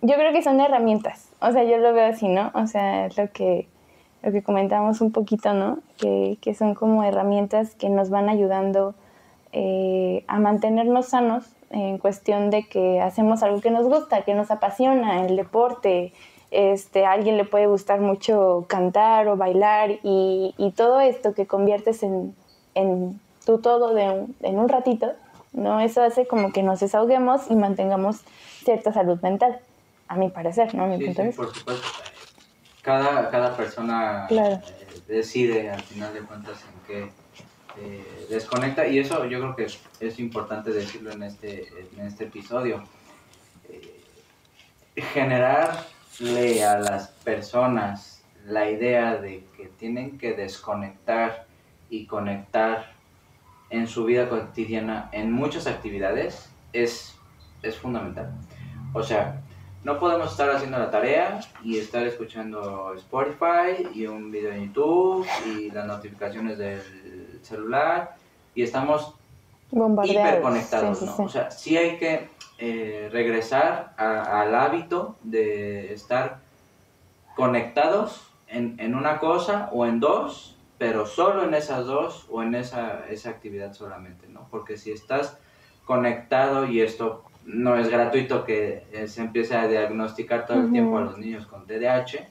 yo 0.01 0.15
creo 0.15 0.33
que 0.33 0.43
son 0.43 0.61
herramientas. 0.61 1.29
O 1.41 1.53
sea, 1.53 1.65
yo 1.65 1.79
lo 1.79 1.93
veo 1.93 2.07
así, 2.07 2.29
¿no? 2.29 2.51
O 2.55 2.67
sea, 2.67 3.07
es 3.07 3.17
lo 3.17 3.31
que, 3.31 3.69
lo 4.23 4.33
que 4.33 4.43
comentamos 4.43 5.01
un 5.01 5.13
poquito, 5.13 5.55
¿no? 5.55 5.79
Que, 5.99 6.39
que 6.41 6.55
son 6.55 6.75
como 6.75 7.05
herramientas 7.05 7.75
que 7.75 7.89
nos 7.89 8.11
van 8.11 8.29
ayudando 8.29 8.95
eh, 9.53 10.25
a 10.29 10.39
mantenernos 10.39 11.07
sanos 11.07 11.45
en 11.71 11.99
cuestión 11.99 12.51
de 12.51 12.67
que 12.69 13.01
hacemos 13.01 13.43
algo 13.43 13.61
que 13.61 13.71
nos 13.71 13.87
gusta, 13.87 14.23
que 14.23 14.35
nos 14.35 14.51
apasiona, 14.51 15.25
el 15.27 15.37
deporte, 15.37 16.13
este, 16.51 17.07
a 17.07 17.13
alguien 17.13 17.37
le 17.37 17.45
puede 17.45 17.67
gustar 17.67 18.01
mucho 18.01 18.67
cantar 18.69 19.29
o 19.29 19.37
bailar 19.37 19.91
y, 20.03 20.55
y 20.59 20.71
todo 20.73 21.01
esto 21.01 21.35
que 21.35 21.47
conviertes 21.47 22.03
en, 22.03 22.35
en 22.75 23.21
tu 23.45 23.59
todo 23.59 23.95
de 23.95 24.27
en 24.43 24.59
un 24.59 24.69
ratito, 24.69 25.13
¿no? 25.53 25.81
Eso 25.81 26.03
hace 26.03 26.27
como 26.27 26.53
que 26.53 26.63
nos 26.63 26.81
desahoguemos 26.81 27.51
y 27.51 27.55
mantengamos 27.55 28.21
cierta 28.65 28.93
salud 28.93 29.21
mental, 29.21 29.61
a 30.09 30.17
mi 30.17 30.29
parecer, 30.29 30.75
¿no? 30.75 30.97
sí, 30.97 31.15
sí, 31.15 31.23
por 31.37 31.55
supuesto. 31.55 31.89
Cada, 32.83 33.31
cada 33.31 33.57
persona 33.57 34.27
eh, 34.29 34.61
decide 35.07 35.71
al 35.71 35.83
final 35.83 36.13
de 36.13 36.21
cuentas 36.21 36.65
en 36.65 36.87
qué 36.87 37.13
eh, 37.79 38.27
desconecta 38.29 38.87
y 38.87 38.99
eso 38.99 39.25
yo 39.27 39.39
creo 39.39 39.57
que 39.57 40.07
es, 40.07 40.19
importante 40.19 40.73
decirlo 40.73 41.13
en 41.13 41.23
este, 41.23 41.69
en 41.97 42.07
este 42.07 42.25
episodio. 42.25 42.83
Eh, 43.69 44.01
generarle 44.97 46.65
a 46.65 46.79
las 46.79 47.09
personas 47.09 48.23
la 48.45 48.69
idea 48.69 49.17
de 49.17 49.47
que 49.57 49.69
tienen 49.69 50.19
que 50.19 50.35
desconectar 50.35 51.47
y 51.89 52.07
conectar 52.07 52.93
en 53.73 53.89
su 53.89 54.05
vida 54.05 54.29
cotidiana 54.29 55.09
en 55.13 55.33
muchas 55.33 55.67
actividades 55.67 56.51
es, 56.73 57.17
es 57.63 57.77
fundamental. 57.77 58.31
O 58.93 59.03
sea, 59.03 59.43
no 59.83 59.99
podemos 59.99 60.31
estar 60.31 60.51
haciendo 60.51 60.79
la 60.79 60.91
tarea 60.91 61.41
y 61.65 61.79
estar 61.79 62.07
escuchando 62.07 62.95
Spotify 62.95 63.89
y 63.95 64.07
un 64.07 64.31
video 64.31 64.53
en 64.53 64.67
YouTube 64.67 65.27
y 65.47 65.71
las 65.71 65.87
notificaciones 65.87 66.59
del 66.59 67.41
celular 67.43 68.15
y 68.55 68.63
estamos 68.63 69.15
hiperconectados, 69.73 71.03
¿no? 71.03 71.25
O 71.25 71.29
sea, 71.29 71.51
sí 71.51 71.77
hay 71.77 71.97
que 71.97 72.29
eh, 72.59 73.09
regresar 73.11 73.95
al 73.97 74.55
hábito 74.55 75.17
de 75.23 75.93
estar 75.93 76.41
conectados 77.35 78.29
en, 78.47 78.77
en, 78.79 78.95
una 78.95 79.19
cosa 79.19 79.71
o 79.73 79.87
en 79.87 79.99
dos, 79.99 80.52
pero 80.83 81.07
solo 81.07 81.45
en 81.45 81.55
esas 81.55 81.87
dos 81.87 82.27
o 82.29 82.43
en 82.43 82.57
esa, 82.57 83.07
esa 83.09 83.31
actividad 83.31 83.73
solamente, 83.73 84.27
¿no? 84.27 84.49
Porque 84.51 84.77
si 84.77 84.91
estás 84.91 85.39
conectado 85.85 86.67
y 86.67 86.81
esto 86.81 87.23
no 87.45 87.77
es 87.77 87.89
gratuito 87.89 88.45
que 88.45 88.83
eh, 88.91 89.07
se 89.07 89.21
empiece 89.21 89.55
a 89.55 89.69
diagnosticar 89.69 90.45
todo 90.45 90.59
el 90.59 90.73
tiempo 90.73 90.99
a 90.99 91.03
los 91.03 91.19
niños 91.19 91.47
con 91.47 91.69
TDAH, 91.69 92.27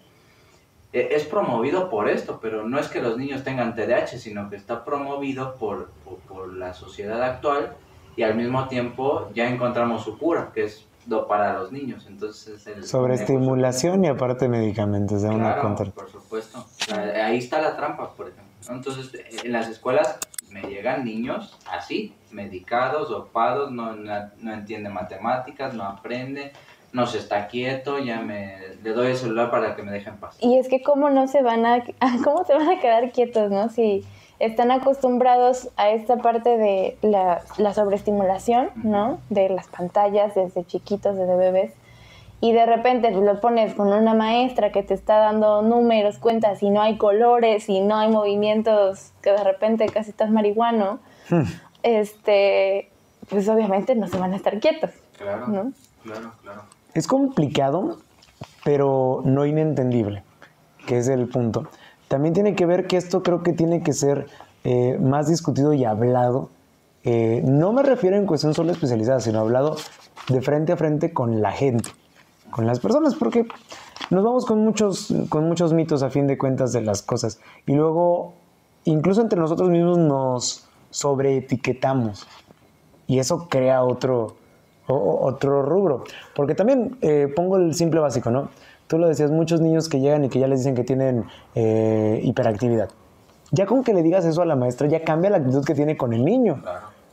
eh, 0.92 1.10
es 1.12 1.24
promovido 1.24 1.90
por 1.90 2.10
esto, 2.10 2.40
pero 2.42 2.68
no 2.68 2.78
es 2.78 2.90
que 2.90 3.02
los 3.02 3.18
niños 3.18 3.46
tengan 3.46 3.74
TDAH, 3.74 4.18
sino 4.18 4.50
que 4.50 4.58
está 4.58 4.84
promovido 4.84 5.56
por, 5.56 5.90
por, 6.28 6.54
la 6.54 6.74
sociedad 6.74 7.24
actual 7.24 7.78
y 8.18 8.24
al 8.24 8.36
mismo 8.36 8.68
tiempo 8.68 9.30
ya 9.34 9.48
encontramos 9.48 10.04
su 10.04 10.18
cura, 10.18 10.52
que 10.54 10.66
es 10.66 10.86
para 11.28 11.54
los 11.54 11.72
niños. 11.72 12.06
Entonces 12.08 12.66
el 12.68 12.84
Sobre 12.84 13.16
estimulación 13.16 14.06
y 14.06 14.08
aparte 14.08 14.48
medicamentos 14.48 15.22
de 15.22 15.30
una 15.30 15.60
contra. 15.60 15.86
Por 15.92 16.10
supuesto. 16.10 16.66
ahí 16.94 17.38
está 17.38 17.62
la 17.62 17.76
trampa, 17.76 18.12
por 18.12 18.30
ejemplo. 18.30 18.52
Entonces 18.70 19.12
en 19.44 19.52
las 19.52 19.68
escuelas 19.68 20.20
me 20.52 20.62
llegan 20.64 21.06
niños 21.06 21.58
así, 21.70 22.14
medicados, 22.32 23.10
dopados, 23.10 23.72
no, 23.72 23.96
no, 23.96 24.14
no 24.40 24.54
entiende 24.54 24.90
matemáticas, 24.90 25.74
no 25.74 25.84
aprende, 25.84 26.52
no 26.94 27.08
se 27.08 27.20
está 27.20 27.48
quieto, 27.48 28.00
ya 28.00 28.22
me 28.22 28.76
le 28.84 28.92
doy 28.92 29.08
el 29.08 29.18
celular 29.18 29.50
para 29.50 29.76
que 29.76 29.84
me 29.84 29.92
dejen 29.92 30.18
paz. 30.18 30.38
Y 30.42 30.58
es 30.58 30.68
que 30.68 30.82
cómo 30.82 31.10
no 31.10 31.28
se 31.28 31.42
van 31.42 31.66
a 31.66 31.84
cómo 32.24 32.44
se 32.46 32.54
van 32.54 32.70
a 32.70 32.80
quedar 32.80 33.12
quietos, 33.12 33.50
¿no? 33.50 33.70
Si 33.70 34.04
están 34.42 34.72
acostumbrados 34.72 35.70
a 35.78 35.92
esta 35.92 36.18
parte 36.18 36.58
de 36.58 36.98
la, 37.02 37.42
la 37.58 37.74
sobreestimulación, 37.74 38.72
¿no? 38.76 39.20
De 39.30 39.50
las 39.50 39.68
pantallas 39.68 40.34
desde 40.34 40.66
chiquitos, 40.66 41.16
desde 41.16 41.36
bebés. 41.36 41.74
Y 42.42 42.54
de 42.54 42.66
repente 42.66 43.12
lo 43.12 43.40
pones 43.40 43.76
con 43.76 43.94
una 43.94 44.16
maestra 44.16 44.72
que 44.72 44.82
te 44.82 44.96
está 44.96 45.18
dando 45.18 45.62
números, 45.62 46.18
cuentas, 46.18 46.64
y 46.64 46.72
no 46.72 46.82
hay 46.82 46.98
colores, 46.98 47.70
y 47.70 47.82
no 47.82 47.98
hay 47.98 48.10
movimientos, 48.10 49.12
que 49.22 49.30
de 49.32 49.44
repente 49.44 49.86
casi 49.86 50.10
estás 50.10 50.32
marihuano, 50.32 51.00
hmm. 51.30 51.44
este, 51.84 52.90
pues 53.30 53.48
obviamente 53.48 53.94
no 53.94 54.08
se 54.08 54.18
van 54.18 54.34
a 54.34 54.38
estar 54.38 54.60
quietos. 54.60 54.90
Claro, 55.20 55.48
¿no? 55.50 55.72
claro, 56.04 56.32
claro. 56.42 56.64
Es 56.96 57.06
complicado, 57.06 58.00
pero 58.64 59.22
no 59.24 59.46
inentendible, 59.46 60.24
que 60.88 60.98
es 60.98 61.10
el 61.10 61.28
punto. 61.28 61.68
También 62.12 62.34
tiene 62.34 62.56
que 62.56 62.66
ver 62.66 62.88
que 62.88 62.98
esto 62.98 63.24
creo 63.24 63.42
que 63.42 63.54
tiene 63.54 63.84
que 63.84 63.94
ser 63.94 64.28
eh, 64.66 64.98
más 65.00 65.30
discutido 65.30 65.72
y 65.72 65.86
hablado. 65.86 66.50
Eh, 67.06 67.42
no 67.46 67.72
me 67.72 67.84
refiero 67.84 68.18
en 68.18 68.26
cuestión 68.26 68.54
solo 68.54 68.74
especializada, 68.74 69.22
sino 69.22 69.40
hablado 69.40 69.78
de 70.28 70.42
frente 70.42 70.74
a 70.74 70.76
frente 70.76 71.14
con 71.14 71.42
la 71.42 71.54
gente, 71.54 71.90
con 72.50 72.68
las 72.68 72.82
personas, 72.82 73.16
porque 73.16 73.48
nos 74.10 74.26
vamos 74.26 74.46
con 74.46 74.60
muchos, 74.60 75.14
con 75.30 75.48
muchos 75.48 75.72
mitos 75.72 76.04
a 76.04 76.10
fin 76.10 76.28
de 76.28 76.38
cuentas 76.38 76.74
de 76.74 76.82
las 76.82 77.02
cosas. 77.02 77.40
Y 77.66 77.76
luego, 77.76 78.34
incluso 78.84 79.22
entre 79.22 79.40
nosotros 79.40 79.70
mismos 79.70 79.98
nos 79.98 80.68
sobreetiquetamos. 80.90 82.28
Y 83.08 83.20
eso 83.20 83.48
crea 83.48 83.86
otro, 83.86 84.36
otro 84.88 85.62
rubro. 85.62 86.04
Porque 86.36 86.56
también 86.56 86.98
eh, 87.00 87.32
pongo 87.34 87.56
el 87.56 87.74
simple 87.74 88.02
básico, 88.02 88.32
¿no? 88.32 88.50
Tú 88.92 88.98
lo 88.98 89.08
decías, 89.08 89.32
muchos 89.32 89.62
niños 89.62 89.88
que 89.88 90.02
llegan 90.02 90.26
y 90.26 90.28
que 90.28 90.38
ya 90.38 90.50
les 90.50 90.60
dicen 90.60 90.76
que 90.76 90.84
tienen 90.84 91.24
eh, 91.56 92.20
hiperactividad. 92.24 92.90
Ya 93.52 93.66
con 93.66 93.86
que 93.86 93.94
le 93.94 94.04
digas 94.04 94.26
eso 94.26 94.42
a 94.42 94.46
la 94.46 94.58
maestra, 94.58 94.86
ya 94.90 95.06
cambia 95.06 95.30
la 95.30 95.38
actitud 95.38 95.64
que 95.64 95.74
tiene 95.74 95.96
con 95.96 96.12
el 96.12 96.26
niño. 96.26 96.62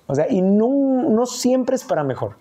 O 0.09 0.14
sea, 0.16 0.26
y 0.29 0.43
no, 0.43 0.68
no 1.09 1.24
siempre 1.24 1.76
es 1.76 1.85
para 1.85 2.03
mejor. 2.03 2.35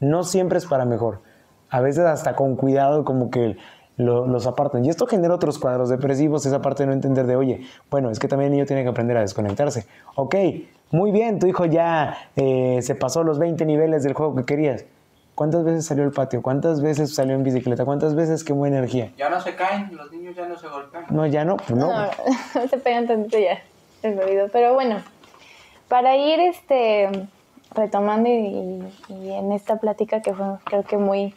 No 0.00 0.24
siempre 0.24 0.56
es 0.56 0.64
para 0.64 0.86
mejor. 0.86 1.20
A 1.68 1.82
veces 1.82 2.06
hasta 2.06 2.34
con 2.34 2.56
cuidado 2.56 3.04
como 3.04 3.30
que 3.30 3.58
los 3.98 4.46
apartan. 4.46 4.86
Y 4.86 4.88
esto 4.88 5.06
genera 5.06 5.34
otros 5.34 5.58
cuadros 5.58 5.90
depresivos, 5.90 6.46
esa 6.46 6.62
parte 6.62 6.84
de 6.84 6.86
no 6.86 6.92
entender 6.94 7.26
de, 7.26 7.36
oye, 7.36 7.66
bueno, 7.90 8.08
es 8.08 8.18
que 8.18 8.26
también 8.26 8.52
el 8.52 8.56
niño 8.56 8.64
tiene 8.64 8.84
que 8.84 8.88
aprender 8.88 9.18
a 9.18 9.20
desconectarse. 9.20 9.84
Ok, 10.14 10.34
muy 10.92 11.10
bien, 11.12 11.38
tu 11.38 11.46
hijo 11.46 11.66
ya 11.66 12.16
eh, 12.36 12.78
se 12.80 12.94
pasó 12.94 13.22
los 13.22 13.38
20 13.38 13.66
niveles 13.66 14.02
del 14.02 14.14
juego 14.14 14.34
que 14.34 14.44
querías. 14.44 14.86
¿Cuántas 15.34 15.64
veces 15.64 15.86
salió 15.86 16.04
al 16.04 16.12
patio? 16.12 16.42
¿Cuántas 16.42 16.82
veces 16.82 17.14
salió 17.14 17.34
en 17.34 17.42
bicicleta? 17.42 17.84
¿Cuántas 17.84 18.14
veces 18.14 18.44
quemó 18.44 18.66
energía? 18.66 19.12
Ya 19.16 19.30
no 19.30 19.40
se 19.40 19.54
caen, 19.54 19.96
los 19.96 20.12
niños 20.12 20.36
ya 20.36 20.46
no 20.46 20.58
se 20.58 20.68
golpean. 20.68 21.06
No, 21.10 21.26
ya 21.26 21.44
no, 21.44 21.56
pues 21.56 21.70
no. 21.70 21.88
No, 21.90 22.10
se 22.70 22.78
pegan 22.78 23.06
tantito 23.06 23.38
ya, 23.38 23.58
el 24.02 24.18
oído. 24.18 24.48
Pero 24.52 24.74
bueno, 24.74 25.02
para 25.88 26.16
ir 26.16 26.38
este 26.40 27.08
retomando 27.74 28.28
y, 28.28 28.82
en 29.08 29.52
esta 29.52 29.76
plática 29.76 30.20
que 30.20 30.34
fue 30.34 30.44
creo 30.64 30.82
que 30.82 30.98
muy, 30.98 31.34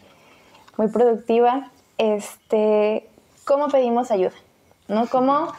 muy 0.75 0.89
productiva, 0.89 1.71
este, 1.97 3.07
¿cómo 3.45 3.69
pedimos 3.69 4.11
ayuda? 4.11 4.33
¿No? 4.89 5.07
¿Cómo 5.07 5.53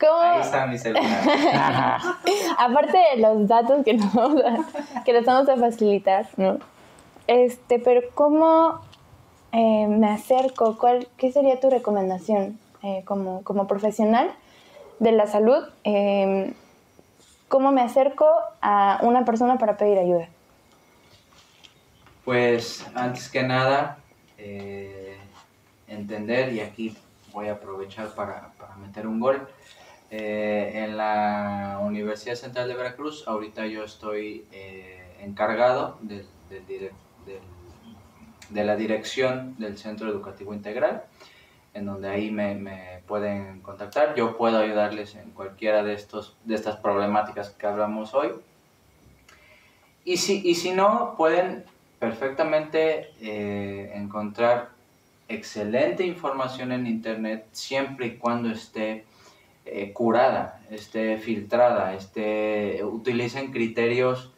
¿Cómo? 0.00 0.20
Ahí 0.20 0.40
está 0.40 0.66
mi 0.66 0.78
celular. 0.78 1.04
Aparte 2.58 2.98
de 3.14 3.22
los 3.22 3.46
datos 3.46 3.84
que 3.84 3.94
nos 3.94 4.12
vamos 4.12 4.42
a, 4.44 5.04
que 5.04 5.20
vamos 5.20 5.48
a 5.48 5.56
facilitar, 5.56 6.26
¿no? 6.36 6.58
Este, 7.26 7.78
pero 7.78 8.02
¿cómo 8.14 8.80
eh, 9.52 9.86
me 9.88 10.08
acerco? 10.08 10.78
¿Cuál, 10.78 11.08
¿Qué 11.16 11.32
sería 11.32 11.58
tu 11.58 11.70
recomendación 11.70 12.58
eh, 12.82 13.02
como, 13.04 13.42
como, 13.42 13.66
profesional 13.66 14.30
de 15.00 15.12
la 15.12 15.26
salud? 15.26 15.64
Em, 15.82 16.54
¿Cómo 17.48 17.72
me 17.72 17.80
acerco 17.80 18.26
a 18.60 19.00
una 19.02 19.24
persona 19.24 19.58
para 19.58 19.76
pedir 19.76 19.98
ayuda? 19.98 20.28
Pues 22.24 22.84
antes 22.94 23.28
que 23.28 23.42
nada, 23.44 23.98
eh, 24.36 25.16
entender, 25.86 26.52
y 26.52 26.60
aquí 26.60 26.96
voy 27.32 27.48
a 27.48 27.52
aprovechar 27.52 28.08
para, 28.14 28.52
para 28.58 28.74
meter 28.76 29.06
un 29.06 29.20
gol, 29.20 29.46
en 30.08 30.96
la 30.96 31.80
Universidad 31.82 32.36
Central 32.36 32.68
de 32.68 32.74
Veracruz. 32.74 33.26
Ahorita 33.26 33.66
yo 33.66 33.82
estoy 33.82 34.46
encargado 35.20 35.98
de, 37.26 38.64
la 38.64 38.76
dirección 38.76 39.54
del 39.58 39.76
Centro 39.76 40.08
Educativo 40.08 40.54
Integral, 40.54 41.04
en 41.74 41.86
donde 41.86 42.08
ahí 42.08 42.30
me, 42.30 43.02
pueden 43.06 43.60
contactar. 43.60 44.14
Yo 44.14 44.36
puedo 44.36 44.58
ayudarles 44.58 45.14
en 45.16 45.30
cualquiera 45.30 45.82
de, 45.82 45.94
estos, 45.94 46.36
de 46.44 46.54
estas 46.54 46.76
problemáticas 46.76 47.50
que 47.50 47.66
hablamos 47.66 48.14
hoy. 48.14 48.30
Y 50.04 50.16
si, 50.16 50.40
y 50.48 50.54
si 50.54 50.70
no, 50.72 51.14
pueden 51.16 51.64
perfectamente 51.98 53.10
eh, 53.20 53.92
encontrar 53.94 54.70
excelente 55.28 56.06
información 56.06 56.72
en 56.72 56.86
Internet 56.86 57.46
siempre 57.52 58.06
y 58.06 58.16
cuando 58.16 58.50
esté 58.50 59.04
eh, 59.64 59.92
curada, 59.92 60.60
esté 60.70 61.18
filtrada, 61.18 61.94
esté, 61.94 62.84
utilicen 62.84 63.50
criterios 63.50 64.32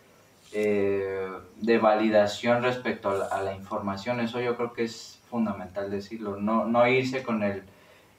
eh, 0.52 1.28
de 1.56 1.78
validación 1.78 2.62
respecto 2.62 3.10
a 3.30 3.42
la, 3.42 3.54
información. 3.54 4.20
Eso 4.20 4.40
yo 4.40 4.56
creo 4.56 4.72
que 4.72 4.84
es 4.84 5.20
fundamental 5.28 5.90
decirlo. 5.90 6.36
No, 6.36 6.64
no 6.64 6.86
irse 6.88 7.22
con 7.22 7.42
el, 7.42 7.62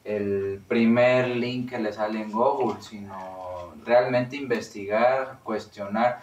el 0.04 0.62
primer 0.68 1.30
link 1.30 1.72
que 1.72 1.80
le 1.80 1.92
sale 1.94 2.22
en 2.22 2.32
Google, 2.32 2.82
sino 2.82 3.74
realmente 3.86 4.36
investigar, 4.36 5.40
cuestionar. 5.44 6.22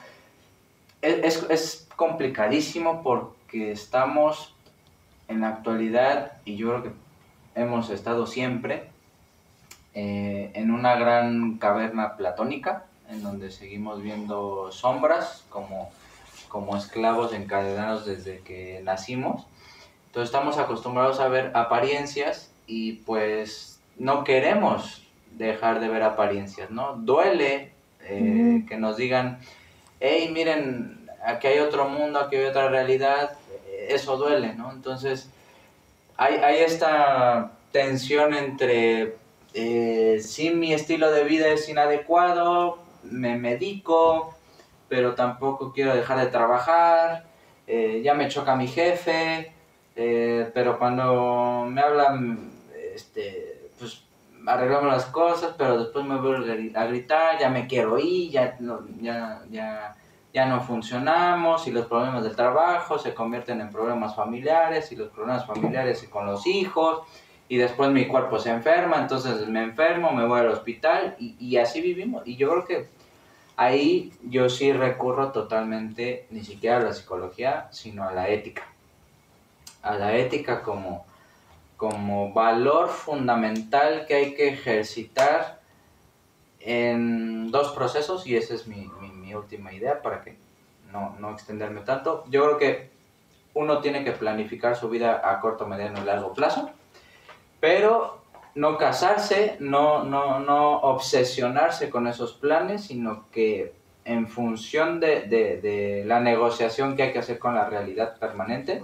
Es, 1.03 1.45
es, 1.51 1.83
complicadísimo 1.97 3.03
porque 3.03 3.73
estamos 3.73 4.55
en 5.29 5.41
la 5.41 5.49
actualidad, 5.49 6.33
y 6.45 6.57
yo 6.57 6.69
creo 6.69 6.83
que 6.83 6.91
hemos 7.55 7.89
estado 7.89 8.27
siempre, 8.27 8.91
eh, 9.95 10.51
en 10.55 10.71
una 10.71 10.95
gran 10.97 11.57
caverna 11.57 12.17
platónica, 12.19 12.86
en 13.11 13.23
donde 13.23 13.51
seguimos 13.51 14.03
viendo 14.03 14.71
sombras 14.73 15.45
como, 15.49 15.91
como 16.49 16.77
esclavos 16.77 17.33
encadenados 17.33 18.07
desde 18.07 18.41
que 18.41 18.81
nacimos. 18.85 19.47
Entonces 20.07 20.29
estamos 20.29 20.59
acostumbrados 20.59 21.21
a 21.21 21.29
ver 21.29 21.53
apariencias 21.55 22.51
y 22.67 22.95
pues 22.95 23.81
no 23.97 24.25
queremos 24.25 25.03
dejar 25.33 25.81
de 25.81 25.89
ver 25.89 26.03
apariencias, 26.03 26.71
¿no? 26.71 26.95
Duele 26.97 27.73
eh, 28.03 28.65
que 28.69 28.77
nos 28.77 28.97
digan, 28.97 29.39
hey, 30.01 30.31
miren, 30.33 31.09
aquí 31.25 31.49
hay 31.49 31.59
otro 31.59 31.89
mundo, 31.89 32.19
aquí 32.19 32.37
hay 32.37 32.47
otra 32.47 32.69
realidad, 32.69 33.37
eso 33.89 34.17
duele, 34.17 34.55
¿no? 34.55 34.73
Entonces 34.73 35.29
hay, 36.17 36.37
hay 36.37 36.59
esta 36.59 37.53
tensión 37.73 38.35
entre 38.35 39.17
eh, 39.55 40.21
si 40.23 40.51
mi 40.51 40.73
estilo 40.73 41.11
de 41.11 41.25
vida 41.25 41.49
es 41.49 41.69
inadecuado, 41.69 42.79
me 43.11 43.37
medico, 43.37 44.35
pero 44.89 45.15
tampoco 45.15 45.73
quiero 45.73 45.95
dejar 45.95 46.19
de 46.19 46.27
trabajar, 46.27 47.27
eh, 47.67 48.01
ya 48.05 48.15
me 48.15 48.29
choca 48.29 48.55
mi 48.55 48.69
jefe, 48.69 49.53
eh, 49.97 50.51
pero 50.55 50.79
cuando 50.79 51.67
me 51.69 51.81
hablan, 51.81 52.51
este, 52.95 53.71
pues 53.79 54.05
arreglamos 54.47 54.93
las 54.93 55.07
cosas, 55.07 55.55
pero 55.59 55.79
después 55.79 56.05
me 56.05 56.17
voy 56.17 56.73
a 56.75 56.87
gritar, 56.87 57.39
ya 57.39 57.51
me 57.51 57.67
quiero 57.67 57.99
ir, 57.99 58.31
ya, 58.31 58.57
ya, 59.01 59.43
ya, 59.51 59.97
ya 60.33 60.47
no 60.47 60.61
funcionamos 60.61 61.67
y 61.67 61.73
los 61.73 61.87
problemas 61.87 62.23
del 62.23 62.37
trabajo 62.37 62.99
se 62.99 63.15
convierten 63.15 63.61
en 63.61 63.71
problemas 63.71 64.15
familiares 64.15 64.93
y 64.93 64.97
los 64.97 65.09
problemas 65.09 65.47
familiares 65.47 66.07
con 66.09 66.27
los 66.27 66.47
hijos 66.47 67.01
y 67.49 67.57
después 67.57 67.91
mi 67.91 68.07
cuerpo 68.07 68.39
se 68.39 68.51
enferma, 68.51 68.99
entonces 68.99 69.49
me 69.49 69.63
enfermo, 69.63 70.13
me 70.13 70.27
voy 70.27 70.41
al 70.41 70.49
hospital 70.49 71.17
y, 71.19 71.37
y 71.39 71.57
así 71.57 71.81
vivimos. 71.81 72.23
Y 72.27 72.37
yo 72.37 72.51
creo 72.51 72.65
que 72.65 72.96
ahí 73.57 74.13
yo 74.23 74.49
sí 74.49 74.73
recurro 74.73 75.33
totalmente, 75.33 76.27
ni 76.31 76.45
siquiera 76.45 76.77
a 76.77 76.81
la 76.81 76.93
psicología, 76.93 77.69
sino 77.73 78.05
a 78.05 78.13
la 78.13 78.29
ética. 78.29 78.63
A 79.83 79.95
la 79.95 80.17
ética 80.17 80.63
como, 80.63 81.07
como 81.77 82.33
valor 82.33 82.89
fundamental 82.89 84.07
que 84.07 84.15
hay 84.15 84.35
que 84.35 84.49
ejercitar 84.49 85.61
en 86.61 87.51
dos 87.51 87.73
procesos 87.73 88.27
y 88.27 88.37
esa 88.37 88.55
es 88.55 88.67
mi, 88.67 88.89
mi, 89.15 89.35
última 89.35 89.73
idea 89.73 90.03
para 90.03 90.23
que 90.23 90.37
no, 90.93 91.15
no, 91.19 91.31
extenderme 91.33 91.81
tanto. 91.81 92.25
Yo 92.29 92.45
creo 92.45 92.59
que 92.59 92.91
uno 93.55 93.81
tiene 93.81 94.03
que 94.03 94.13
planificar 94.13 94.77
su 94.77 94.89
vida 94.89 95.21
a 95.25 95.41
corto, 95.41 95.67
mediano 95.67 96.01
y 96.01 96.05
largo 96.05 96.33
plazo, 96.33 96.71
pero 97.61 98.26
no 98.57 98.79
casarse, 98.79 99.57
no, 99.61 100.03
no, 100.03 100.41
no 100.41 100.81
obsesionarse 100.81 101.91
con 101.91 102.09
esos 102.09 102.33
planes, 102.33 102.85
sino 102.85 103.27
que 103.31 103.73
en 104.07 104.29
función 104.29 104.99
de, 104.99 105.23
de, 105.23 106.05
la 106.07 106.21
negociación 106.21 106.97
que 106.97 107.03
hay 107.03 107.13
que 107.13 107.19
hacer 107.19 107.39
con 107.39 107.55
la 107.55 107.69
realidad 107.69 108.19
permanente, 108.19 108.83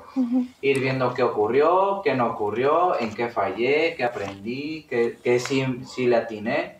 ir 0.60 0.80
viendo 0.80 1.14
qué 1.14 1.22
ocurrió, 1.22 2.02
qué 2.04 2.14
no 2.14 2.26
ocurrió, 2.26 2.98
en 3.00 3.14
qué 3.14 3.28
fallé, 3.28 3.94
qué 3.96 4.04
aprendí, 4.04 4.84
qué, 4.90 5.16
qué 5.22 5.38
sí, 5.38 5.64
sí 5.86 6.06
le 6.06 6.16
atiné, 6.16 6.78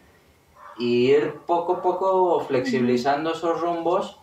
y 0.77 1.13
ir 1.13 1.35
poco 1.47 1.75
a 1.75 1.83
poco 1.83 2.41
flexibilizando 2.41 3.33
esos 3.33 3.61
rumbos, 3.61 4.19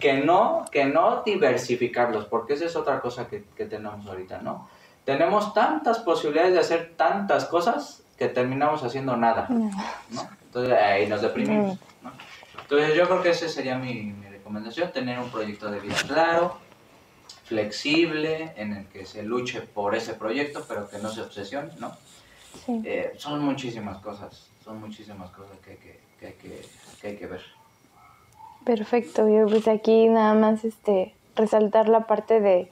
que 0.00 0.14
no, 0.14 0.64
que 0.70 0.84
no 0.86 1.22
diversificarlos, 1.24 2.24
porque 2.26 2.54
esa 2.54 2.66
es 2.66 2.74
otra 2.74 3.00
cosa 3.00 3.28
que, 3.28 3.44
que 3.56 3.66
tenemos 3.66 4.04
ahorita, 4.06 4.42
¿no? 4.42 4.68
Tenemos 5.04 5.52
tantas 5.54 5.98
posibilidades 5.98 6.54
de 6.54 6.60
hacer 6.60 6.94
tantas 6.96 7.44
cosas 7.46 8.02
que 8.16 8.28
terminamos 8.28 8.82
haciendo 8.82 9.16
nada, 9.16 9.46
¿no? 9.48 10.28
Entonces 10.44 10.72
ahí 10.74 11.06
nos 11.06 11.20
deprimimos, 11.20 11.78
¿no? 12.02 12.12
Entonces 12.62 12.94
yo 12.94 13.06
creo 13.06 13.22
que 13.22 13.30
esa 13.30 13.48
sería 13.48 13.76
mi, 13.76 14.14
recomendación, 14.30 14.92
tener 14.92 15.18
un 15.18 15.30
proyecto 15.30 15.70
de 15.70 15.80
vida 15.80 15.96
claro, 16.06 16.58
flexible, 17.44 18.52
en 18.56 18.72
el 18.72 18.86
que 18.86 19.04
se 19.04 19.22
luche 19.22 19.60
por 19.62 19.94
ese 19.94 20.14
proyecto, 20.14 20.64
pero 20.66 20.88
que 20.88 20.98
no 20.98 21.10
se 21.10 21.22
obsesione, 21.22 21.70
¿no? 21.78 21.96
Eh, 22.68 23.12
son 23.16 23.44
muchísimas 23.44 23.98
cosas, 23.98 24.48
son 24.64 24.80
muchísimas 24.80 25.30
cosas 25.30 25.58
que 25.64 25.72
hay 25.72 25.76
que, 25.76 26.00
que, 26.20 26.26
hay 26.26 26.32
que, 26.34 26.66
que, 27.00 27.06
hay 27.08 27.16
que 27.16 27.26
ver. 27.26 27.42
Perfecto, 28.64 29.28
yo 29.28 29.46
pues 29.46 29.66
aquí 29.68 30.08
nada 30.08 30.34
más 30.34 30.64
este 30.64 31.14
resaltar 31.36 31.88
la 31.88 32.06
parte 32.06 32.40
de 32.40 32.70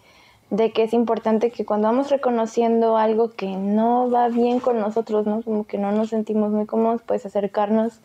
de 0.53 0.71
que 0.71 0.83
es 0.83 0.93
importante 0.93 1.51
que 1.51 1.65
cuando 1.65 1.89
vamos 1.89 2.11
reconociendo 2.11 2.99
algo 2.99 3.31
que 3.31 3.57
no 3.57 4.11
va 4.11 4.29
bien 4.29 4.61
con 4.61 4.79
nosotros, 4.79 5.25
¿no? 5.27 5.41
Como 5.41 5.67
que 5.67 5.79
no 5.79 5.93
nos 5.93 6.11
sentimos 6.11 6.51
muy 6.51 6.67
cómodos, 6.67 7.01
pues 7.07 7.25
acercarnos 7.25 8.01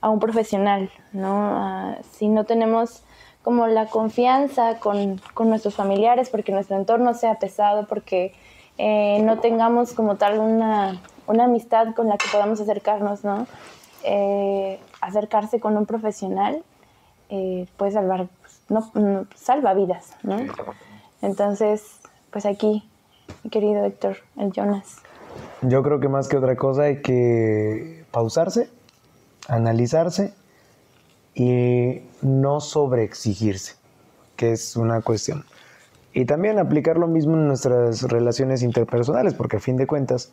a 0.00 0.08
un 0.08 0.20
profesional, 0.20 0.90
¿no? 1.12 1.96
si 2.12 2.28
no 2.28 2.44
tenemos 2.44 3.02
como 3.42 3.66
la 3.66 3.86
confianza 3.86 4.78
con, 4.78 5.20
nuestros 5.40 5.74
familiares, 5.74 6.30
porque 6.30 6.52
nuestro 6.52 6.76
entorno 6.76 7.14
sea 7.14 7.40
pesado, 7.40 7.88
porque 7.88 8.32
eh, 8.76 9.20
no 9.24 9.40
tengamos 9.40 9.92
como 9.92 10.14
tal 10.14 10.38
una, 10.38 11.00
amistad 11.26 11.96
con 11.96 12.06
la 12.08 12.16
que 12.16 12.26
podamos 12.30 12.60
acercarnos, 12.60 13.24
¿no? 13.24 13.48
Eh, 14.04 14.78
acercarse 15.00 15.58
con 15.58 15.76
un 15.76 15.84
profesional 15.84 16.62
eh, 17.28 17.66
puede 17.76 17.90
salvar, 17.90 18.28
pues, 18.40 18.62
no, 18.68 19.26
salva 19.34 19.74
vidas, 19.74 20.14
¿no? 20.22 20.36
Entonces, 21.22 21.82
pues 22.30 22.46
aquí, 22.46 22.88
mi 23.42 23.50
querido 23.50 23.84
Héctor, 23.84 24.18
el 24.36 24.52
Jonas. 24.52 24.96
Yo 25.62 25.82
creo 25.82 26.00
que 26.00 26.08
más 26.08 26.28
que 26.28 26.36
otra 26.36 26.56
cosa 26.56 26.82
hay 26.82 27.02
que 27.02 28.04
pausarse, 28.10 28.70
analizarse 29.48 30.32
y 31.34 32.02
no 32.22 32.60
sobreexigirse, 32.60 33.74
que 34.36 34.52
es 34.52 34.76
una 34.76 35.02
cuestión. 35.02 35.44
Y 36.12 36.24
también 36.24 36.58
aplicar 36.58 36.98
lo 36.98 37.06
mismo 37.06 37.34
en 37.34 37.46
nuestras 37.46 38.02
relaciones 38.02 38.62
interpersonales, 38.62 39.34
porque 39.34 39.58
a 39.58 39.60
fin 39.60 39.76
de 39.76 39.86
cuentas, 39.86 40.32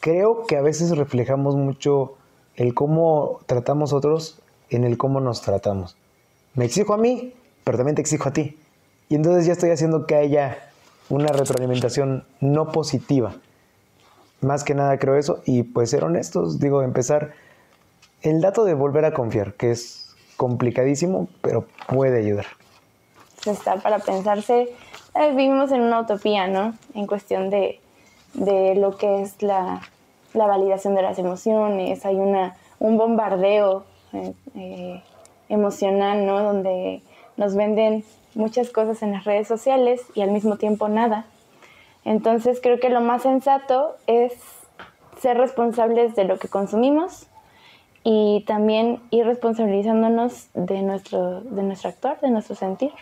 creo 0.00 0.46
que 0.46 0.56
a 0.56 0.62
veces 0.62 0.96
reflejamos 0.96 1.56
mucho 1.56 2.14
el 2.54 2.74
cómo 2.74 3.40
tratamos 3.46 3.92
a 3.92 3.96
otros 3.96 4.40
en 4.70 4.84
el 4.84 4.96
cómo 4.98 5.20
nos 5.20 5.42
tratamos. 5.42 5.96
Me 6.54 6.64
exijo 6.64 6.94
a 6.94 6.96
mí, 6.96 7.34
pero 7.64 7.76
también 7.76 7.96
te 7.96 8.02
exijo 8.02 8.28
a 8.28 8.32
ti. 8.32 8.58
Y 9.08 9.14
entonces 9.14 9.46
ya 9.46 9.52
estoy 9.52 9.70
haciendo 9.70 10.06
que 10.06 10.16
haya 10.16 10.58
una 11.08 11.28
retroalimentación 11.28 12.24
no 12.40 12.72
positiva. 12.72 13.34
Más 14.40 14.64
que 14.64 14.74
nada 14.74 14.98
creo 14.98 15.16
eso. 15.16 15.40
Y 15.44 15.62
pues 15.62 15.90
ser 15.90 16.04
honestos, 16.04 16.58
digo, 16.58 16.82
empezar 16.82 17.32
el 18.22 18.40
dato 18.40 18.64
de 18.64 18.74
volver 18.74 19.04
a 19.04 19.12
confiar, 19.12 19.54
que 19.54 19.70
es 19.70 20.14
complicadísimo, 20.36 21.28
pero 21.40 21.66
puede 21.88 22.18
ayudar. 22.18 22.46
Está 23.46 23.76
para 23.76 24.00
pensarse, 24.00 24.68
eh, 25.14 25.30
vivimos 25.30 25.70
en 25.70 25.82
una 25.82 26.00
utopía, 26.00 26.48
¿no? 26.48 26.74
En 26.94 27.06
cuestión 27.06 27.50
de, 27.50 27.80
lo 28.34 28.96
que 28.96 29.22
es 29.22 29.42
la, 29.42 29.80
validación 30.34 30.94
de 30.94 31.02
las 31.02 31.18
emociones, 31.18 32.04
hay 32.04 32.16
una, 32.16 32.56
un 32.80 32.98
bombardeo 32.98 33.84
eh, 34.12 34.34
eh, 34.56 35.02
emocional, 35.48 36.26
¿no? 36.26 36.42
Donde 36.42 37.02
nos 37.36 37.54
venden 37.54 38.04
muchas 38.36 38.70
cosas 38.70 39.02
en 39.02 39.12
las 39.12 39.24
redes 39.24 39.48
sociales 39.48 40.02
y 40.14 40.20
al 40.20 40.30
mismo 40.30 40.56
tiempo 40.56 40.88
nada. 40.88 41.24
Entonces 42.04 42.60
creo 42.62 42.78
que 42.78 42.90
lo 42.90 43.00
más 43.00 43.22
sensato 43.22 43.96
es 44.06 44.32
ser 45.20 45.38
responsables 45.38 46.14
de 46.14 46.24
lo 46.24 46.38
que 46.38 46.46
consumimos 46.46 47.26
y 48.04 48.44
también 48.46 49.00
ir 49.10 49.26
responsabilizándonos 49.26 50.48
de 50.54 50.82
nuestro, 50.82 51.40
de 51.40 51.62
nuestro 51.64 51.88
actuar, 51.90 52.20
de 52.20 52.30
nuestro 52.30 52.54
sentir. 52.54 52.92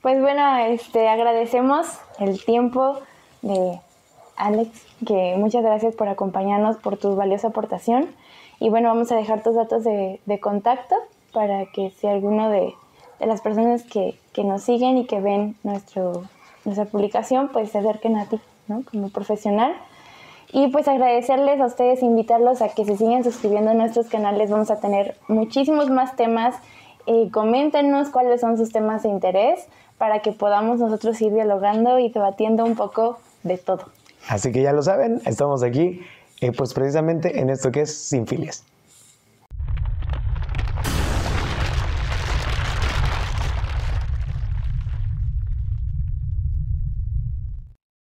Pues 0.00 0.20
bueno, 0.20 0.56
este, 0.58 1.08
agradecemos 1.08 1.86
el 2.18 2.42
tiempo 2.42 3.00
de 3.42 3.80
Alex, 4.36 4.70
que 5.06 5.34
muchas 5.36 5.62
gracias 5.62 5.94
por 5.94 6.08
acompañarnos, 6.08 6.76
por 6.76 6.96
tu 6.96 7.16
valiosa 7.16 7.48
aportación. 7.48 8.08
Y 8.60 8.70
bueno, 8.70 8.88
vamos 8.88 9.10
a 9.12 9.16
dejar 9.16 9.42
tus 9.42 9.56
datos 9.56 9.84
de, 9.84 10.20
de 10.24 10.40
contacto 10.40 10.94
para 11.32 11.66
que 11.66 11.90
si 11.90 12.06
alguno 12.06 12.48
de, 12.48 12.74
de 13.18 13.26
las 13.26 13.40
personas 13.40 13.82
que, 13.82 14.18
que, 14.32 14.44
nos 14.44 14.62
siguen 14.62 14.98
y 14.98 15.06
que 15.06 15.20
ven 15.20 15.56
nuestro, 15.62 16.24
nuestra 16.64 16.84
publicación, 16.86 17.48
pues 17.52 17.70
se 17.70 17.78
acerquen 17.78 18.16
a 18.16 18.26
ti, 18.26 18.40
¿no? 18.68 18.82
Como 18.90 19.10
profesional. 19.10 19.74
Y 20.52 20.68
pues 20.68 20.86
agradecerles 20.86 21.60
a 21.60 21.66
ustedes, 21.66 22.02
invitarlos 22.02 22.62
a 22.62 22.68
que 22.68 22.84
se 22.84 22.96
sigan 22.96 23.24
suscribiendo 23.24 23.72
a 23.72 23.74
nuestros 23.74 24.06
canales. 24.06 24.50
Vamos 24.50 24.70
a 24.70 24.80
tener 24.80 25.16
muchísimos 25.26 25.90
más 25.90 26.14
temas. 26.16 26.54
Eh, 27.06 27.28
coméntenos 27.32 28.08
cuáles 28.10 28.40
son 28.40 28.56
sus 28.56 28.70
temas 28.70 29.02
de 29.02 29.08
interés 29.08 29.66
para 29.98 30.20
que 30.20 30.32
podamos 30.32 30.78
nosotros 30.78 31.20
ir 31.20 31.32
dialogando 31.32 31.98
y 31.98 32.08
debatiendo 32.08 32.64
un 32.64 32.76
poco 32.76 33.18
de 33.42 33.58
todo. 33.58 33.86
Así 34.28 34.52
que 34.52 34.62
ya 34.62 34.72
lo 34.72 34.82
saben, 34.82 35.20
estamos 35.26 35.62
aquí, 35.62 36.00
eh, 36.40 36.52
pues 36.52 36.72
precisamente 36.72 37.40
en 37.40 37.50
esto 37.50 37.70
que 37.70 37.82
es 37.82 37.94
Sin 37.94 38.26
Filias. 38.26 38.64